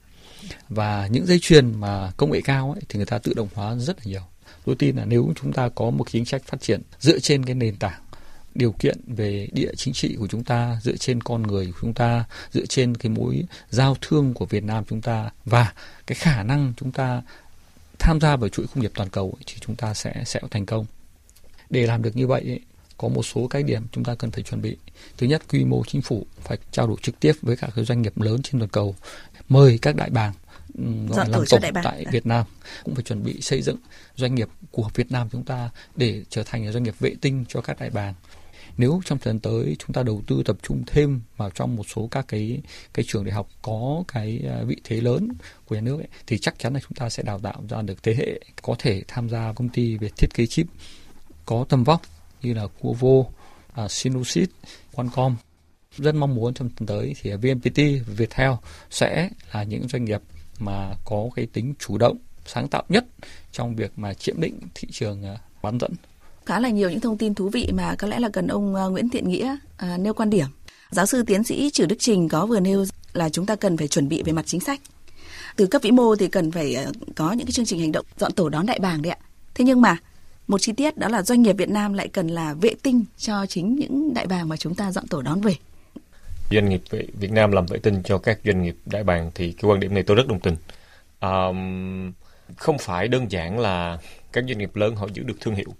Và 0.69 1.07
những 1.07 1.27
dây 1.27 1.39
chuyền 1.39 1.81
mà 1.81 2.11
công 2.17 2.31
nghệ 2.31 2.41
cao 2.45 2.73
ấy, 2.73 2.83
thì 2.89 2.97
người 2.97 3.07
ta 3.07 3.19
tự 3.19 3.33
động 3.35 3.49
hóa 3.55 3.75
rất 3.79 3.99
là 3.99 4.05
nhiều. 4.05 4.23
Tôi 4.65 4.75
tin 4.79 4.97
là 4.97 5.05
nếu 5.05 5.33
chúng 5.43 5.53
ta 5.53 5.69
có 5.69 5.91
một 5.91 6.05
chính 6.11 6.25
sách 6.25 6.43
phát 6.45 6.61
triển 6.61 6.83
dựa 7.01 7.19
trên 7.19 7.45
cái 7.45 7.55
nền 7.55 7.77
tảng 7.77 8.02
điều 8.55 8.73
kiện 8.73 8.99
về 9.07 9.49
địa 9.53 9.73
chính 9.77 9.95
trị 9.95 10.17
của 10.19 10.27
chúng 10.27 10.45
ta 10.45 10.79
dựa 10.83 10.97
trên 10.97 11.21
con 11.21 11.43
người 11.43 11.67
của 11.67 11.79
chúng 11.81 11.95
ta 11.95 12.25
dựa 12.53 12.67
trên 12.67 12.95
cái 12.95 13.11
mối 13.11 13.45
giao 13.71 13.97
thương 14.01 14.35
của 14.35 14.47
Việt 14.47 14.65
Nam 14.65 14.85
chúng 14.89 15.01
ta 15.01 15.31
và 15.45 15.73
cái 16.07 16.15
khả 16.15 16.43
năng 16.43 16.73
chúng 16.77 16.93
ta 16.93 17.23
tham 17.99 18.21
gia 18.21 18.37
vào 18.37 18.49
chuỗi 18.49 18.67
công 18.67 18.83
nghiệp 18.83 18.93
toàn 18.95 19.09
cầu 19.09 19.35
thì 19.47 19.55
chúng 19.61 19.77
ta 19.77 19.95
sẽ 19.95 20.23
sẽ 20.27 20.41
thành 20.51 20.67
công. 20.67 20.87
Để 21.71 21.87
làm 21.87 22.03
được 22.03 22.17
như 22.17 22.27
vậy 22.27 22.61
có 22.99 23.09
một 23.09 23.23
số 23.23 23.47
cái 23.47 23.63
điểm 23.63 23.83
chúng 23.93 24.05
ta 24.05 24.15
cần 24.15 24.31
phải 24.31 24.43
chuẩn 24.43 24.63
bị. 24.63 24.77
Thứ 25.19 25.27
nhất, 25.27 25.43
quy 25.49 25.65
mô 25.65 25.83
chính 25.87 26.03
phủ 26.03 26.27
phải 26.41 26.59
trao 26.71 26.87
đổi 26.87 26.97
trực 27.03 27.21
tiếp 27.21 27.33
với 27.43 27.57
các 27.57 27.71
doanh 27.77 28.03
nghiệp 28.03 28.21
lớn 28.21 28.43
trên 28.43 28.61
toàn 28.61 28.71
cầu, 28.71 28.95
mời 29.49 29.79
các 29.83 29.97
đại 29.97 30.11
bàng 30.11 30.33
ừ, 30.79 30.85
gọi 31.09 31.29
làm 31.29 31.45
tổng 31.51 31.61
tại 31.83 32.05
Việt 32.13 32.27
Nam. 32.27 32.47
Cũng 32.85 32.95
phải 32.95 33.05
chuẩn 33.05 33.25
bị 33.25 33.41
xây 33.41 33.63
dựng 33.63 33.77
doanh 34.17 34.35
nghiệp 34.35 34.49
của 34.71 34.91
Việt 34.95 35.13
Nam 35.13 35.29
chúng 35.33 35.45
ta 35.45 35.71
để 35.97 36.23
trở 36.29 36.43
thành 36.43 36.73
doanh 36.73 36.83
nghiệp 36.83 36.95
vệ 36.99 37.15
tinh 37.21 37.45
cho 37.49 37.61
các 37.61 37.81
đại 37.81 37.91
bàng 37.91 38.15
nếu 38.77 39.01
trong 39.05 39.19
thời 39.19 39.33
gian 39.33 39.41
tới 39.41 39.77
chúng 39.79 39.93
ta 39.93 40.03
đầu 40.03 40.23
tư 40.27 40.43
tập 40.45 40.57
trung 40.63 40.83
thêm 40.87 41.21
vào 41.37 41.51
trong 41.51 41.77
một 41.77 41.85
số 41.95 42.09
các 42.11 42.25
cái 42.29 42.61
cái 42.95 43.05
trường 43.09 43.25
đại 43.25 43.35
học 43.35 43.49
có 43.63 44.05
cái 44.09 44.43
à, 44.49 44.63
vị 44.67 44.77
thế 44.85 45.01
lớn 45.01 45.29
của 45.65 45.75
nhà 45.75 45.81
nước 45.81 45.97
ấy, 45.97 46.09
thì 46.27 46.39
chắc 46.39 46.59
chắn 46.59 46.75
là 46.75 46.81
chúng 46.81 46.95
ta 46.97 47.11
sẽ 47.11 47.23
đào 47.23 47.39
tạo 47.39 47.65
ra 47.69 47.83
được 47.83 48.03
thế 48.03 48.15
hệ 48.15 48.41
có 48.63 48.75
thể 48.79 49.03
tham 49.09 49.29
gia 49.29 49.53
công 49.53 49.69
ty 49.69 49.97
về 49.97 50.09
thiết 50.17 50.35
kế 50.35 50.47
chip 50.47 50.67
có 51.47 51.65
tầm 51.69 51.85
vóc 51.85 52.03
như 52.43 52.55
là 52.55 52.67
Cuovo, 52.81 53.09
uh, 53.09 53.27
à, 53.75 53.89
Sinusit, 53.89 54.51
Qualcomm. 54.93 55.37
Rất 55.97 56.15
mong 56.15 56.35
muốn 56.35 56.55
trong 56.55 56.71
tuần 56.71 56.87
tới 56.87 57.15
thì 57.21 57.33
VNPT, 57.33 58.07
Viettel 58.07 58.53
sẽ 58.91 59.31
là 59.53 59.63
những 59.63 59.89
doanh 59.89 60.05
nghiệp 60.05 60.21
mà 60.59 60.95
có 61.05 61.29
cái 61.37 61.47
tính 61.53 61.75
chủ 61.79 61.99
động, 61.99 62.17
sáng 62.47 62.69
tạo 62.69 62.83
nhất 62.89 63.05
trong 63.53 63.77
việc 63.77 63.93
mà 63.97 64.15
chiếm 64.15 64.41
định 64.41 64.59
thị 64.75 64.89
trường 64.91 65.25
à, 65.25 65.39
bán 65.63 65.79
dẫn. 65.79 65.93
Khá 66.47 66.61
là 66.61 66.69
nhiều 66.69 66.91
những 66.91 67.01
thông 67.01 67.19
tin 67.19 67.35
thú 67.35 67.49
vị 67.49 67.69
mà 67.75 67.95
có 67.99 68.09
lẽ 68.09 68.21
là 68.21 68.29
cần 68.29 68.47
ông 68.47 68.75
ờ, 68.75 68.91
Nguyễn 68.91 69.09
Thiện 69.09 69.29
Nghĩa 69.29 69.57
à, 69.77 69.97
nêu 69.97 70.15
quan 70.15 70.31
điểm. 70.31 70.47
Giáo 70.91 71.07
sư 71.07 71.23
tiến 71.27 71.45
sĩ 71.45 71.71
Trử 71.71 71.87
Đức 71.87 71.97
Trình 71.99 72.29
có 72.29 72.47
vừa 72.47 72.61
nêu 72.61 72.85
là 73.13 73.29
chúng 73.29 73.47
ta 73.47 73.57
cần 73.57 73.77
phải 73.77 73.89
chuẩn 73.89 74.09
bị 74.09 74.23
về 74.23 74.33
mặt 74.33 74.47
chính 74.47 74.61
sách. 74.61 74.81
Từ 75.57 75.67
cấp 75.67 75.83
vĩ 75.83 75.91
mô 75.91 76.17
thì 76.17 76.29
cần 76.29 76.51
phải 76.51 76.75
ờ, 76.75 76.93
có 77.15 77.33
những 77.33 77.47
cái 77.47 77.53
chương 77.53 77.65
trình 77.65 77.81
hành 77.81 77.93
động 77.93 78.07
dọn 78.19 78.33
tổ 78.33 78.49
đón 78.49 78.67
đại 78.67 78.79
bàng 78.79 79.03
đấy 79.03 79.11
ạ. 79.11 79.19
Thế 79.55 79.65
nhưng 79.65 79.81
mà 79.81 79.97
một 80.49 80.59
chi 80.59 80.73
tiết 80.73 80.97
đó 80.97 81.09
là 81.09 81.23
doanh 81.23 81.43
nghiệp 81.43 81.53
Việt 81.53 81.69
Nam 81.69 81.93
lại 81.93 82.09
cần 82.09 82.29
là 82.29 82.55
vệ 82.55 82.75
tinh 82.83 83.05
cho 83.19 83.47
chính 83.47 83.77
những 83.77 84.15
đại 84.15 84.27
bàng 84.27 84.49
mà 84.49 84.57
chúng 84.57 84.75
ta 84.75 84.93
dọn 84.93 85.07
tổ 85.07 85.23
đón 85.23 85.41
về. 85.41 85.55
Doanh 86.51 86.69
nghiệp 86.69 86.83
Việt 87.19 87.31
Nam 87.31 87.53
làm 87.53 87.67
vệ 87.67 87.79
tinh 87.79 88.03
cho 88.05 88.19
các 88.19 88.39
doanh 88.45 88.63
nghiệp 88.63 88.77
đại 88.87 89.05
bàng 89.05 89.31
thì 89.35 89.53
cái 89.53 89.71
quan 89.71 89.81
điểm 89.81 89.95
này 89.95 90.03
tôi 90.03 90.17
rất 90.17 90.29
đồng 90.29 90.41
tình. 90.41 90.57
Um, 91.21 92.13
không 92.57 92.79
phải 92.79 93.09
đơn 93.09 93.27
giản 93.31 93.59
là 93.59 93.99
các 94.33 94.45
doanh 94.49 94.59
nghiệp 94.59 94.77
lớn 94.77 94.97
họ 94.97 95.09
giữ 95.15 95.23
được 95.23 95.41
thương 95.41 95.55
hiệu. 95.55 95.75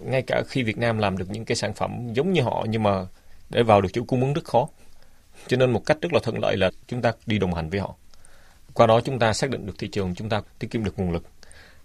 Ngay 0.00 0.22
cả 0.22 0.42
khi 0.48 0.62
Việt 0.62 0.78
Nam 0.78 0.98
làm 0.98 1.18
được 1.18 1.30
những 1.30 1.44
cái 1.44 1.56
sản 1.56 1.74
phẩm 1.74 2.12
giống 2.12 2.32
như 2.32 2.42
họ 2.42 2.66
nhưng 2.68 2.82
mà 2.82 3.06
để 3.50 3.62
vào 3.62 3.80
được 3.80 3.88
chỗ 3.92 4.04
cung 4.04 4.20
ứng 4.20 4.32
rất 4.32 4.44
khó. 4.44 4.68
Cho 5.46 5.56
nên 5.56 5.70
một 5.70 5.86
cách 5.86 5.96
rất 6.00 6.12
là 6.12 6.20
thuận 6.22 6.38
lợi 6.38 6.56
là 6.56 6.70
chúng 6.86 7.02
ta 7.02 7.12
đi 7.26 7.38
đồng 7.38 7.54
hành 7.54 7.70
với 7.70 7.80
họ. 7.80 7.94
Qua 8.74 8.86
đó 8.86 9.00
chúng 9.00 9.18
ta 9.18 9.32
xác 9.32 9.50
định 9.50 9.66
được 9.66 9.74
thị 9.78 9.88
trường, 9.88 10.14
chúng 10.14 10.28
ta 10.28 10.42
tiết 10.58 10.70
kiệm 10.70 10.84
được 10.84 10.98
nguồn 10.98 11.12
lực 11.12 11.24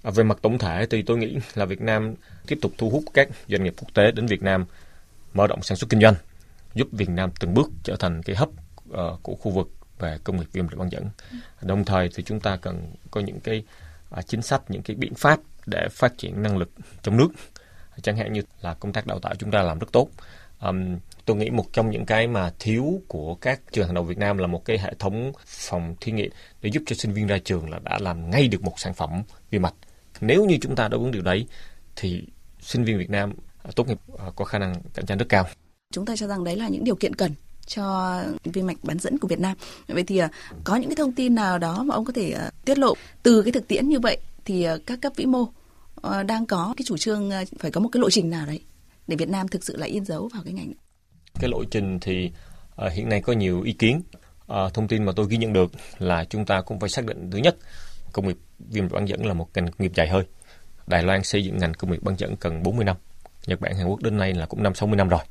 À, 0.04 0.12
về 0.12 0.24
mặt 0.24 0.38
tổng 0.42 0.58
thể 0.58 0.86
thì 0.89 1.01
tôi 1.01 1.18
nghĩ 1.18 1.38
là 1.56 1.66
Việt 1.66 1.82
Nam 1.82 2.16
tiếp 2.48 2.60
tục 2.62 2.72
thu 2.78 2.89
hút 2.89 3.04
các 3.13 3.30
doanh 3.48 3.63
nghiệp 3.63 3.74
quốc 3.78 3.94
tế 3.94 4.12
đến 4.12 4.25
Việt 4.25 4.42
Nam 4.42 4.66
mở 5.34 5.48
rộng 5.48 5.62
sản 5.62 5.78
xuất 5.78 5.89
kinh 5.89 6.01
doanh, 6.01 6.16
giúp 6.74 6.88
Việt 6.92 7.10
Nam 7.10 7.30
từng 7.39 7.54
bước 7.54 7.70
trở 7.84 7.96
thành 7.96 8.24
cái 8.24 8.36
hấp 8.36 8.50
uh, 8.50 8.92
ờ, 8.92 9.18
của 9.24 9.36
khu 9.36 9.51
vực 9.51 9.70
về 10.00 10.18
công 10.24 10.38
nghiệp 10.38 10.48
viêm 10.54 10.68
lợi 10.68 10.75
bán 10.75 10.89
dẫn. 10.89 11.10
Đồng 11.62 11.86
thời 11.86 12.10
thì 12.16 12.24
chúng 12.24 12.39
ta 12.39 12.56
cần 12.56 12.92
có 13.12 13.22
những 13.22 13.39
cái 13.39 13.63
uh, 14.18 14.28
chính 14.28 14.42
sách, 14.42 14.62
những 14.68 14.82
cái 14.82 14.96
biện 14.96 15.13
pháp 15.13 15.39
để 15.66 15.88
phát 15.92 16.18
triển 16.18 16.44
năng 16.44 16.58
lực 16.58 16.70
trong 17.04 17.18
nước. 17.18 17.28
Chẳng 18.01 18.18
hạn 18.18 18.34
như 18.34 18.41
là 18.62 18.74
công 18.74 18.94
tác 18.94 19.08
đào 19.08 19.20
tạo 19.20 19.36
chúng 19.36 19.51
ta 19.51 19.62
làm 19.62 19.79
rất 19.79 19.91
tốt. 19.91 20.10
Um, 20.62 20.98
tôi 21.25 21.38
nghĩ 21.38 21.50
một 21.50 21.74
trong 21.74 21.91
những 21.91 22.06
cái 22.06 22.27
mà 22.27 22.51
thiếu 22.60 23.01
của 23.08 23.36
các 23.36 23.62
trường 23.72 23.86
hàng 23.86 23.96
đầu 23.96 24.03
Việt 24.03 24.18
Nam 24.18 24.38
là 24.38 24.48
một 24.48 24.65
cái 24.65 24.77
hệ 24.79 24.94
thống 25.00 25.32
phòng 25.46 25.96
thí 26.01 26.12
nghiệm 26.12 26.32
để 26.62 26.70
giúp 26.70 26.84
cho 26.86 26.96
sinh 26.96 27.13
viên 27.13 27.27
ra 27.27 27.38
trường 27.38 27.70
là 27.70 27.79
đã 27.84 28.00
làm 28.01 28.29
ngay 28.29 28.48
được 28.48 28.63
một 28.63 28.74
sản 28.77 28.94
phẩm 28.94 29.24
vi 29.51 29.60
mạch 29.60 29.74
nếu 30.22 30.46
như 30.46 30.58
chúng 30.62 30.75
ta 30.75 30.88
đáp 30.88 30.98
ứng 30.98 31.12
điều 31.12 31.22
đấy 31.22 31.48
thì 31.96 32.24
sinh 32.62 32.84
viên 32.84 32.98
Việt 32.98 33.10
Nam 33.10 33.34
à, 33.63 33.72
tốt 33.75 33.88
nghiệp 33.88 34.00
à, 34.18 34.25
có 34.36 34.46
khả 34.46 34.60
năng 34.60 34.75
cạnh 34.94 35.06
tranh 35.06 35.18
rất 35.18 35.29
cao. 35.29 35.46
Chúng 35.94 36.06
ta 36.06 36.15
cho 36.15 36.27
rằng 36.27 36.44
đấy 36.44 36.56
là 36.56 36.68
những 36.68 36.84
điều 36.84 36.96
kiện 36.96 37.15
cần 37.15 37.32
cho 37.68 38.18
vi 38.44 38.62
mạch 38.62 38.77
bán 38.84 39.00
dẫn 39.00 39.18
của 39.18 39.27
Việt 39.27 39.39
Nam. 39.39 39.58
Vậy 39.88 40.03
thì 40.03 40.18
à, 40.18 40.29
có 40.63 40.75
những 40.75 40.89
cái 40.89 40.96
thông 40.96 41.12
tin 41.12 41.36
nào 41.36 41.58
đó 41.58 41.84
mà 41.84 41.96
ông 41.96 42.06
có 42.06 42.13
thể 42.13 42.36
tiết 42.65 42.77
lộ 42.77 42.94
từ 43.24 43.41
cái 43.41 43.51
thực 43.51 43.68
tiễn 43.68 43.89
như 43.89 44.00
vậy 44.00 44.18
thì 44.46 44.68
các 44.86 45.01
cấp 45.01 45.13
vĩ 45.15 45.25
mô 45.25 45.46
Ờ, 46.01 46.24
đang 46.24 46.46
có 46.46 46.74
cái 46.77 46.84
chủ 46.88 46.98
trương 46.98 47.29
ờ, 47.29 47.44
phải 47.60 47.72
có 47.72 47.82
một 47.82 47.89
cái 47.91 48.01
lộ 48.01 48.10
trình 48.10 48.29
nào 48.29 48.46
đấy 48.46 48.60
để 49.08 49.15
Việt 49.15 49.29
Nam 49.29 49.48
thực 49.48 49.63
sự 49.63 49.77
là 49.77 49.86
in 49.86 50.06
dấu 50.06 50.29
vào 50.34 50.44
cái 50.44 50.53
ngành. 50.53 50.74
Cái 51.39 51.50
lộ 51.50 51.63
trình 51.72 52.00
thì 52.00 52.32
uh, 52.86 52.91
hiện 52.91 53.10
nay 53.10 53.22
có 53.22 53.34
nhiều 53.34 53.62
ý 53.62 53.74
kiến. 53.74 54.01
Uh, 54.51 54.74
thông 54.74 54.88
tin 54.88 55.03
mà 55.03 55.12
tôi 55.15 55.27
ghi 55.29 55.38
nhận 55.38 55.53
được 55.53 55.72
là 56.00 56.25
chúng 56.29 56.46
ta 56.46 56.62
cũng 56.62 56.79
phải 56.79 56.89
xác 56.89 57.06
định 57.06 57.32
thứ 57.32 57.38
nhất 57.38 57.58
công 58.13 58.27
nghiệp 58.27 58.38
viêm 58.60 58.89
bán 58.89 59.08
dẫn 59.08 59.25
là 59.25 59.34
một 59.34 59.50
ngành 59.53 59.65
công 59.65 59.77
nghiệp 59.79 59.91
dài 59.96 60.08
hơi. 60.08 60.24
Đài 60.88 61.03
Loan 61.03 61.24
xây 61.24 61.46
dựng 61.46 61.58
ngành 61.58 61.74
công 61.74 61.91
nghiệp 61.91 62.03
bán 62.03 62.15
dẫn 62.18 62.36
cần 62.36 62.63
40 62.63 62.86
năm. 62.86 62.98
Nhật 63.48 63.62
Bản, 63.62 63.75
Hàn 63.75 63.88
Quốc 63.88 64.01
đến 64.01 64.18
nay 64.18 64.34
là 64.34 64.46
cũng 64.46 64.63
năm 64.63 64.75
60 64.75 64.98
năm 64.98 65.10
rồi 65.10 65.22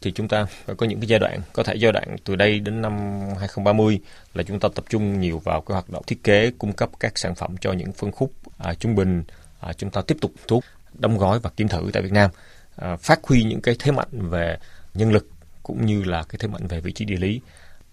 thì 0.00 0.12
chúng 0.12 0.28
ta 0.28 0.44
phải 0.44 0.76
có 0.76 0.86
những 0.86 1.00
cái 1.00 1.08
giai 1.08 1.18
đoạn 1.18 1.40
có 1.52 1.62
thể 1.62 1.74
giai 1.74 1.92
đoạn 1.92 2.16
từ 2.24 2.36
đây 2.36 2.60
đến 2.60 2.82
năm 2.82 2.92
2030 3.40 4.00
là 4.34 4.42
chúng 4.42 4.60
ta 4.60 4.68
tập 4.74 4.84
trung 4.90 5.20
nhiều 5.20 5.38
vào 5.38 5.60
cái 5.60 5.72
hoạt 5.72 5.90
động 5.90 6.02
thiết 6.06 6.24
kế 6.24 6.50
cung 6.58 6.72
cấp 6.72 6.90
các 7.00 7.18
sản 7.18 7.34
phẩm 7.34 7.56
cho 7.60 7.72
những 7.72 7.92
phân 7.92 8.12
khúc 8.12 8.32
à, 8.58 8.74
trung 8.74 8.94
bình 8.94 9.22
à, 9.60 9.72
chúng 9.72 9.90
ta 9.90 10.02
tiếp 10.06 10.16
tục 10.20 10.32
thuốc 10.48 10.64
đóng 10.94 11.18
gói 11.18 11.40
và 11.40 11.50
kiểm 11.50 11.68
thử 11.68 11.90
tại 11.92 12.02
Việt 12.02 12.12
Nam. 12.12 12.30
À, 12.76 12.96
phát 12.96 13.20
huy 13.22 13.42
những 13.42 13.60
cái 13.60 13.76
thế 13.78 13.92
mạnh 13.92 14.08
về 14.12 14.58
nhân 14.94 15.12
lực 15.12 15.26
cũng 15.62 15.86
như 15.86 16.04
là 16.04 16.22
cái 16.22 16.36
thế 16.38 16.48
mạnh 16.48 16.66
về 16.66 16.80
vị 16.80 16.92
trí 16.92 17.04
địa 17.04 17.16
lý 17.16 17.40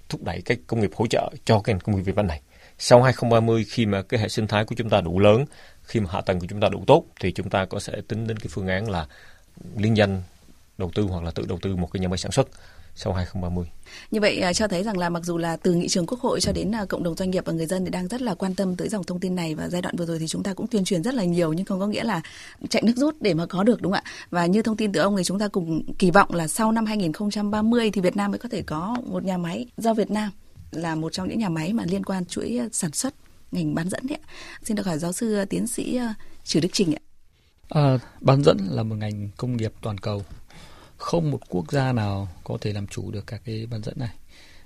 thúc 0.10 0.24
đẩy 0.24 0.42
cái 0.46 0.58
công 0.68 0.80
nghiệp 0.80 0.92
hỗ 0.96 1.08
trợ 1.08 1.32
cho 1.46 1.60
cái 1.60 1.74
ngành 1.74 1.80
công 1.80 1.96
nghiệp 1.96 2.02
Việt 2.02 2.16
Nam 2.16 2.28
này. 2.28 2.42
Sau 2.78 3.04
2030 3.04 3.66
khi 3.70 3.86
mà 3.86 4.02
cái 4.02 4.20
hệ 4.20 4.30
sinh 4.30 4.48
thái 4.48 4.66
của 4.66 4.76
chúng 4.78 4.90
ta 4.90 5.02
đủ 5.02 5.20
lớn 5.20 5.46
khi 5.84 6.00
mà 6.00 6.10
hạ 6.12 6.22
tầng 6.22 6.40
của 6.40 6.48
chúng 6.50 6.60
ta 6.60 6.70
đủ 6.70 6.84
tốt 6.88 7.06
thì 7.20 7.32
chúng 7.32 7.50
ta 7.50 7.66
có 7.66 7.80
sẽ 7.80 7.94
tính 8.08 8.28
đến 8.28 8.38
cái 8.38 8.48
phương 8.50 8.68
án 8.68 8.90
là 8.90 9.08
liên 9.78 9.98
danh 9.98 10.22
đầu 10.78 10.92
tư 10.96 11.04
hoặc 11.04 11.24
là 11.24 11.32
tự 11.32 11.46
đầu 11.48 11.60
tư 11.62 11.76
một 11.76 11.90
cái 11.94 12.00
nhà 12.00 12.08
máy 12.08 12.18
sản 12.18 12.32
xuất 12.32 12.48
sau 12.96 13.14
2030. 13.14 13.66
Như 14.12 14.22
vậy 14.22 14.40
à, 14.40 14.54
cho 14.54 14.68
thấy 14.68 14.84
rằng 14.84 14.98
là 14.98 15.10
mặc 15.10 15.24
dù 15.24 15.38
là 15.38 15.58
từ 15.58 15.74
nghị 15.74 15.88
trường 15.88 16.06
quốc 16.06 16.20
hội 16.20 16.42
cho 16.42 16.52
đến 16.52 16.76
à, 16.76 16.86
cộng 16.86 17.04
đồng 17.04 17.16
doanh 17.16 17.32
nghiệp 17.32 17.46
và 17.46 17.54
người 17.54 17.66
dân 17.66 17.86
thì 17.86 17.92
đang 17.92 18.08
rất 18.08 18.22
là 18.22 18.36
quan 18.36 18.56
tâm 18.56 18.76
tới 18.76 18.90
dòng 18.90 19.04
thông 19.04 19.20
tin 19.20 19.36
này 19.36 19.56
và 19.56 19.70
giai 19.70 19.82
đoạn 19.82 19.96
vừa 19.96 20.06
rồi 20.06 20.20
thì 20.20 20.28
chúng 20.28 20.44
ta 20.44 20.54
cũng 20.54 20.68
tuyên 20.68 20.86
truyền 20.86 21.04
rất 21.04 21.14
là 21.14 21.24
nhiều 21.24 21.54
nhưng 21.54 21.66
không 21.66 21.80
có 21.80 21.88
nghĩa 21.88 22.04
là 22.04 22.22
chạy 22.70 22.84
nước 22.86 22.94
rút 22.96 23.16
để 23.20 23.34
mà 23.34 23.46
có 23.46 23.64
được 23.64 23.82
đúng 23.82 23.92
không 23.92 24.02
ạ? 24.06 24.12
Và 24.30 24.46
như 24.46 24.62
thông 24.62 24.78
tin 24.78 24.92
từ 24.92 25.00
ông 25.00 25.18
thì 25.18 25.24
chúng 25.24 25.40
ta 25.40 25.48
cùng 25.48 25.94
kỳ 26.00 26.12
vọng 26.12 26.34
là 26.34 26.48
sau 26.48 26.72
năm 26.72 26.86
2030 26.86 27.92
thì 27.92 28.02
Việt 28.02 28.18
Nam 28.18 28.32
mới 28.32 28.40
có 28.40 28.50
thể 28.50 28.62
có 28.62 28.96
một 29.06 29.24
nhà 29.24 29.38
máy 29.38 29.66
do 29.78 29.94
Việt 29.94 30.12
Nam 30.12 30.32
là 30.72 30.96
một 30.96 31.14
trong 31.14 31.30
những 31.30 31.40
nhà 31.40 31.50
máy 31.50 31.74
mà 31.74 31.84
liên 31.88 32.04
quan 32.04 32.26
chuỗi 32.26 32.60
à, 32.60 32.68
sản 32.72 32.92
xuất 32.92 33.14
ngành 33.52 33.76
bán 33.76 33.90
dẫn 33.90 34.08
đấy 34.08 34.18
ạ. 34.24 34.28
Xin 34.64 34.78
được 34.78 34.86
hỏi 34.86 34.98
giáo 34.98 35.12
sư 35.12 35.46
tiến 35.50 35.68
sĩ 35.68 36.00
Trừ 36.44 36.60
Đức 36.60 36.70
Trình 36.72 36.94
ạ. 36.94 37.02
À, 37.70 37.98
bán 38.22 38.44
dẫn 38.44 38.58
là 38.72 38.84
một 38.84 38.96
ngành 38.96 39.30
công 39.38 39.58
nghiệp 39.58 39.74
toàn 39.82 39.98
cầu 39.98 40.24
không 40.98 41.32
một 41.32 41.40
quốc 41.50 41.72
gia 41.72 41.94
nào 41.94 42.28
có 42.44 42.58
thể 42.62 42.74
làm 42.74 42.88
chủ 42.88 43.12
được 43.12 43.28
các 43.28 43.42
cái 43.46 43.66
bán 43.72 43.84
dẫn 43.84 43.96
này. 44.00 44.16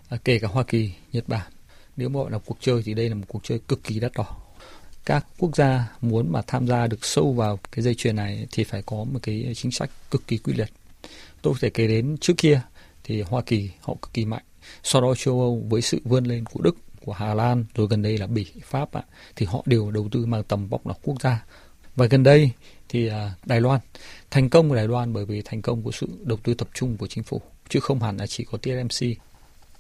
À, 0.10 0.18
kể 0.24 0.40
cả 0.40 0.48
Hoa 0.48 0.64
Kỳ, 0.64 0.92
Nhật 1.12 1.28
Bản. 1.28 1.52
Nếu 1.98 2.10
mà 2.10 2.20
gọi 2.20 2.32
là 2.32 2.40
cuộc 2.46 2.58
chơi 2.62 2.82
thì 2.86 2.94
đây 2.94 3.10
là 3.10 3.16
một 3.16 3.26
cuộc 3.28 3.44
chơi 3.44 3.60
cực 3.68 3.84
kỳ 3.84 4.00
đắt 4.00 4.12
đỏ. 4.16 4.38
Các 5.06 5.26
quốc 5.38 5.56
gia 5.56 5.92
muốn 6.02 6.32
mà 6.32 6.42
tham 6.48 6.68
gia 6.68 6.88
được 6.88 7.06
sâu 7.06 7.34
vào 7.34 7.60
cái 7.72 7.84
dây 7.84 7.96
chuyền 7.96 8.16
này 8.16 8.48
thì 8.52 8.64
phải 8.64 8.82
có 8.82 8.96
một 8.96 9.20
cái 9.24 9.54
chính 9.56 9.72
sách 9.72 9.90
cực 10.12 10.28
kỳ 10.28 10.38
quyết 10.38 10.54
liệt 10.58 10.70
tôi 11.42 11.54
có 11.54 11.60
thể 11.62 11.70
kể 11.70 11.88
đến 11.88 12.18
trước 12.22 12.34
kia 12.38 12.62
thì 13.04 13.22
Hoa 13.22 13.42
Kỳ 13.42 13.70
họ 13.82 13.96
cực 14.02 14.14
kỳ 14.14 14.26
mạnh. 14.26 14.44
Sau 14.84 15.02
đó 15.02 15.16
châu 15.16 15.40
Âu 15.42 15.66
với 15.70 15.82
sự 15.82 16.02
vươn 16.04 16.24
lên 16.26 16.46
của 16.46 16.62
Đức 16.62 16.78
của 17.06 17.14
Hà 17.14 17.34
Lan 17.34 17.66
rồi 17.76 17.88
gần 17.88 18.02
đây 18.02 18.18
là 18.18 18.28
Bỉ 18.28 18.46
Pháp 18.64 18.94
ạ 18.94 19.02
thì 19.36 19.46
họ 19.46 19.64
đều 19.66 19.92
đầu 19.92 20.08
tư 20.12 20.26
mang 20.26 20.44
tầm 20.44 20.68
vóc 20.68 20.88
là 20.88 20.94
quốc 21.04 21.22
gia. 21.22 21.46
Và 21.96 22.06
gần 22.06 22.24
đây 22.24 22.52
thì 22.90 23.08
à, 23.08 23.34
Đài 23.46 23.62
Loan 23.62 23.80
thành 24.32 24.50
công 24.50 24.70
của 24.70 24.76
Đài 24.76 24.88
Loan 24.88 25.14
bởi 25.14 25.26
vì 25.26 25.42
thành 25.42 25.62
công 25.62 25.82
của 25.82 25.92
sự 25.92 26.08
đầu 26.24 26.38
tư 26.44 26.54
tập 26.54 26.68
trung 26.74 26.98
của 26.98 27.08
chính 27.08 27.24
phủ 27.24 27.42
chứ 27.70 27.80
không 27.80 28.00
hẳn 28.00 28.18
là 28.18 28.28
chỉ 28.28 28.44
có 28.44 28.58
TSMC. 28.58 29.08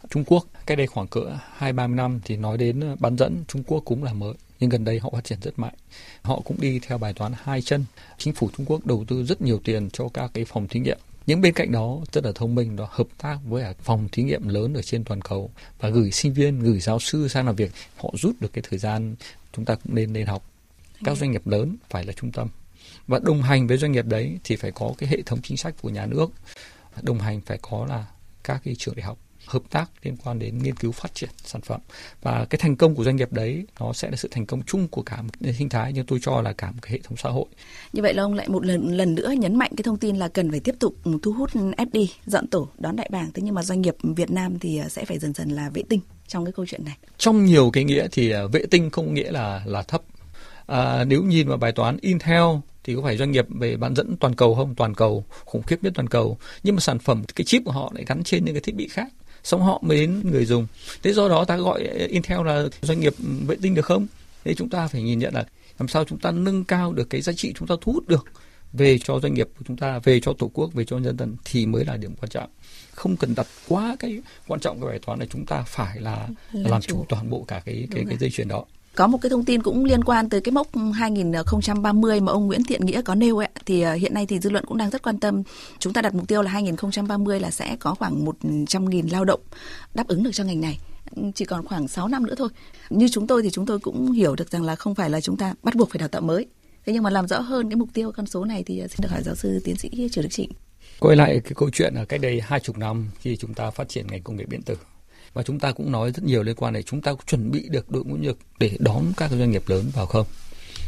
Trung 0.10 0.24
Quốc 0.24 0.46
cách 0.66 0.78
đây 0.78 0.88
khoảng 0.88 1.08
cỡ 1.08 1.38
hai 1.56 1.74
ba 1.74 1.88
năm 1.88 2.20
thì 2.25 2.38
nói 2.38 2.58
đến 2.58 2.84
à, 2.84 2.96
bán 3.00 3.18
dẫn 3.18 3.44
Trung 3.48 3.63
Quốc 3.63 3.82
cũng 3.86 4.04
là 4.04 4.13
mới 4.13 4.34
nhưng 4.60 4.70
gần 4.70 4.84
đây 4.84 5.00
họ 5.00 5.10
phát 5.13 5.24
triển 5.24 5.39
rất 5.42 5.60
mạnh. 5.60 5.74
Họ 6.22 6.42
cũng 6.46 6.58
đi 6.62 6.80
theo 6.80 6.98
bài 6.98 7.13
toán 7.13 7.32
hai 7.44 7.62
chân. 7.62 7.86
Chính 8.18 8.34
phủ 8.34 8.50
Trung 8.58 8.66
Quốc 8.66 8.86
đầu 8.86 9.06
tư 9.08 9.24
rất 9.24 9.42
nhiều 9.42 9.62
tiền 9.63 9.89
cho 9.94 10.10
các 10.13 10.32
cái 10.34 10.46
phòng 10.46 10.68
thí 10.68 10.80
nghiệm. 10.80 10.98
Nhưng 11.25 11.42
bên 11.42 11.54
cạnh 11.54 11.72
đó 11.72 11.98
rất 12.12 12.25
là 12.25 12.32
thông 12.36 12.56
minh 12.56 12.75
đó 12.75 12.88
hợp 12.92 13.08
tác 13.18 13.38
với 13.46 13.63
phòng 13.84 14.07
thí 14.12 14.24
nghiệm 14.24 14.48
lớn 14.48 14.74
ở 14.74 14.81
trên 14.81 15.03
toàn 15.03 15.22
cầu 15.22 15.51
và 15.79 15.90
gửi 15.90 16.12
sinh 16.12 16.33
viên, 16.33 16.60
gửi 16.60 16.79
giáo 16.79 17.00
sư 17.00 17.27
sang 17.27 17.46
làm 17.46 17.55
việc. 17.55 17.72
Họ 17.98 18.10
rút 18.14 18.36
được 18.40 18.53
cái 18.53 18.64
thời 18.70 18.79
gian 18.79 19.16
chúng 19.53 19.66
ta 19.66 19.75
cũng 19.75 19.96
nên 19.96 20.14
lên 20.14 20.25
học. 20.25 20.44
Các 21.03 21.18
doanh 21.18 21.31
nghiệp 21.31 21.48
lớn 21.48 21.75
phải 21.90 22.03
là 22.05 22.14
trung 22.14 22.31
tâm 22.31 22.48
và 23.09 23.19
đồng 23.24 23.41
hành 23.41 23.67
với 23.67 23.77
doanh 23.77 23.91
nghiệp 23.91 24.05
đấy 24.05 24.39
thì 24.43 24.55
phải 24.55 24.72
có 24.72 24.93
cái 24.98 25.09
hệ 25.09 25.22
thống 25.22 25.39
chính 25.43 25.57
sách 25.57 25.75
của 25.81 25.89
nhà 25.89 26.05
nước. 26.05 26.31
Đồng 27.01 27.19
hành 27.19 27.41
phải 27.41 27.57
có 27.61 27.85
là 27.89 28.05
các 28.43 28.61
cái 28.63 28.75
trường 28.75 28.95
đại 28.95 29.05
học 29.05 29.17
hợp 29.45 29.61
tác 29.69 29.91
liên 30.03 30.17
quan 30.24 30.39
đến 30.39 30.57
nghiên 30.57 30.75
cứu 30.75 30.91
phát 30.91 31.15
triển 31.15 31.29
sản 31.43 31.61
phẩm. 31.61 31.81
Và 32.22 32.45
cái 32.50 32.59
thành 32.59 32.75
công 32.75 32.95
của 32.95 33.03
doanh 33.03 33.15
nghiệp 33.15 33.33
đấy 33.33 33.65
nó 33.79 33.93
sẽ 33.93 34.09
là 34.09 34.15
sự 34.15 34.27
thành 34.31 34.45
công 34.45 34.61
chung 34.63 34.87
của 34.87 35.01
cả 35.01 35.22
một 35.22 35.29
sinh 35.57 35.69
thái 35.69 35.93
nhưng 35.93 36.05
tôi 36.05 36.19
cho 36.22 36.41
là 36.41 36.53
cả 36.53 36.72
một 36.72 36.79
cái 36.81 36.91
hệ 36.91 37.00
thống 37.03 37.17
xã 37.17 37.29
hội. 37.29 37.45
Như 37.93 38.01
vậy 38.01 38.13
là 38.13 38.24
ông 38.24 38.33
lại 38.33 38.50
một 38.50 38.65
lần 38.65 38.98
lần 38.98 39.15
nữa 39.15 39.31
nhấn 39.31 39.55
mạnh 39.55 39.72
cái 39.77 39.83
thông 39.83 39.98
tin 39.98 40.15
là 40.15 40.27
cần 40.27 40.51
phải 40.51 40.59
tiếp 40.59 40.75
tục 40.79 40.95
thu 41.24 41.31
hút 41.31 41.50
FD 41.53 42.05
dọn 42.25 42.48
tổ 42.48 42.69
đón 42.77 42.95
đại 42.95 43.09
bàng. 43.11 43.31
Thế 43.33 43.41
nhưng 43.41 43.55
mà 43.55 43.63
doanh 43.63 43.81
nghiệp 43.81 43.95
Việt 44.03 44.31
Nam 44.31 44.59
thì 44.59 44.81
sẽ 44.89 45.05
phải 45.05 45.19
dần 45.19 45.33
dần 45.33 45.50
là 45.50 45.69
vệ 45.69 45.83
tinh 45.89 46.00
trong 46.27 46.45
cái 46.45 46.51
câu 46.51 46.65
chuyện 46.65 46.85
này. 46.85 46.98
Trong 47.17 47.45
nhiều 47.45 47.69
cái 47.74 47.83
nghĩa 47.83 48.07
thì 48.11 48.31
à, 48.31 48.41
vệ 48.51 48.65
tinh 48.72 48.89
không 48.89 49.13
nghĩa 49.13 49.31
là 49.31 49.63
là 49.65 49.81
thấp. 49.81 50.01
À, 50.67 51.03
nếu 51.03 51.24
nhìn 51.24 51.48
vào 51.48 51.57
bài 51.57 51.72
toán 51.72 51.98
Intel 52.01 52.43
thì 52.83 52.96
có 52.96 53.01
phải 53.01 53.18
doanh 53.18 53.31
nghiệp 53.31 53.46
về 53.50 53.77
bán 53.77 53.96
dẫn 53.96 54.18
toàn 54.18 54.35
cầu 54.35 54.55
không? 54.55 54.75
Toàn 54.75 54.96
cầu 54.96 55.25
khủng 55.46 55.63
khiếp 55.63 55.83
nhất 55.83 55.94
toàn 55.96 56.07
cầu. 56.07 56.37
Nhưng 56.63 56.75
mà 56.75 56.79
sản 56.79 57.00
phẩm 57.00 57.24
cái 57.35 57.46
chip 57.46 57.61
của 57.65 57.72
họ 57.72 57.92
lại 57.96 58.03
gắn 58.07 58.24
trên 58.24 58.46
những 58.46 58.53
cái 58.53 58.61
thiết 58.61 58.75
bị 58.75 58.87
khác. 58.87 59.07
Xong 59.44 59.61
họ 59.61 59.81
mới 59.85 59.98
đến 59.98 60.22
người 60.31 60.46
dùng. 60.46 60.68
Thế 61.03 61.13
do 61.13 61.29
đó 61.29 61.46
ta 61.46 61.57
gọi 61.57 61.83
Intel 62.09 62.46
là 62.46 62.65
doanh 62.81 63.00
nghiệp 63.00 63.13
vệ 63.48 63.55
tinh 63.61 63.75
được 63.75 63.85
không? 63.85 64.07
Thế 64.44 64.53
chúng 64.53 64.70
ta 64.70 64.87
phải 64.87 65.01
nhìn 65.01 65.20
nhận 65.20 65.33
là 65.33 65.46
làm 65.79 65.87
sao 65.87 66.03
chúng 66.05 66.20
ta 66.20 66.31
nâng 66.31 66.63
cao 66.63 66.94
được 66.94 67.09
cái 67.09 67.22
giá 67.22 67.33
trị 67.33 67.53
chúng 67.55 67.68
ta 67.68 67.75
thu 67.81 67.92
hút 67.92 68.07
được 68.07 68.25
về 68.74 68.98
cho 68.98 69.20
doanh 69.20 69.33
nghiệp 69.33 69.50
của 69.59 69.65
chúng 69.68 69.77
ta 69.77 70.00
về 70.03 70.20
cho 70.20 70.33
tổ 70.33 70.51
quốc 70.53 70.74
về 70.74 70.85
cho 70.85 70.98
nhân 70.98 71.18
dân 71.18 71.35
thì 71.46 71.65
mới 71.65 71.85
là 71.85 71.98
điểm 71.98 72.15
quan 72.22 72.29
trọng. 72.29 72.50
Không 72.92 73.18
cần 73.18 73.35
đặt 73.35 73.48
quá 73.68 73.96
cái 74.00 74.22
quan 74.48 74.59
trọng 74.59 74.81
cái 74.81 74.89
bài 74.89 75.00
toán 75.05 75.20
này 75.20 75.27
chúng 75.31 75.46
ta 75.46 75.61
phải 75.61 76.01
là, 76.01 76.27
là 76.51 76.70
làm 76.70 76.81
chủ. 76.81 77.05
toàn 77.09 77.29
bộ 77.29 77.46
cả 77.48 77.61
cái 77.65 77.87
cái 77.92 78.05
cái 78.09 78.18
dây 78.18 78.29
chuyền 78.29 78.48
đó 78.48 78.65
có 79.00 79.07
một 79.07 79.18
cái 79.22 79.29
thông 79.29 79.46
tin 79.46 79.64
cũng 79.64 79.85
liên 79.85 80.03
quan 80.03 80.29
tới 80.29 80.42
cái 80.42 80.51
mốc 80.51 80.68
2030 80.94 82.20
mà 82.20 82.31
ông 82.31 82.48
Nguyễn 82.48 82.64
Thiện 82.64 82.85
Nghĩa 82.85 83.01
có 83.01 83.16
nêu 83.16 83.38
ấy, 83.38 83.50
thì 83.66 83.81
ờ, 83.81 83.94
hiện 83.94 84.14
nay 84.14 84.25
thì 84.25 84.40
dư 84.40 84.50
luận 84.50 84.66
cũng 84.66 84.77
đang 84.77 84.90
rất 84.90 85.01
quan 85.03 85.20
tâm. 85.20 85.44
Chúng 85.79 85.94
ta 85.94 86.01
đặt 86.01 86.16
mục 86.16 86.27
tiêu 86.27 86.42
là 86.42 86.51
2030 86.51 87.40
là 87.40 87.51
sẽ 87.51 87.75
có 87.79 87.96
khoảng 87.96 88.25
100.000 88.25 89.12
lao 89.12 89.25
động 89.25 89.40
đáp 89.94 90.07
ứng 90.07 90.24
được 90.24 90.29
cho 90.33 90.44
ngành 90.44 90.62
này 90.62 90.79
ừ, 91.16 91.22
chỉ 91.35 91.46
còn 91.46 91.66
khoảng 91.68 91.88
6 91.88 92.07
năm 92.07 92.25
nữa 92.25 92.35
thôi. 92.38 92.50
Như 92.90 93.07
chúng 93.12 93.27
tôi 93.27 93.42
thì 93.44 93.50
chúng 93.50 93.66
tôi 93.66 93.79
cũng 93.79 94.12
hiểu 94.12 94.35
được 94.35 94.51
rằng 94.51 94.64
là 94.64 94.75
không 94.75 94.96
phải 94.96 95.09
là 95.09 95.22
chúng 95.22 95.38
ta 95.38 95.53
bắt 95.64 95.75
buộc 95.75 95.90
phải 95.90 96.00
đào 96.00 96.07
tạo 96.07 96.22
mới. 96.22 96.46
Thế 96.85 96.94
nhưng 96.94 97.03
mà 97.03 97.09
làm 97.09 97.27
rõ 97.27 97.40
hơn 97.40 97.70
cái 97.70 97.75
mục 97.75 97.90
tiêu 97.94 98.12
con 98.12 98.25
số 98.25 98.46
này 98.46 98.64
thì 98.64 98.79
ờ, 98.79 98.88
xin 98.88 98.98
được 99.01 99.12
hỏi 99.12 99.22
giáo 99.24 99.35
sư 99.35 99.62
tiến 99.64 99.75
sĩ 99.75 100.09
Trần 100.12 100.24
Đức 100.24 100.29
Trịnh. 100.31 100.51
Quay 101.00 101.16
lại 101.16 101.42
cái 101.44 101.53
câu 101.55 101.70
chuyện 101.74 101.94
ở 101.94 102.05
cách 102.05 102.22
đây 102.22 102.42
hai 102.44 102.59
chục 102.59 102.77
năm 102.77 103.09
khi 103.20 103.38
chúng 103.38 103.53
ta 103.53 103.72
phát 103.72 103.90
triển 103.90 104.07
ngành 104.07 104.24
công 104.24 104.35
nghệ 104.35 104.46
điện 104.50 104.62
tử 104.62 104.75
và 105.33 105.44
chúng 105.44 105.59
ta 105.59 105.72
cũng 105.72 105.92
nói 105.92 106.11
rất 106.11 106.24
nhiều 106.24 106.44
liên 106.44 106.55
quan 106.55 106.74
đến 106.74 106.83
chúng 106.83 107.01
ta 107.01 107.13
có 107.13 107.20
chuẩn 107.27 107.51
bị 107.51 107.70
được 107.70 107.92
đội 107.92 108.03
ngũ 108.05 108.15
nhân 108.15 108.25
lực 108.25 108.39
để 108.59 108.72
đón 108.79 109.05
các 109.18 109.31
doanh 109.31 109.51
nghiệp 109.51 109.63
lớn 109.68 109.92
vào 109.94 110.05
không 110.05 110.25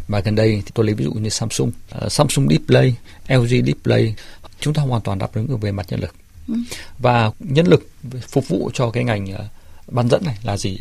và 0.08 0.20
gần 0.20 0.36
đây 0.36 0.62
thì 0.66 0.72
tôi 0.74 0.86
lấy 0.86 0.96
ví 0.96 1.06
dụ 1.06 1.12
như 1.12 1.30
Samsung, 1.30 1.72
uh, 2.06 2.12
Samsung 2.12 2.48
Display, 2.50 2.96
LG 3.28 3.66
Display, 3.66 4.16
chúng 4.60 4.74
ta 4.74 4.82
hoàn 4.82 5.02
toàn 5.02 5.20
đáp 5.20 5.34
ứng 5.34 5.48
được 5.48 5.62
về 5.62 5.72
mặt 5.72 5.86
nhân 5.90 6.00
lực. 6.00 6.16
Ừ. 6.48 6.54
Và 7.00 7.32
nhân 7.40 7.68
lực 7.68 7.90
phục 8.22 8.48
vụ 8.48 8.72
cho 8.74 8.92
cái 8.92 9.04
ngành 9.04 9.34
uh, 9.34 9.40
bán 9.88 10.10
dẫn 10.10 10.26
này 10.26 10.38
là 10.44 10.58
gì? 10.58 10.78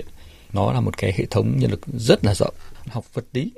Nó 0.53 0.73
là 0.73 0.81
một 0.81 0.99
cái 0.99 1.13
hệ 1.17 1.27
thống 1.31 1.59
nhân 1.59 1.71
lực 1.71 1.81
rất 1.99 2.25
là 2.25 2.35
rộng, 2.35 2.55
học 2.89 3.15
vật 3.15 3.25
lý, 3.33 3.53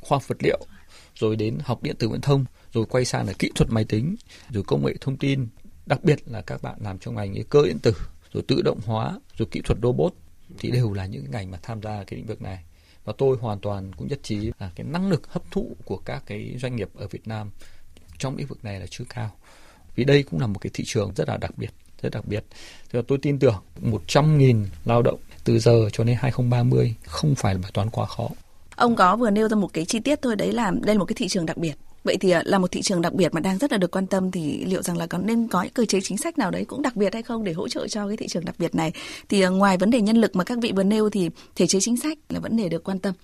khoa 0.00 0.18
vật 0.26 0.36
liệu, 0.40 0.66
rồi 1.14 1.36
đến 1.36 1.58
học 1.64 1.82
điện 1.82 1.96
tử 1.98 2.08
viễn 2.08 2.20
thông, 2.20 2.44
rồi 2.72 2.86
quay 2.86 3.04
sang 3.04 3.26
là 3.26 3.32
kỹ 3.32 3.50
thuật 3.54 3.70
máy 3.70 3.84
tính, 3.84 4.16
rồi 4.50 4.62
công 4.66 4.86
nghệ 4.86 4.94
thông 5.00 5.16
tin, 5.16 5.46
đặc 5.86 6.04
biệt 6.04 6.18
là 6.26 6.42
các 6.42 6.62
bạn 6.62 6.74
làm 6.80 6.98
trong 6.98 7.14
ngành 7.14 7.44
cơ 7.50 7.62
điện 7.66 7.78
tử, 7.78 7.94
rồi 8.34 8.42
tự 8.48 8.62
động 8.62 8.80
hóa, 8.86 9.18
rồi 9.36 9.48
kỹ 9.50 9.60
thuật 9.64 9.78
robot 9.82 10.14
thì 10.58 10.70
đều 10.70 10.92
là 10.92 11.06
những 11.06 11.30
ngành 11.30 11.50
mà 11.50 11.58
tham 11.62 11.82
gia 11.82 12.04
cái 12.04 12.16
lĩnh 12.16 12.26
vực 12.26 12.42
này. 12.42 12.64
Và 13.04 13.12
tôi 13.18 13.36
hoàn 13.40 13.58
toàn 13.58 13.92
cũng 13.96 14.08
nhất 14.08 14.18
trí 14.22 14.50
là 14.58 14.70
cái 14.74 14.86
năng 14.86 15.08
lực 15.10 15.32
hấp 15.32 15.42
thụ 15.50 15.76
của 15.84 15.96
các 15.96 16.22
cái 16.26 16.56
doanh 16.62 16.76
nghiệp 16.76 16.88
ở 16.94 17.08
Việt 17.08 17.28
Nam 17.28 17.50
trong 18.18 18.36
lĩnh 18.36 18.46
vực 18.46 18.64
này 18.64 18.80
là 18.80 18.86
chưa 18.90 19.04
cao. 19.08 19.30
Vì 19.94 20.04
đây 20.04 20.22
cũng 20.22 20.40
là 20.40 20.46
một 20.46 20.58
cái 20.58 20.70
thị 20.74 20.84
trường 20.86 21.12
rất 21.16 21.28
là 21.28 21.36
đặc 21.36 21.58
biệt, 21.58 21.70
rất 22.02 22.12
đặc 22.12 22.24
biệt. 22.26 22.44
Thì 22.92 22.98
tôi 23.08 23.18
tin 23.22 23.38
tưởng 23.38 23.62
100.000 23.82 24.64
lao 24.84 25.02
động 25.02 25.20
từ 25.44 25.58
giờ 25.58 25.88
cho 25.92 26.04
đến 26.04 26.16
2030 26.20 26.94
không 27.06 27.34
phải 27.34 27.54
là 27.54 27.60
bài 27.62 27.70
toán 27.74 27.90
quá 27.90 28.06
khó. 28.06 28.28
Ông 28.76 28.96
có 28.96 29.16
vừa 29.16 29.30
nêu 29.30 29.48
ra 29.48 29.56
một 29.56 29.72
cái 29.72 29.84
chi 29.84 30.00
tiết 30.00 30.22
thôi 30.22 30.36
đấy 30.36 30.52
là 30.52 30.70
đây 30.70 30.94
là 30.94 30.98
một 30.98 31.04
cái 31.04 31.14
thị 31.18 31.28
trường 31.28 31.46
đặc 31.46 31.56
biệt 31.56 31.74
Vậy 32.04 32.16
thì 32.16 32.30
à, 32.30 32.42
là 32.44 32.58
một 32.58 32.70
thị 32.70 32.82
trường 32.82 33.02
đặc 33.02 33.12
biệt 33.12 33.34
mà 33.34 33.40
đang 33.40 33.58
rất 33.58 33.72
là 33.72 33.78
được 33.78 33.90
quan 33.90 34.06
tâm 34.06 34.30
thì 34.30 34.64
liệu 34.64 34.82
rằng 34.82 34.96
là 34.96 35.06
có 35.06 35.18
nên 35.18 35.48
có 35.48 35.62
những 35.62 35.72
cơ 35.72 35.84
chế 35.84 36.00
chính 36.00 36.18
sách 36.18 36.38
nào 36.38 36.50
đấy 36.50 36.64
cũng 36.64 36.82
đặc 36.82 36.96
biệt 36.96 37.12
hay 37.12 37.22
không 37.22 37.44
để 37.44 37.52
hỗ 37.52 37.68
trợ 37.68 37.88
cho 37.88 38.08
cái 38.08 38.16
thị 38.16 38.28
trường 38.28 38.44
đặc 38.44 38.54
biệt 38.58 38.74
này? 38.74 38.92
Thì 39.28 39.42
à, 39.42 39.48
ngoài 39.48 39.76
vấn 39.76 39.90
đề 39.90 40.00
nhân 40.00 40.16
lực 40.16 40.36
mà 40.36 40.44
các 40.44 40.58
vị 40.62 40.72
vừa 40.76 40.82
nêu 40.82 41.10
thì 41.10 41.30
thể 41.54 41.66
chế 41.66 41.78
chính 41.80 41.96
sách 41.96 42.18
là 42.28 42.40
vấn 42.40 42.56
đề 42.56 42.68
được 42.68 42.84
quan 42.84 42.98
tâm. 42.98 43.14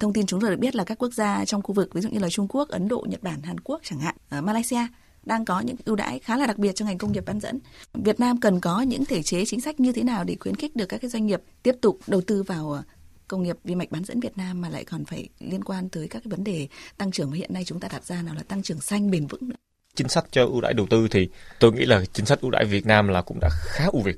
Thông 0.00 0.12
tin 0.12 0.26
chúng 0.26 0.40
tôi 0.40 0.50
được 0.50 0.58
biết 0.58 0.76
là 0.76 0.84
các 0.84 0.98
quốc 0.98 1.14
gia 1.14 1.44
trong 1.44 1.62
khu 1.62 1.74
vực 1.74 1.94
ví 1.94 2.00
dụ 2.00 2.08
như 2.08 2.18
là 2.18 2.28
Trung 2.28 2.46
Quốc, 2.48 2.68
Ấn 2.68 2.88
Độ, 2.88 3.06
Nhật 3.08 3.22
Bản, 3.22 3.42
Hàn 3.42 3.60
Quốc 3.60 3.80
chẳng 3.84 3.98
hạn, 3.98 4.14
ở 4.28 4.40
Malaysia 4.40 4.86
đang 5.24 5.44
có 5.44 5.60
những 5.60 5.76
ưu 5.84 5.96
đãi 5.96 6.18
khá 6.18 6.36
là 6.36 6.46
đặc 6.46 6.58
biệt 6.58 6.72
cho 6.72 6.84
ngành 6.84 6.98
công 6.98 7.12
nghiệp 7.12 7.24
bán 7.26 7.40
dẫn. 7.40 7.58
Việt 7.94 8.20
Nam 8.20 8.40
cần 8.40 8.60
có 8.60 8.80
những 8.80 9.04
thể 9.04 9.22
chế 9.22 9.44
chính 9.44 9.60
sách 9.60 9.80
như 9.80 9.92
thế 9.92 10.02
nào 10.02 10.24
để 10.24 10.36
khuyến 10.40 10.56
khích 10.56 10.76
được 10.76 10.86
các 10.86 11.00
cái 11.00 11.10
doanh 11.10 11.26
nghiệp 11.26 11.42
tiếp 11.62 11.74
tục 11.80 11.98
đầu 12.06 12.20
tư 12.20 12.42
vào 12.42 12.72
à, 12.72 12.82
công 13.28 13.42
nghiệp 13.42 13.56
vi 13.64 13.74
mạch 13.74 13.90
bán 13.90 14.04
dẫn 14.04 14.20
Việt 14.20 14.36
Nam 14.36 14.60
mà 14.60 14.68
lại 14.68 14.84
còn 14.84 15.04
phải 15.04 15.28
liên 15.40 15.64
quan 15.64 15.88
tới 15.88 16.08
các 16.08 16.22
cái 16.24 16.30
vấn 16.30 16.44
đề 16.44 16.68
tăng 16.96 17.10
trưởng 17.10 17.30
mà 17.30 17.36
hiện 17.36 17.54
nay 17.54 17.64
chúng 17.64 17.80
ta 17.80 17.88
đặt 17.92 18.04
ra 18.04 18.22
nào 18.22 18.34
là 18.34 18.42
tăng 18.42 18.62
trưởng 18.62 18.80
xanh 18.80 19.10
bền 19.10 19.26
vững 19.26 19.48
nữa. 19.48 19.56
Chính 19.94 20.08
sách 20.08 20.24
cho 20.30 20.44
ưu 20.44 20.60
đãi 20.60 20.74
đầu 20.74 20.86
tư 20.90 21.08
thì 21.10 21.28
tôi 21.60 21.72
nghĩ 21.72 21.86
là 21.86 22.04
chính 22.12 22.26
sách 22.26 22.40
ưu 22.40 22.50
đãi 22.50 22.64
Việt 22.64 22.86
Nam 22.86 23.08
là 23.08 23.22
cũng 23.22 23.38
đã 23.40 23.48
khá 23.52 23.84
ưu 23.92 24.02
việt 24.02 24.16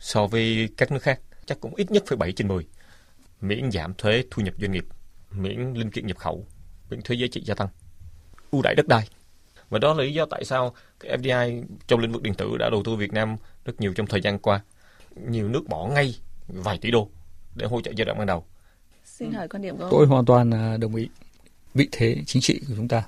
so 0.00 0.26
với 0.26 0.68
các 0.76 0.92
nước 0.92 1.02
khác, 1.02 1.20
chắc 1.46 1.60
cũng 1.60 1.74
ít 1.74 1.90
nhất 1.90 2.04
phải 2.06 2.16
7 2.16 2.32
trên 2.32 2.48
10. 2.48 2.66
Miễn 3.40 3.70
giảm 3.70 3.94
thuế 3.94 4.24
thu 4.30 4.42
nhập 4.42 4.54
doanh 4.60 4.72
nghiệp, 4.72 4.84
miễn 5.30 5.72
linh 5.74 5.90
kiện 5.90 6.06
nhập 6.06 6.18
khẩu, 6.18 6.46
miễn 6.90 7.02
thuế 7.02 7.16
giá 7.16 7.26
trị 7.32 7.42
gia 7.44 7.54
tăng, 7.54 7.68
ưu 8.50 8.62
đãi 8.62 8.74
đất 8.74 8.88
đai. 8.88 9.08
Và 9.70 9.78
đó 9.78 9.94
là 9.94 10.04
lý 10.04 10.14
do 10.14 10.26
tại 10.26 10.44
sao 10.44 10.74
cái 11.00 11.18
FDI 11.18 11.64
trong 11.86 12.00
lĩnh 12.00 12.12
vực 12.12 12.22
điện 12.22 12.34
tử 12.34 12.56
đã 12.58 12.70
đầu 12.70 12.82
tư 12.84 12.96
Việt 12.96 13.12
Nam 13.12 13.36
rất 13.64 13.80
nhiều 13.80 13.94
trong 13.94 14.06
thời 14.06 14.20
gian 14.20 14.38
qua. 14.38 14.60
Nhiều 15.16 15.48
nước 15.48 15.68
bỏ 15.68 15.86
ngay 15.86 16.14
vài 16.48 16.78
tỷ 16.78 16.90
đô 16.90 17.10
để 17.54 17.66
hỗ 17.66 17.80
trợ 17.80 17.92
giai 17.96 18.04
đoạn 18.04 18.18
ban 18.18 18.26
đầu. 18.26 18.44
Xin 19.04 19.32
hỏi 19.32 19.48
quan 19.48 19.62
điểm 19.62 19.76
của 19.76 19.82
ông. 19.82 19.90
Tôi 19.90 20.06
hoàn 20.06 20.24
toàn 20.24 20.50
à, 20.50 20.76
đồng 20.76 20.94
ý. 20.94 21.08
Vị 21.74 21.88
thế 21.92 22.16
chính 22.26 22.42
trị 22.42 22.60
của 22.68 22.74
chúng 22.76 22.88
ta, 22.88 23.02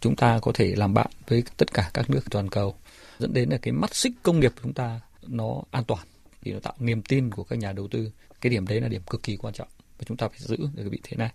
chúng 0.00 0.16
ta 0.16 0.38
có 0.42 0.52
thể 0.54 0.74
làm 0.76 0.94
bạn 0.94 1.10
với 1.28 1.42
tất 1.56 1.74
cả 1.74 1.90
các 1.94 2.10
nước 2.10 2.30
toàn 2.30 2.48
cầu, 2.48 2.74
dẫn 3.18 3.32
đến 3.32 3.48
là 3.50 3.58
cái 3.62 3.72
mắt 3.72 3.94
xích 3.94 4.12
công 4.22 4.40
nghiệp 4.40 4.52
của 4.56 4.60
chúng 4.62 4.72
ta 4.72 5.00
nó 5.26 5.62
an 5.70 5.84
toàn, 5.84 6.06
thì 6.42 6.52
nó 6.52 6.60
tạo 6.60 6.74
niềm 6.78 7.02
tin 7.02 7.30
của 7.30 7.44
các 7.44 7.58
nhà 7.58 7.72
đầu 7.72 7.88
tư. 7.88 8.10
Cái 8.40 8.50
điểm 8.50 8.66
đấy 8.66 8.80
là 8.80 8.88
điểm 8.88 9.02
cực 9.10 9.22
kỳ 9.22 9.36
quan 9.36 9.54
trọng 9.54 9.68
và 9.98 10.04
chúng 10.06 10.16
ta 10.16 10.28
phải 10.28 10.38
giữ 10.38 10.56
được 10.56 10.68
cái 10.76 10.88
vị 10.88 10.98
thế 11.02 11.16
này. 11.16 11.30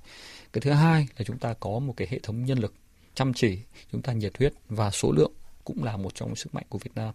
Cái 0.53 0.61
thứ 0.61 0.71
hai 0.71 1.07
là 1.17 1.25
chúng 1.25 1.37
ta 1.37 1.53
có 1.59 1.79
một 1.79 1.93
cái 1.97 2.07
hệ 2.11 2.19
thống 2.19 2.45
nhân 2.45 2.59
lực 2.59 2.73
chăm 3.15 3.33
chỉ, 3.33 3.59
chúng 3.91 4.01
ta 4.01 4.13
nhiệt 4.13 4.37
huyết 4.37 4.53
và 4.69 4.91
số 4.91 5.11
lượng 5.11 5.31
cũng 5.63 5.83
là 5.83 5.97
một 5.97 6.15
trong 6.15 6.35
sức 6.35 6.55
mạnh 6.55 6.65
của 6.69 6.77
Việt 6.77 6.91
Nam 6.95 7.13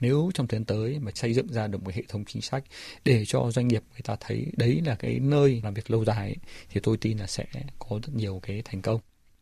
nếu 0.00 0.30
trong 0.34 0.46
thời 0.46 0.58
gian 0.58 0.64
tới 0.64 0.98
mà 0.98 1.10
xây 1.14 1.34
dựng 1.34 1.48
ra 1.48 1.66
được 1.66 1.82
một 1.82 1.94
hệ 1.94 2.02
thống 2.08 2.24
chính 2.24 2.42
sách 2.42 2.64
để 3.04 3.24
cho 3.26 3.50
doanh 3.50 3.68
nghiệp 3.68 3.82
người 3.92 4.02
ta 4.04 4.16
thấy 4.20 4.46
đấy 4.56 4.82
là 4.86 4.94
cái 4.94 5.20
nơi 5.20 5.60
làm 5.64 5.74
việc 5.74 5.90
lâu 5.90 6.04
dài 6.04 6.28
ấy, 6.28 6.36
thì 6.68 6.80
tôi 6.80 6.96
tin 6.96 7.18
là 7.18 7.26
sẽ 7.26 7.44
có 7.78 8.00
rất 8.02 8.14
nhiều 8.14 8.40
cái 8.42 8.62
thành 8.64 8.82
công 8.82 9.00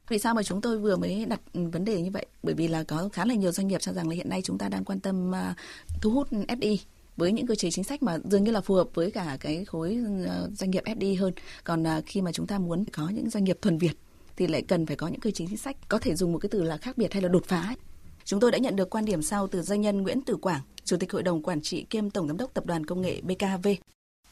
vì 0.09 0.19
sao 0.19 0.35
mà 0.35 0.43
chúng 0.43 0.61
tôi 0.61 0.79
vừa 0.79 0.97
mới 0.97 1.25
đặt 1.25 1.41
vấn 1.53 1.85
đề 1.85 2.03
như 2.03 2.11
vậy? 2.11 2.27
Bởi 2.43 2.55
vì 2.55 2.69
là 2.69 2.85
có 2.85 3.09
khá 3.13 3.25
là 3.25 3.35
nhiều 3.35 3.53
doanh 3.53 3.69
nghiệp 3.69 3.81
cho 3.81 3.93
rằng 3.93 4.09
là 4.09 4.15
hiện 4.15 4.29
nay 4.29 4.43
chúng 4.45 4.59
ta 4.59 4.69
đang 4.69 4.85
quan 4.85 5.01
tâm 5.01 5.35
à, 5.35 5.55
thu 6.01 6.11
hút 6.11 6.29
FDI 6.33 6.77
với 7.17 7.33
những 7.33 7.47
cơ 7.47 7.55
chế 7.55 7.71
chính 7.71 7.85
sách 7.85 8.03
mà 8.03 8.19
dường 8.25 8.45
như 8.45 8.53
là 8.53 8.61
phù 8.61 8.75
hợp 8.75 8.89
với 8.95 9.11
cả 9.11 9.37
cái 9.41 9.65
khối 9.65 9.99
à, 10.29 10.41
doanh 10.53 10.71
nghiệp 10.71 10.83
FDI 10.85 11.21
hơn. 11.21 11.33
Còn 11.65 11.87
à, 11.87 12.01
khi 12.07 12.23
mà 12.23 12.33
chúng 12.33 12.47
ta 12.47 12.59
muốn 12.59 12.85
có 12.93 13.09
những 13.09 13.31
doanh 13.31 13.45
nghiệp 13.45 13.59
thuần 13.63 13.79
Việt 13.79 13.93
thì 14.37 14.47
lại 14.47 14.63
cần 14.63 14.87
phải 14.87 14.97
có 14.97 15.09
những 15.09 15.21
cơ 15.21 15.31
chế 15.31 15.45
chính 15.49 15.57
sách 15.57 15.77
có 15.89 15.99
thể 15.99 16.15
dùng 16.15 16.33
một 16.33 16.39
cái 16.39 16.49
từ 16.53 16.63
là 16.63 16.77
khác 16.77 16.99
biệt 16.99 17.13
hay 17.13 17.23
là 17.23 17.29
đột 17.29 17.45
phá 17.47 17.63
ấy. 17.63 17.77
Chúng 18.25 18.41
tôi 18.41 18.53
đã 18.53 18.59
nhận 18.59 18.77
được 18.77 18.91
quan 18.91 19.05
điểm 19.05 19.23
sau 19.23 19.47
từ 19.47 19.63
doanh 19.63 19.81
nhân 19.81 20.03
Nguyễn 20.03 20.23
Tử 20.23 20.37
Quảng, 20.37 20.61
Chủ 20.85 20.97
tịch 20.97 21.13
Hội 21.13 21.23
đồng 21.23 21.43
Quản 21.43 21.61
trị 21.63 21.87
kiêm 21.91 22.11
Tổng 22.11 22.29
Giám 22.29 22.37
đốc 22.37 22.55
Tập 22.55 22.67
đoàn 22.67 22.87
Công 22.87 23.01
nghệ 23.01 23.21
BKV. 23.23 23.69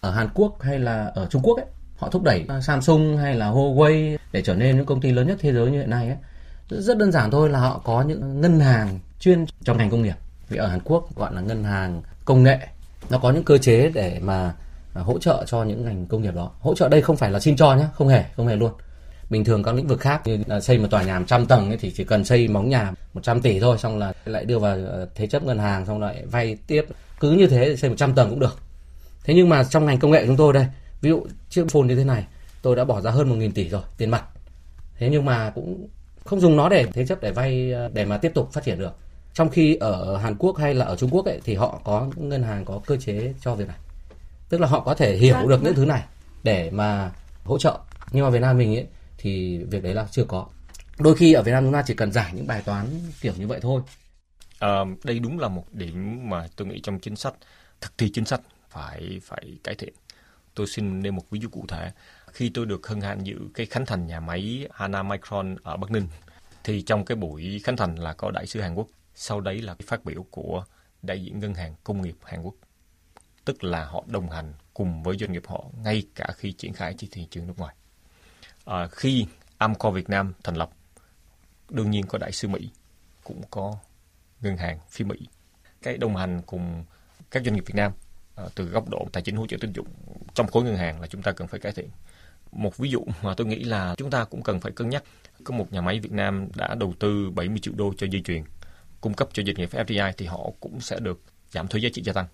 Ở 0.01 0.11
Hàn 0.11 0.29
Quốc 0.35 0.63
hay 0.63 0.79
là 0.79 1.13
ở 1.15 1.27
Trung 1.31 1.43
Quốc 1.43 1.57
ấy, 1.57 1.67
họ 1.97 2.11
thúc 2.11 2.23
đẩy 2.23 2.45
à, 2.49 2.61
Samsung 2.61 3.17
hay 3.17 3.35
là 3.35 3.51
Huawei 3.51 4.17
để 4.33 4.43
trở 4.43 4.55
nên 4.55 4.77
những 4.77 4.87
công 4.87 5.01
ty 5.01 5.13
lớn 5.13 5.27
nhất 5.27 5.37
thế 5.41 5.53
giới 5.53 5.71
như 5.71 5.79
hiện 5.79 5.91
nay 5.91 6.09
ấy. 6.09 6.17
Rất 6.69 6.99
đơn 6.99 7.13
giản 7.13 7.31
thôi 7.31 7.51
là 7.51 7.59
họ 7.59 7.83
có 7.85 8.03
những 8.03 8.41
ngân 8.41 8.61
hàng 8.61 8.99
chuyên 9.21 9.45
trong 9.65 9.77
ngành 9.77 9.91
công 9.91 10.03
nghiệp. 10.03 10.17
Vì 10.49 10.57
ở 10.57 10.67
Hàn 10.67 10.81
Quốc 10.85 11.17
gọi 11.17 11.35
là 11.35 11.41
ngân 11.41 11.65
hàng 11.65 12.03
công 12.25 12.43
nghệ. 12.43 12.59
Nó 13.11 13.19
có 13.19 13.31
những 13.31 13.45
cơ 13.45 13.59
chế 13.59 13.91
để 13.95 14.19
mà 14.23 14.55
à, 14.95 15.03
hỗ 15.03 15.19
trợ 15.19 15.45
cho 15.47 15.63
những 15.63 15.85
ngành 15.85 16.07
công 16.07 16.23
nghiệp 16.23 16.35
đó. 16.35 16.51
Hỗ 16.61 16.75
trợ 16.75 16.89
đây 16.89 17.03
không 17.03 17.17
phải 17.17 17.31
là 17.31 17.41
xin 17.41 17.57
cho 17.57 17.75
nhé, 17.77 17.85
không 17.95 18.09
hề, 18.09 18.25
không 18.37 18.47
hề 18.47 18.57
luôn 18.57 18.73
bình 19.31 19.45
thường 19.45 19.63
các 19.63 19.75
lĩnh 19.75 19.87
vực 19.87 20.01
khác 20.01 20.27
như 20.27 20.39
là 20.47 20.61
xây 20.61 20.79
một 20.79 20.89
tòa 20.91 21.03
nhà 21.03 21.19
100 21.19 21.47
tầng 21.47 21.69
ấy, 21.71 21.77
thì 21.77 21.93
chỉ 21.97 22.05
cần 22.05 22.25
xây 22.25 22.49
móng 22.49 22.69
nhà 22.69 22.93
100 23.15 23.41
tỷ 23.41 23.61
thôi 23.61 23.79
xong 23.79 23.99
là 23.99 24.13
lại 24.25 24.45
đưa 24.45 24.59
vào 24.59 24.77
ờ, 24.77 25.09
thế 25.15 25.27
chấp 25.27 25.43
ngân 25.43 25.59
hàng 25.59 25.87
xong 25.87 26.01
lại 26.01 26.25
vay 26.27 26.57
tiếp. 26.67 26.85
Cứ 27.21 27.31
như 27.33 27.47
thế 27.47 27.69
thì 27.69 27.77
xây 27.77 27.91
100 27.91 28.15
tầng 28.15 28.31
cũng 28.31 28.41
được. 28.41 28.59
Thế 29.25 29.35
nhưng 29.35 29.49
mà 29.49 29.65
trong 29.65 29.87
ngành 29.87 29.99
công 29.99 30.11
nghệ 30.11 30.27
chúng 30.27 30.37
tôi 30.37 30.53
đây 30.53 30.67
ví 31.01 31.11
dụ 31.11 31.27
chiếc 31.51 31.69
phone 31.69 31.83
như 31.83 31.97
thế 31.97 32.05
này 32.05 32.27
tôi 32.63 32.77
đã 32.77 32.85
bỏ 32.85 33.01
ra 33.01 33.11
hơn 33.11 33.41
1.000 33.41 33.51
tỷ 33.55 33.69
rồi 33.69 33.83
tiền 33.97 34.11
mặt. 34.11 34.25
Thế 34.99 35.09
nhưng 35.11 35.25
mà 35.25 35.51
cũng 35.51 35.89
không 36.25 36.41
dùng 36.41 36.57
nó 36.57 36.69
để 36.69 36.87
thế 36.93 37.07
chấp 37.07 37.23
để 37.23 37.33
vay 37.33 37.73
ờ, 37.73 37.91
để 37.93 38.05
mà 38.05 38.19
tiếp 38.19 38.33
tục 38.35 38.53
phát 38.53 38.65
triển 38.65 38.79
được. 38.79 38.93
Trong 39.35 39.49
khi 39.49 39.75
ở 39.75 40.17
Hàn 40.17 40.37
Quốc 40.39 40.57
hay 40.57 40.75
là 40.75 40.85
ở 40.85 40.97
Trung 40.97 41.11
Quốc 41.11 41.27
ấy, 41.27 41.41
thì 41.45 41.55
họ 41.55 41.81
có 41.85 42.09
ngân 42.17 42.43
hàng 42.43 42.65
có 42.65 42.81
cơ 42.87 42.97
chế 42.97 43.35
cho 43.41 43.55
việc 43.55 43.69
này. 43.69 43.77
Tức 44.49 44.61
là 44.61 44.67
họ 44.67 44.81
có 44.81 44.95
thể 44.95 45.17
hiểu 45.17 45.49
được 45.49 45.63
những 45.63 45.75
thứ 45.75 45.85
này 45.85 46.03
để 46.43 46.71
mà 46.71 47.11
hỗ 47.45 47.59
trợ. 47.59 47.79
Nhưng 48.13 48.25
mà 48.25 48.31
Việt 48.31 48.41
Nam 48.41 48.59
mình 48.59 48.77
ấy 48.77 48.87
thì 49.23 49.59
việc 49.59 49.83
đấy 49.83 49.95
là 49.95 50.09
chưa 50.11 50.25
có. 50.25 50.47
Đôi 50.99 51.17
khi 51.17 51.33
ở 51.33 51.43
Việt 51.43 51.53
Nam 51.53 51.65
chúng 51.65 51.73
ta 51.73 51.83
chỉ 51.87 51.95
cần 51.95 52.13
giải 52.13 52.33
những 52.35 52.47
bài 52.47 52.63
toán 52.63 52.87
kiểu 53.21 53.33
như 53.39 53.47
vậy 53.47 53.61
thôi. 53.63 53.83
À, 54.59 54.79
đây 55.05 55.19
đúng 55.19 55.39
là 55.39 55.49
một 55.49 55.65
điểm 55.73 56.29
mà 56.31 56.49
tôi 56.57 56.69
nghĩ 56.69 56.81
trong 56.83 56.99
chính 56.99 57.17
sách 57.17 57.35
thực 57.81 57.99
thi 57.99 58.11
chính 58.15 58.25
sách 58.25 58.41
phải 58.69 59.21
phải 59.23 59.59
cải 59.65 59.75
thiện. 59.75 59.95
Tôi 60.55 60.67
xin 60.67 61.03
nêu 61.03 61.13
một 61.13 61.31
ví 61.31 61.41
dụ 61.41 61.49
cụ 61.49 61.65
thể. 61.69 61.93
Khi 62.33 62.51
tôi 62.55 62.67
được 62.67 62.87
hân 62.87 63.01
hạnh 63.01 63.25
dự 63.25 63.37
cái 63.55 63.67
khánh 63.67 63.87
thành 63.87 64.07
nhà 64.07 64.21
máy 64.21 64.69
Hana 64.73 65.03
Micron 65.03 65.57
ở 65.63 65.77
Bắc 65.77 65.91
Ninh 65.91 66.09
thì 66.65 66.83
trong 66.83 67.05
cái 67.05 67.17
buổi 67.17 67.61
khánh 67.65 67.77
thành 67.77 67.97
là 67.97 68.13
có 68.13 68.31
đại 68.31 68.47
sứ 68.47 68.61
Hàn 68.61 68.75
Quốc. 68.75 68.89
Sau 69.15 69.41
đấy 69.41 69.63
là 69.63 69.75
cái 69.75 69.87
phát 69.87 70.05
biểu 70.05 70.27
của 70.31 70.65
đại 71.03 71.25
diện 71.25 71.41
ngân 71.41 71.55
hàng 71.55 71.75
công 71.85 72.03
nghiệp 72.03 72.17
Hàn 72.25 72.43
Quốc. 72.43 72.55
Tức 73.45 73.65
là 73.65 73.85
họ 73.85 74.05
đồng 74.07 74.31
hành 74.31 74.53
cùng 74.75 75.03
với 75.03 75.17
doanh 75.17 75.33
nghiệp 75.33 75.43
họ 75.47 75.65
ngay 75.85 76.03
cả 76.15 76.27
khi 76.37 76.53
triển 76.53 76.73
khai 76.73 76.95
trên 76.99 77.11
thị 77.11 77.27
trường 77.31 77.47
nước 77.47 77.59
ngoài 77.59 77.75
à, 78.71 78.87
khi 78.87 79.27
Amcor 79.59 79.95
Việt 79.95 80.11
Nam 80.11 80.33
thành 80.45 80.55
lập 80.55 80.71
đương 81.71 81.91
nhiên 81.91 82.07
có 82.07 82.19
đại 82.19 82.33
sứ 82.33 82.49
Mỹ 82.49 82.71
cũng 83.25 83.43
có 83.51 83.77
ngân 84.41 84.57
hàng 84.57 84.79
phía 84.91 85.05
Mỹ. 85.05 85.17
Cái 85.83 85.99
đồng 85.99 86.17
hành 86.17 86.43
cùng 86.47 86.85
các 87.31 87.43
doanh 87.45 87.55
nghiệp 87.55 87.65
Việt 87.67 87.75
Nam 87.75 87.93
à, 88.37 88.45
từ 88.55 88.65
góc 88.65 88.89
độ 88.91 89.07
tài 89.13 89.23
chính 89.23 89.37
hỗ 89.37 89.47
trợ 89.47 89.57
tín 89.61 89.73
dụng 89.73 89.87
trong 90.35 90.47
khối 90.47 90.65
ngân 90.65 90.77
hàng 90.77 91.01
là 91.01 91.07
chúng 91.07 91.23
ta 91.23 91.33
cần 91.33 91.49
phải 91.49 91.61
cải 91.61 91.73
thiện. 91.73 91.89
Một 92.53 92.77
ví 92.77 92.91
dụ 92.91 93.05
mà 93.23 93.35
tôi 93.35 93.47
nghĩ 93.47 93.65
là 93.65 93.95
chúng 93.99 94.11
ta 94.11 94.25
cũng 94.25 94.43
cần 94.43 94.61
phải 94.61 94.73
cân 94.73 94.91
nhắc. 94.91 95.05
Có 95.45 95.55
một 95.55 95.73
nhà 95.73 95.81
máy 95.81 96.01
Việt 96.01 96.13
Nam 96.13 96.49
đã 96.55 96.75
đầu 96.75 96.95
tư 96.99 97.31
70 97.31 97.59
triệu 97.59 97.75
đô 97.77 97.93
cho 97.97 98.07
dây 98.11 98.23
chuyền 98.23 98.43
cung 99.01 99.15
cấp 99.15 99.29
cho 99.33 99.43
doanh 99.43 99.57
nghiệp 99.57 99.71
FDI 99.73 100.13
thì 100.17 100.27
họ 100.27 100.51
cũng 100.61 100.81
sẽ 100.81 101.01
được 101.01 101.21
giảm 101.51 101.69
thuế 101.69 101.81
giá 101.81 101.89
trị 101.93 102.03
gia 102.03 102.13
tăng. 102.13 102.27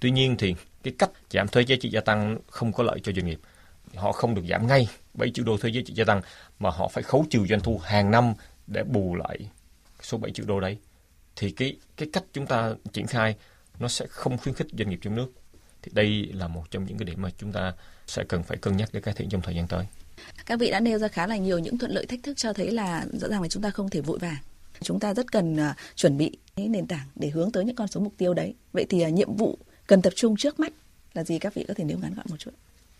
Tuy 0.00 0.10
nhiên 0.10 0.36
thì 0.38 0.54
cái 0.82 0.94
cách 0.98 1.10
giảm 1.30 1.48
thuế 1.48 1.62
giá 1.62 1.76
trị 1.80 1.90
gia 1.90 2.00
tăng 2.00 2.38
không 2.46 2.72
có 2.72 2.84
lợi 2.84 3.00
cho 3.02 3.12
doanh 3.12 3.26
nghiệp. 3.26 3.40
Họ 3.94 4.12
không 4.12 4.34
được 4.34 4.44
giảm 4.48 4.66
ngay 4.66 4.88
7 5.18 5.30
triệu 5.30 5.44
đô 5.44 5.56
thuế 5.56 5.70
giá 5.70 5.80
trị 5.86 5.94
gia 5.94 6.04
tăng 6.04 6.22
mà 6.58 6.70
họ 6.70 6.88
phải 6.88 7.02
khấu 7.02 7.24
trừ 7.30 7.46
doanh 7.48 7.60
thu 7.60 7.78
hàng 7.78 8.10
năm 8.10 8.34
để 8.66 8.82
bù 8.82 9.14
lại 9.14 9.38
số 10.02 10.18
7 10.18 10.30
triệu 10.32 10.46
đô 10.46 10.60
đấy 10.60 10.78
thì 11.36 11.50
cái 11.50 11.76
cái 11.96 12.08
cách 12.12 12.24
chúng 12.32 12.46
ta 12.46 12.74
triển 12.92 13.06
khai 13.06 13.36
nó 13.78 13.88
sẽ 13.88 14.06
không 14.08 14.38
khuyến 14.38 14.54
khích 14.54 14.66
doanh 14.78 14.90
nghiệp 14.90 14.98
trong 15.02 15.14
nước 15.14 15.32
thì 15.82 15.92
đây 15.94 16.30
là 16.32 16.48
một 16.48 16.64
trong 16.70 16.84
những 16.84 16.98
cái 16.98 17.04
điểm 17.04 17.22
mà 17.22 17.30
chúng 17.38 17.52
ta 17.52 17.72
sẽ 18.06 18.24
cần 18.28 18.42
phải 18.42 18.58
cân 18.58 18.76
nhắc 18.76 18.88
để 18.92 19.00
cải 19.00 19.14
thiện 19.14 19.28
trong 19.28 19.40
thời 19.42 19.54
gian 19.54 19.66
tới. 19.68 19.84
Các 20.46 20.60
vị 20.60 20.70
đã 20.70 20.80
nêu 20.80 20.98
ra 20.98 21.08
khá 21.08 21.26
là 21.26 21.36
nhiều 21.36 21.58
những 21.58 21.78
thuận 21.78 21.92
lợi 21.92 22.06
thách 22.06 22.22
thức 22.22 22.36
cho 22.36 22.52
thấy 22.52 22.70
là 22.70 23.06
rõ 23.12 23.28
ràng 23.28 23.42
là 23.42 23.48
chúng 23.48 23.62
ta 23.62 23.70
không 23.70 23.90
thể 23.90 24.00
vội 24.00 24.18
vàng. 24.18 24.36
Chúng 24.80 25.00
ta 25.00 25.14
rất 25.14 25.32
cần 25.32 25.54
uh, 25.54 25.76
chuẩn 25.94 26.18
bị 26.18 26.36
nền 26.56 26.86
tảng 26.86 27.06
để 27.16 27.28
hướng 27.28 27.52
tới 27.52 27.64
những 27.64 27.76
con 27.76 27.88
số 27.88 28.00
mục 28.00 28.12
tiêu 28.16 28.34
đấy. 28.34 28.54
Vậy 28.72 28.86
thì 28.88 29.06
uh, 29.06 29.12
nhiệm 29.12 29.36
vụ 29.36 29.58
cần 29.86 30.02
tập 30.02 30.12
trung 30.16 30.36
trước 30.36 30.60
mắt 30.60 30.72
là 31.14 31.24
gì 31.24 31.38
các 31.38 31.54
vị 31.54 31.64
có 31.68 31.74
thể 31.74 31.84
nêu 31.84 31.98
ngắn 31.98 32.14
gọn 32.14 32.26
một 32.30 32.36
chút? 32.38 32.50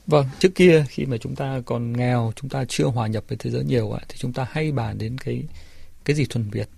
Vâng, 0.09 0.27
trước 0.38 0.55
kia 0.55 0.85
khi 0.88 1.07
mà 1.07 1.16
chúng 1.16 1.35
ta 1.35 1.61
còn 1.66 1.92
nghèo, 1.92 2.33
chúng 2.37 2.51
ta 2.51 2.64
chưa 2.68 2.85
hòa 2.85 3.07
nhập 3.07 3.25
với 3.29 3.38
thế 3.38 3.51
giới 3.51 3.64
nhiều 3.64 3.99
thì 4.09 4.16
chúng 4.18 4.33
ta 4.33 4.47
hay 4.51 4.73
bàn 4.73 4.99
đến 4.99 5.18
cái 5.18 5.44
cái 6.05 6.16
gì 6.16 6.25
thuần 6.25 6.51
Việt, 6.51 6.68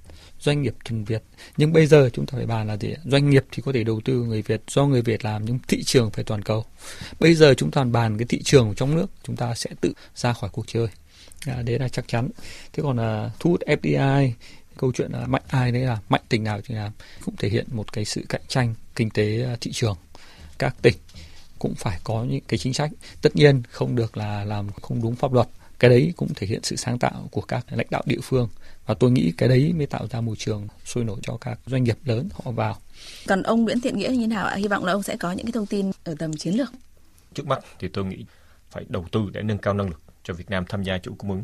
doanh 0.40 0.62
nghiệp 0.62 0.74
thuần 0.84 1.04
Việt. 1.04 1.22
Nhưng 1.56 1.72
bây 1.72 1.86
giờ 1.86 2.10
chúng 2.12 2.26
ta 2.26 2.36
phải 2.36 2.46
bàn 2.46 2.66
là 2.66 2.76
gì? 2.76 2.94
Doanh 3.04 3.30
nghiệp 3.30 3.44
thì 3.52 3.62
có 3.66 3.72
thể 3.72 3.84
đầu 3.84 4.00
tư 4.04 4.12
người 4.12 4.42
Việt 4.42 4.62
do 4.68 4.86
người 4.86 5.02
Việt 5.02 5.24
làm 5.24 5.44
nhưng 5.44 5.58
thị 5.68 5.82
trường 5.82 6.10
phải 6.10 6.24
toàn 6.24 6.42
cầu. 6.42 6.64
Bây 7.20 7.34
giờ 7.34 7.54
chúng 7.54 7.70
ta 7.70 7.84
bàn 7.84 8.18
cái 8.18 8.26
thị 8.28 8.42
trường 8.42 8.74
trong 8.74 8.94
nước, 8.94 9.06
chúng 9.22 9.36
ta 9.36 9.54
sẽ 9.54 9.70
tự 9.80 9.92
ra 10.14 10.32
khỏi 10.32 10.50
cuộc 10.52 10.66
chơi. 10.66 10.86
À, 11.46 11.62
đấy 11.62 11.78
là 11.78 11.88
chắc 11.88 12.08
chắn. 12.08 12.28
Thế 12.72 12.82
còn 12.82 12.96
là 12.96 13.30
thu 13.40 13.50
hút 13.50 13.60
FDI, 13.66 14.30
câu 14.76 14.92
chuyện 14.92 15.12
là 15.12 15.26
mạnh 15.26 15.42
ai 15.48 15.72
đấy 15.72 15.82
là 15.82 15.98
mạnh 16.08 16.22
tỉnh 16.28 16.44
nào 16.44 16.60
thì 16.64 16.74
làm 16.74 16.92
cũng 17.24 17.36
thể 17.36 17.48
hiện 17.48 17.66
một 17.70 17.92
cái 17.92 18.04
sự 18.04 18.24
cạnh 18.28 18.42
tranh 18.48 18.74
kinh 18.96 19.10
tế 19.10 19.44
à, 19.44 19.56
thị 19.60 19.70
trường 19.72 19.96
các 20.58 20.76
tỉnh 20.82 20.94
cũng 21.60 21.74
phải 21.74 22.00
có 22.04 22.24
những 22.24 22.40
cái 22.48 22.58
chính 22.58 22.74
sách 22.74 22.90
tất 23.22 23.36
nhiên 23.36 23.62
không 23.70 23.96
được 23.96 24.16
là 24.16 24.44
làm 24.44 24.68
không 24.82 25.02
đúng 25.02 25.16
pháp 25.16 25.32
luật 25.32 25.48
cái 25.78 25.90
đấy 25.90 26.12
cũng 26.16 26.34
thể 26.34 26.46
hiện 26.46 26.60
sự 26.62 26.76
sáng 26.76 26.98
tạo 26.98 27.28
của 27.30 27.40
các 27.40 27.66
lãnh 27.70 27.86
đạo 27.90 28.02
địa 28.06 28.20
phương 28.22 28.48
và 28.86 28.94
tôi 28.94 29.10
nghĩ 29.10 29.32
cái 29.36 29.48
đấy 29.48 29.72
mới 29.72 29.86
tạo 29.86 30.06
ra 30.10 30.20
môi 30.20 30.36
trường 30.36 30.68
sôi 30.84 31.04
nổi 31.04 31.18
cho 31.22 31.36
các 31.36 31.58
doanh 31.66 31.84
nghiệp 31.84 31.98
lớn 32.04 32.28
họ 32.32 32.50
vào. 32.50 32.76
Còn 33.26 33.42
ông 33.42 33.64
Nguyễn 33.64 33.80
Thiện 33.80 33.96
Nghĩa 33.96 34.08
như 34.08 34.20
thế 34.20 34.26
nào 34.26 34.46
ạ? 34.46 34.54
Hy 34.54 34.68
vọng 34.68 34.84
là 34.84 34.92
ông 34.92 35.02
sẽ 35.02 35.16
có 35.16 35.32
những 35.32 35.46
cái 35.46 35.52
thông 35.52 35.66
tin 35.66 35.90
ở 36.04 36.14
tầm 36.18 36.36
chiến 36.36 36.54
lược. 36.54 36.68
Trước 37.34 37.46
mắt 37.46 37.58
thì 37.78 37.88
tôi 37.88 38.04
nghĩ 38.04 38.24
phải 38.70 38.84
đầu 38.88 39.06
tư 39.12 39.20
để 39.32 39.42
nâng 39.42 39.58
cao 39.58 39.74
năng 39.74 39.88
lực 39.88 40.02
cho 40.24 40.34
Việt 40.34 40.50
Nam 40.50 40.64
tham 40.68 40.82
gia 40.82 40.98
chuỗi 40.98 41.14
cung 41.18 41.30
ứng. 41.30 41.42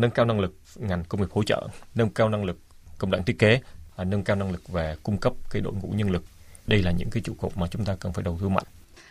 Nâng 0.00 0.10
cao 0.10 0.24
năng 0.26 0.40
lực 0.40 0.54
ngành 0.76 1.04
công 1.04 1.20
nghiệp 1.20 1.30
hỗ 1.30 1.42
trợ, 1.42 1.68
nâng 1.94 2.10
cao 2.10 2.28
năng 2.28 2.44
lực 2.44 2.58
công 2.98 3.10
đoạn 3.10 3.24
thiết 3.24 3.38
kế, 3.38 3.60
nâng 3.98 4.24
cao 4.24 4.36
năng 4.36 4.50
lực 4.50 4.68
về 4.68 4.96
cung 5.02 5.18
cấp 5.18 5.32
cái 5.50 5.62
đội 5.62 5.72
ngũ 5.72 5.88
nhân 5.88 6.10
lực. 6.10 6.24
Đây 6.66 6.82
là 6.82 6.90
những 6.90 7.10
cái 7.10 7.22
trụ 7.22 7.34
cột 7.34 7.56
mà 7.56 7.66
chúng 7.66 7.84
ta 7.84 7.96
cần 8.00 8.12
phải 8.12 8.24
đầu 8.24 8.38
tư 8.40 8.48
mạnh. 8.48 8.66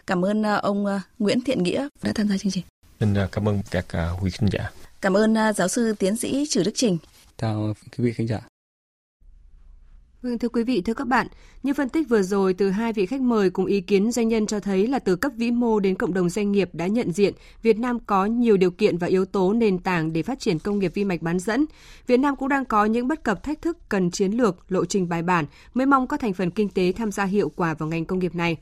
Cảm 0.07 0.25
ơn 0.25 0.43
ờ, 0.43 0.59
ông 0.63 0.85
ờ, 0.85 0.99
Nguyễn 1.19 1.41
Thiện 1.41 1.63
Nghĩa 1.63 1.87
đã 2.03 2.11
tham 2.15 2.27
gia 2.27 2.37
chương 2.37 2.51
trình. 2.51 2.63
Xin 2.99 3.13
ờ, 3.13 3.27
cảm 3.31 3.47
ơn 3.47 3.61
các 3.71 3.85
quý 4.21 4.31
khán 4.31 4.49
giả. 4.51 4.71
Cảm 5.01 5.13
ơn 5.13 5.35
giáo 5.55 5.67
sư 5.67 5.93
tiến 5.99 6.15
sĩ 6.15 6.45
Trử 6.49 6.63
Đức 6.63 6.71
Trình. 6.75 6.97
Chào 7.37 7.73
quý 7.97 8.03
vị 8.03 8.11
khán 8.11 8.27
giả. 8.27 8.41
Vâng, 10.21 10.37
thưa 10.37 10.49
quý 10.49 10.63
vị, 10.63 10.81
thưa 10.81 10.93
các 10.93 11.07
bạn, 11.07 11.27
như 11.63 11.73
phân 11.73 11.89
tích 11.89 12.09
vừa 12.09 12.21
rồi 12.21 12.53
từ 12.53 12.69
hai 12.69 12.93
vị 12.93 13.05
khách 13.05 13.21
mời 13.21 13.49
cùng 13.49 13.65
ý 13.65 13.81
kiến 13.81 14.11
doanh 14.11 14.27
nhân 14.27 14.47
cho 14.47 14.59
thấy 14.59 14.87
là 14.87 14.99
từ 14.99 15.15
cấp 15.15 15.31
vĩ 15.35 15.51
mô 15.51 15.79
đến 15.79 15.95
cộng 15.95 16.13
đồng 16.13 16.29
doanh 16.29 16.51
nghiệp 16.51 16.69
đã 16.73 16.87
nhận 16.87 17.11
diện 17.11 17.33
Việt 17.61 17.77
Nam 17.77 17.99
có 17.99 18.25
nhiều 18.25 18.57
điều 18.57 18.71
kiện 18.71 18.97
và 18.97 19.07
yếu 19.07 19.25
tố 19.25 19.53
nền 19.53 19.79
tảng 19.79 20.13
để 20.13 20.23
phát 20.23 20.39
triển 20.39 20.59
công 20.59 20.79
nghiệp 20.79 20.91
vi 20.93 21.03
mạch 21.03 21.21
bán 21.21 21.39
dẫn. 21.39 21.65
Việt 22.07 22.17
Nam 22.17 22.35
cũng 22.35 22.49
đang 22.49 22.65
có 22.65 22.85
những 22.85 23.07
bất 23.07 23.23
cập 23.23 23.43
thách 23.43 23.61
thức 23.61 23.77
cần 23.89 24.11
chiến 24.11 24.31
lược, 24.31 24.71
lộ 24.71 24.85
trình 24.85 25.09
bài 25.09 25.21
bản 25.21 25.45
mới 25.73 25.85
mong 25.85 26.07
các 26.07 26.19
thành 26.19 26.33
phần 26.33 26.51
kinh 26.51 26.69
tế 26.69 26.91
tham 26.91 27.11
gia 27.11 27.23
hiệu 27.23 27.51
quả 27.55 27.73
vào 27.73 27.89
ngành 27.89 28.05
công 28.05 28.19
nghiệp 28.19 28.35
này. 28.35 28.57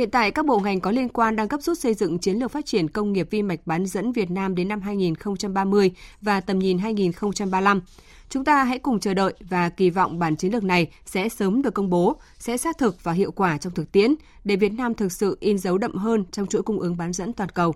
Hiện 0.00 0.10
tại, 0.10 0.30
các 0.30 0.46
bộ 0.46 0.58
ngành 0.58 0.80
có 0.80 0.90
liên 0.90 1.08
quan 1.08 1.36
đang 1.36 1.48
gấp 1.48 1.62
rút 1.62 1.78
xây 1.78 1.94
dựng 1.94 2.18
chiến 2.18 2.36
lược 2.36 2.50
phát 2.50 2.66
triển 2.66 2.88
công 2.88 3.12
nghiệp 3.12 3.28
vi 3.30 3.42
mạch 3.42 3.60
bán 3.66 3.86
dẫn 3.86 4.12
Việt 4.12 4.30
Nam 4.30 4.54
đến 4.54 4.68
năm 4.68 4.80
2030 4.80 5.90
và 6.20 6.40
tầm 6.40 6.58
nhìn 6.58 6.78
2035. 6.78 7.80
Chúng 8.28 8.44
ta 8.44 8.64
hãy 8.64 8.78
cùng 8.78 9.00
chờ 9.00 9.14
đợi 9.14 9.34
và 9.40 9.68
kỳ 9.68 9.90
vọng 9.90 10.18
bản 10.18 10.36
chiến 10.36 10.52
lược 10.52 10.64
này 10.64 10.90
sẽ 11.06 11.28
sớm 11.28 11.62
được 11.62 11.74
công 11.74 11.90
bố, 11.90 12.16
sẽ 12.38 12.56
xác 12.56 12.78
thực 12.78 13.04
và 13.04 13.12
hiệu 13.12 13.30
quả 13.30 13.58
trong 13.58 13.74
thực 13.74 13.92
tiễn 13.92 14.14
để 14.44 14.56
Việt 14.56 14.72
Nam 14.72 14.94
thực 14.94 15.12
sự 15.12 15.36
in 15.40 15.58
dấu 15.58 15.78
đậm 15.78 15.94
hơn 15.94 16.24
trong 16.32 16.46
chuỗi 16.46 16.62
cung 16.62 16.80
ứng 16.80 16.96
bán 16.96 17.12
dẫn 17.12 17.32
toàn 17.32 17.50
cầu. 17.50 17.74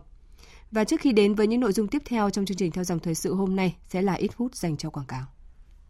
Và 0.70 0.84
trước 0.84 1.00
khi 1.00 1.12
đến 1.12 1.34
với 1.34 1.46
những 1.46 1.60
nội 1.60 1.72
dung 1.72 1.88
tiếp 1.88 2.02
theo 2.04 2.30
trong 2.30 2.46
chương 2.46 2.56
trình 2.56 2.70
theo 2.70 2.84
dòng 2.84 2.98
thời 2.98 3.14
sự 3.14 3.34
hôm 3.34 3.56
nay 3.56 3.74
sẽ 3.88 4.02
là 4.02 4.14
ít 4.14 4.30
phút 4.36 4.54
dành 4.54 4.76
cho 4.76 4.90
quảng 4.90 5.06
cáo. 5.06 5.33